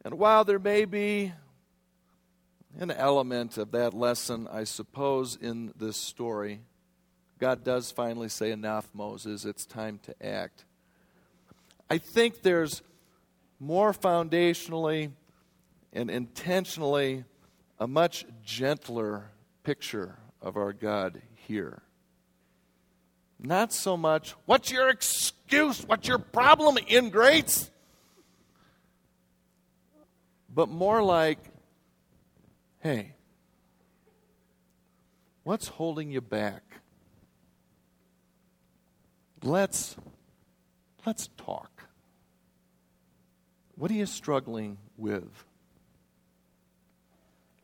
And 0.03 0.15
while 0.15 0.43
there 0.43 0.57
may 0.57 0.85
be 0.85 1.31
an 2.79 2.89
element 2.89 3.59
of 3.59 3.69
that 3.73 3.93
lesson, 3.93 4.47
I 4.51 4.63
suppose, 4.63 5.35
in 5.39 5.71
this 5.77 5.95
story, 5.95 6.61
God 7.37 7.63
does 7.63 7.91
finally 7.91 8.27
say, 8.27 8.49
Enough, 8.49 8.89
Moses, 8.95 9.45
it's 9.45 9.67
time 9.67 9.99
to 10.05 10.25
act. 10.25 10.65
I 11.91 11.99
think 11.99 12.41
there's 12.41 12.81
more 13.59 13.93
foundationally 13.93 15.11
and 15.93 16.09
intentionally 16.09 17.23
a 17.79 17.85
much 17.85 18.25
gentler 18.43 19.25
picture 19.63 20.17
of 20.41 20.57
our 20.57 20.73
God 20.73 21.21
here. 21.35 21.83
Not 23.39 23.71
so 23.71 23.95
much, 23.95 24.33
what's 24.47 24.71
your 24.71 24.89
excuse? 24.89 25.32
What's 25.49 26.07
your 26.07 26.17
problem, 26.17 26.77
ingrates? 26.87 27.69
But 30.53 30.69
more 30.69 31.03
like, 31.03 31.39
hey, 32.79 33.13
what's 35.43 35.67
holding 35.67 36.11
you 36.11 36.21
back? 36.21 36.63
Let's 39.43 39.95
let's 41.05 41.29
talk. 41.37 41.87
What 43.75 43.91
are 43.91 43.95
you 43.95 44.05
struggling 44.05 44.77
with? 44.97 45.43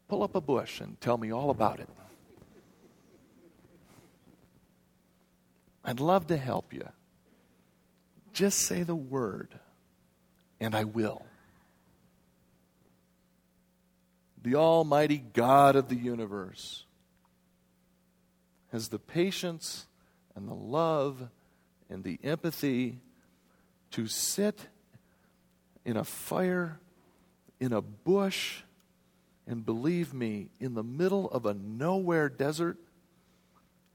Pull 0.08 0.24
up 0.24 0.36
a 0.36 0.42
bush 0.42 0.82
and 0.82 1.00
tell 1.00 1.18
me 1.18 1.32
all 1.32 1.52
about 1.52 1.80
it. 1.80 1.90
I'd 5.86 6.00
love 6.00 6.28
to 6.28 6.38
help 6.38 6.74
you. 6.74 6.88
Just 8.40 8.60
say 8.60 8.84
the 8.84 8.96
word, 8.96 9.50
and 10.62 10.74
I 10.74 10.86
will. 10.86 11.26
The 14.42 14.56
Almighty 14.56 15.22
God 15.34 15.76
of 15.76 15.90
the 15.90 15.98
universe 15.98 16.86
has 18.72 18.88
the 18.88 18.98
patience 18.98 19.88
and 20.38 20.48
the 20.48 20.54
love 20.54 21.28
and 21.90 22.02
the 22.06 22.18
empathy 22.24 23.00
to 23.92 24.08
sit 24.08 24.68
in 25.84 25.98
a 25.98 26.06
fire, 26.06 26.80
in 27.60 27.74
a 27.74 27.82
bush, 27.82 28.62
and 29.48 29.66
believe 29.66 30.14
me, 30.14 30.48
in 30.62 30.76
the 30.76 30.84
middle 30.84 31.30
of 31.32 31.46
a 31.46 31.54
nowhere 31.54 32.30
desert, 32.30 32.78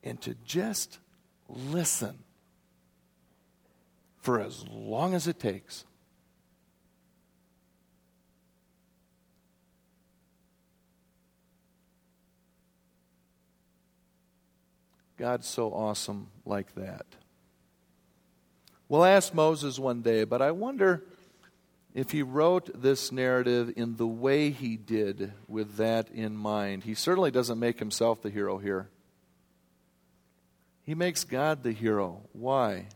and 0.02 0.20
to 0.20 0.34
just 0.44 0.98
listen 1.48 2.23
for 4.24 4.40
as 4.40 4.64
long 4.68 5.12
as 5.12 5.28
it 5.28 5.38
takes. 5.38 5.84
God's 15.18 15.46
so 15.46 15.74
awesome 15.74 16.28
like 16.46 16.74
that. 16.74 17.04
We'll 18.88 19.04
ask 19.04 19.34
Moses 19.34 19.78
one 19.78 20.00
day, 20.00 20.24
but 20.24 20.40
I 20.40 20.52
wonder 20.52 21.04
if 21.92 22.10
he 22.10 22.22
wrote 22.22 22.70
this 22.80 23.12
narrative 23.12 23.74
in 23.76 23.96
the 23.96 24.06
way 24.06 24.48
he 24.48 24.78
did 24.78 25.34
with 25.46 25.76
that 25.76 26.08
in 26.08 26.34
mind. 26.34 26.84
He 26.84 26.94
certainly 26.94 27.30
doesn't 27.30 27.58
make 27.58 27.78
himself 27.78 28.22
the 28.22 28.30
hero 28.30 28.56
here. 28.56 28.88
He 30.82 30.94
makes 30.94 31.24
God 31.24 31.62
the 31.62 31.72
hero. 31.72 32.22
Why? 32.32 32.86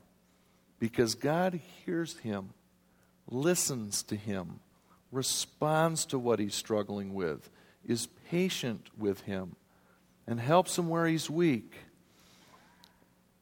Because 0.79 1.15
God 1.15 1.61
hears 1.85 2.19
him, 2.19 2.51
listens 3.29 4.03
to 4.05 4.17
him, 4.17 4.61
responds 5.11 6.07
to 6.07 6.19
what 6.19 6.39
he's 6.39 6.55
struggling 6.55 7.15
with, 7.15 7.51
is 7.87 8.09
patient 8.31 8.89
with 8.97 9.23
him, 9.23 9.57
and 10.27 10.39
helps 10.39 10.79
him 10.79 10.89
where 10.89 11.07
he's 11.07 11.31
weak. 11.31 11.73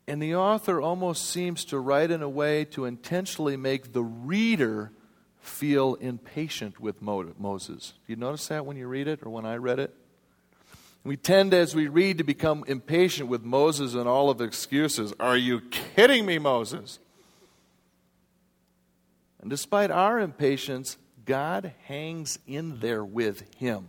And 0.09 0.23
the 0.23 0.37
author 0.37 0.81
almost 0.81 1.29
seems 1.29 1.65
to 1.67 1.79
write 1.81 2.11
in 2.11 2.23
a 2.23 2.29
way 2.29 2.65
to 2.67 2.85
intentionally 2.85 3.57
make 3.57 3.93
the 3.93 4.05
reader 4.05 4.93
feel 5.41 5.95
impatient 5.97 6.79
with 6.81 7.03
Moses. 7.03 7.95
Do 8.07 8.13
you 8.13 8.17
notice 8.17 8.47
that 8.49 8.65
when 8.65 8.77
you 8.77 8.87
read 8.87 9.09
it 9.09 9.21
or 9.25 9.31
when 9.31 9.45
I 9.45 9.57
read 9.57 9.79
it? 9.81 9.95
We 11.03 11.17
tend, 11.17 11.55
as 11.55 11.75
we 11.75 11.87
read, 11.87 12.19
to 12.19 12.25
become 12.25 12.65
impatient 12.67 13.29
with 13.29 13.45
Moses 13.45 13.95
and 13.95 14.09
all 14.09 14.29
of 14.29 14.41
excuses. 14.41 15.13
Are 15.21 15.37
you 15.37 15.61
kidding 15.61 16.27
me, 16.27 16.39
Moses? 16.39 16.99
And 19.47 19.51
despite 19.53 19.93
our 19.93 20.19
impatience, 20.19 20.99
God 21.25 21.73
hangs 21.85 22.41
in 22.49 22.81
there 22.81 23.05
with 23.05 23.55
him, 23.55 23.87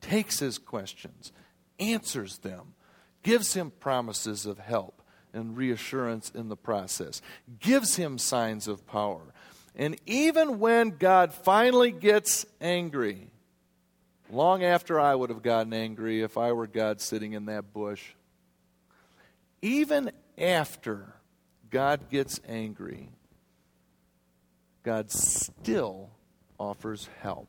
takes 0.00 0.38
his 0.38 0.56
questions, 0.56 1.30
answers 1.78 2.38
them, 2.38 2.72
gives 3.22 3.52
him 3.52 3.70
promises 3.70 4.46
of 4.46 4.58
help 4.58 5.02
and 5.34 5.58
reassurance 5.58 6.30
in 6.34 6.48
the 6.48 6.56
process, 6.56 7.20
gives 7.60 7.96
him 7.96 8.16
signs 8.16 8.66
of 8.66 8.86
power. 8.86 9.34
And 9.76 10.00
even 10.06 10.58
when 10.58 10.96
God 10.96 11.34
finally 11.34 11.90
gets 11.92 12.46
angry, 12.58 13.28
long 14.30 14.64
after 14.64 14.98
I 14.98 15.14
would 15.14 15.28
have 15.28 15.42
gotten 15.42 15.74
angry 15.74 16.22
if 16.22 16.38
I 16.38 16.52
were 16.52 16.66
God 16.66 17.02
sitting 17.02 17.34
in 17.34 17.44
that 17.44 17.74
bush. 17.74 18.14
Even 19.60 20.12
after 20.38 21.12
God 21.68 22.08
gets 22.08 22.40
angry, 22.48 23.10
God 24.82 25.10
still 25.10 26.10
offers 26.58 27.08
help. 27.20 27.48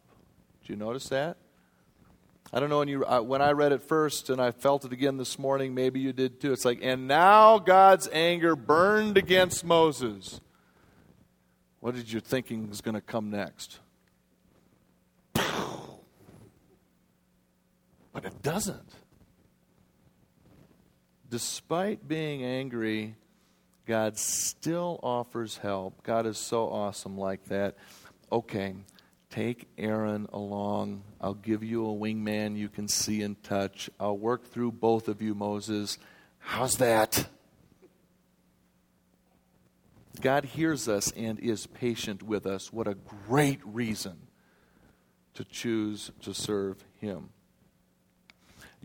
Do 0.65 0.73
you 0.73 0.77
notice 0.77 1.07
that? 1.09 1.37
I 2.51 2.59
don't 2.59 2.69
know 2.69 2.79
when 2.79 2.87
you 2.87 3.01
when 3.01 3.43
I 3.43 3.51
read 3.51 3.71
it 3.71 3.83
first 3.83 4.31
and 4.31 4.41
I 4.41 4.49
felt 4.51 4.83
it 4.83 4.91
again 4.91 5.17
this 5.17 5.37
morning. 5.37 5.75
Maybe 5.75 5.99
you 5.99 6.13
did 6.13 6.41
too. 6.41 6.51
It's 6.51 6.65
like, 6.65 6.79
and 6.81 7.07
now 7.07 7.59
God's 7.59 8.09
anger 8.11 8.55
burned 8.55 9.17
against 9.17 9.63
Moses. 9.63 10.41
What 11.79 11.95
did 11.95 12.11
you 12.11 12.19
thinking 12.19 12.67
was 12.67 12.81
going 12.81 12.95
to 12.95 13.01
come 13.01 13.29
next? 13.29 13.79
But 15.33 15.45
it 18.25 18.41
doesn't. 18.41 18.95
Despite 21.29 22.07
being 22.07 22.43
angry, 22.43 23.15
God 23.89 24.19
still 24.19 24.99
offers 25.01 25.57
help. 25.57 26.03
God 26.03 26.27
is 26.27 26.37
so 26.37 26.69
awesome 26.69 27.17
like 27.17 27.45
that. 27.45 27.75
Okay, 28.31 28.75
take 29.31 29.67
Aaron 29.79 30.27
along. 30.31 31.01
I'll 31.19 31.33
give 31.33 31.63
you 31.63 31.89
a 31.89 31.95
wingman 31.95 32.55
you 32.55 32.69
can 32.69 32.87
see 32.87 33.23
and 33.23 33.41
touch. 33.41 33.89
I'll 33.99 34.15
work 34.15 34.45
through 34.45 34.73
both 34.73 35.07
of 35.07 35.23
you, 35.23 35.33
Moses. 35.33 35.97
How's 36.37 36.77
that? 36.77 37.27
God 40.21 40.45
hears 40.45 40.87
us 40.87 41.11
and 41.13 41.39
is 41.39 41.65
patient 41.65 42.21
with 42.21 42.45
us. 42.45 42.71
What 42.71 42.87
a 42.87 42.93
great 43.27 43.59
reason 43.65 44.17
to 45.33 45.43
choose 45.43 46.11
to 46.21 46.35
serve 46.35 46.85
Him. 46.99 47.29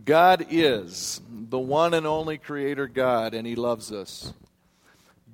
God 0.03 0.47
is 0.49 1.21
the 1.29 1.59
one 1.59 1.93
and 1.93 2.07
only 2.07 2.39
Creator 2.39 2.87
God, 2.87 3.35
and 3.35 3.47
He 3.47 3.55
loves 3.55 3.93
us. 3.93 4.33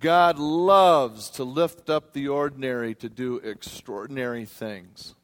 God 0.00 0.38
loves 0.38 1.28
to 1.30 1.44
lift 1.44 1.90
up 1.90 2.12
the 2.12 2.28
ordinary 2.28 2.94
to 2.96 3.08
do 3.10 3.36
extraordinary 3.36 4.46
things. 4.46 5.14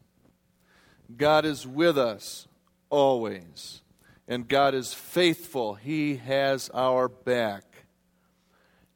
God 1.16 1.46
is 1.46 1.66
with 1.66 1.96
us 1.96 2.46
always, 2.90 3.80
and 4.28 4.46
God 4.46 4.74
is 4.74 4.92
faithful. 4.92 5.74
He 5.74 6.16
has 6.16 6.68
our 6.74 7.08
back. 7.08 7.64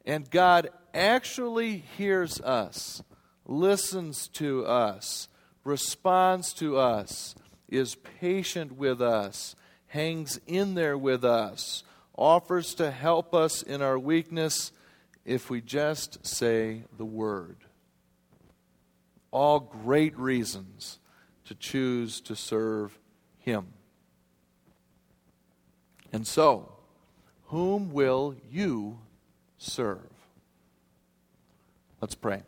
And 0.04 0.30
God 0.30 0.68
actually 0.92 1.78
hears 1.96 2.40
us, 2.40 3.02
listens 3.46 4.28
to 4.28 4.66
us, 4.66 5.28
responds 5.64 6.52
to 6.54 6.76
us, 6.76 7.34
is 7.68 7.94
patient 7.94 8.76
with 8.76 9.00
us, 9.00 9.54
hangs 9.86 10.40
in 10.46 10.74
there 10.74 10.98
with 10.98 11.24
us, 11.24 11.84
offers 12.16 12.74
to 12.74 12.90
help 12.90 13.34
us 13.34 13.62
in 13.62 13.80
our 13.80 13.98
weakness 13.98 14.72
if 15.30 15.48
we 15.48 15.60
just 15.60 16.26
say 16.26 16.82
the 16.98 17.04
word. 17.04 17.56
All 19.30 19.60
great 19.60 20.18
reasons 20.18 20.98
to 21.44 21.54
choose 21.54 22.20
to 22.22 22.34
serve 22.34 22.98
Him. 23.38 23.68
And 26.12 26.26
so, 26.26 26.72
whom 27.44 27.92
will 27.92 28.34
you 28.50 28.98
serve? 29.56 30.10
Let's 32.00 32.16
pray. 32.16 32.42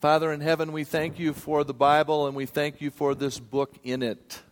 Father 0.00 0.32
in 0.32 0.42
heaven, 0.42 0.72
we 0.72 0.84
thank 0.84 1.18
you 1.18 1.32
for 1.32 1.64
the 1.64 1.72
Bible 1.72 2.26
and 2.26 2.36
we 2.36 2.44
thank 2.44 2.82
you 2.82 2.90
for 2.90 3.14
this 3.14 3.38
book 3.38 3.74
in 3.82 4.02
it. 4.02 4.42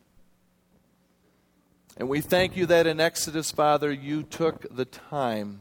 And 1.98 2.08
we 2.08 2.20
thank 2.20 2.56
you 2.56 2.64
that 2.66 2.86
in 2.86 3.00
Exodus, 3.00 3.50
Father, 3.50 3.90
you 3.90 4.22
took 4.22 4.72
the 4.74 4.84
time, 4.84 5.58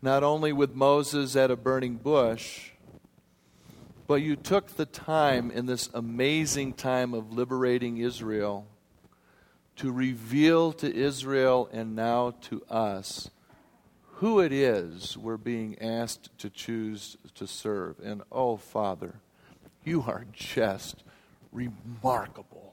not 0.00 0.24
only 0.24 0.54
with 0.54 0.74
Moses 0.74 1.36
at 1.36 1.50
a 1.50 1.56
burning 1.56 1.96
bush, 1.96 2.70
but 4.06 4.22
you 4.22 4.36
took 4.36 4.68
the 4.68 4.86
time 4.86 5.50
in 5.50 5.66
this 5.66 5.90
amazing 5.92 6.72
time 6.72 7.12
of 7.12 7.30
liberating 7.30 7.98
Israel 7.98 8.66
to 9.76 9.92
reveal 9.92 10.72
to 10.72 10.90
Israel 10.90 11.68
and 11.70 11.94
now 11.94 12.30
to 12.42 12.64
us 12.70 13.28
who 14.14 14.40
it 14.40 14.52
is 14.52 15.18
we're 15.18 15.36
being 15.36 15.78
asked 15.78 16.30
to 16.38 16.48
choose 16.48 17.18
to 17.34 17.46
serve. 17.46 17.96
And 18.02 18.22
oh, 18.32 18.56
Father, 18.56 19.16
you 19.84 20.04
are 20.06 20.24
just 20.32 21.04
remarkable. 21.52 22.72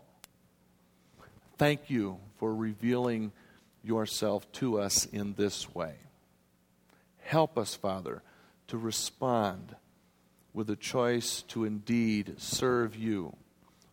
Thank 1.58 1.90
you 1.90 2.20
for 2.40 2.56
revealing 2.56 3.32
yourself 3.84 4.52
to 4.54 4.80
us 4.80 5.06
in 5.06 5.34
this 5.36 5.74
way. 5.76 5.96
Help 7.20 7.58
us, 7.58 7.76
Father, 7.76 8.24
to 8.68 8.78
respond 8.78 9.76
with 10.54 10.70
a 10.70 10.76
choice 10.76 11.44
to 11.44 11.66
indeed 11.66 12.36
serve 12.38 12.96
you 12.96 13.36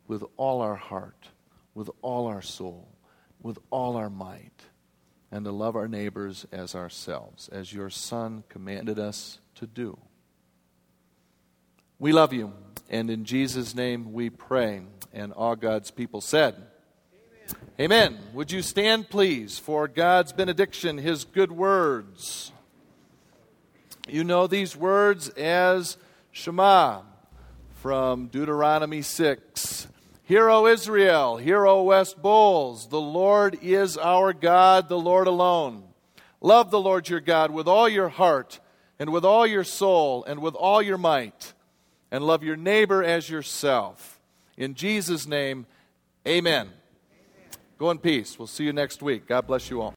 with 0.08 0.24
all 0.36 0.62
our 0.62 0.76
heart, 0.76 1.28
with 1.74 1.90
all 2.00 2.26
our 2.26 2.40
soul, 2.40 2.88
with 3.42 3.58
all 3.70 3.96
our 3.96 4.08
might, 4.08 4.62
and 5.30 5.44
to 5.44 5.50
love 5.50 5.76
our 5.76 5.88
neighbors 5.88 6.46
as 6.52 6.74
ourselves, 6.74 7.48
as 7.48 7.72
your 7.72 7.90
Son 7.90 8.44
commanded 8.48 8.98
us 8.98 9.40
to 9.56 9.66
do. 9.66 9.98
We 11.98 12.12
love 12.12 12.32
you, 12.32 12.52
and 12.88 13.10
in 13.10 13.24
Jesus' 13.24 13.74
name 13.74 14.12
we 14.12 14.30
pray. 14.30 14.82
And 15.12 15.32
all 15.32 15.56
God's 15.56 15.90
people 15.90 16.20
said, 16.20 16.54
Amen. 17.78 18.18
Would 18.32 18.52
you 18.52 18.62
stand, 18.62 19.10
please, 19.10 19.58
for 19.58 19.86
God's 19.86 20.32
benediction, 20.32 20.98
His 20.98 21.24
good 21.24 21.52
words? 21.52 22.52
You 24.08 24.24
know 24.24 24.46
these 24.46 24.76
words 24.76 25.28
as 25.30 25.96
Shema 26.30 27.02
from 27.74 28.28
Deuteronomy 28.28 29.02
6. 29.02 29.88
Hear, 30.24 30.48
O 30.48 30.66
Israel, 30.66 31.36
hear, 31.36 31.66
O 31.66 31.82
West 31.82 32.20
Bowls, 32.20 32.88
the 32.88 33.00
Lord 33.00 33.58
is 33.62 33.96
our 33.96 34.32
God, 34.32 34.88
the 34.88 34.98
Lord 34.98 35.26
alone. 35.26 35.84
Love 36.40 36.70
the 36.70 36.80
Lord 36.80 37.08
your 37.08 37.20
God 37.20 37.50
with 37.50 37.68
all 37.68 37.88
your 37.88 38.08
heart, 38.08 38.58
and 38.98 39.10
with 39.10 39.24
all 39.24 39.46
your 39.46 39.64
soul, 39.64 40.24
and 40.24 40.40
with 40.40 40.54
all 40.54 40.80
your 40.80 40.98
might, 40.98 41.52
and 42.10 42.24
love 42.24 42.42
your 42.42 42.56
neighbor 42.56 43.04
as 43.04 43.28
yourself. 43.28 44.18
In 44.56 44.74
Jesus' 44.74 45.26
name, 45.26 45.66
amen. 46.26 46.70
Go 47.78 47.90
in 47.90 47.98
peace. 47.98 48.38
We'll 48.38 48.46
see 48.46 48.64
you 48.64 48.72
next 48.72 49.02
week. 49.02 49.26
God 49.26 49.46
bless 49.46 49.68
you 49.70 49.82
all. 49.82 49.94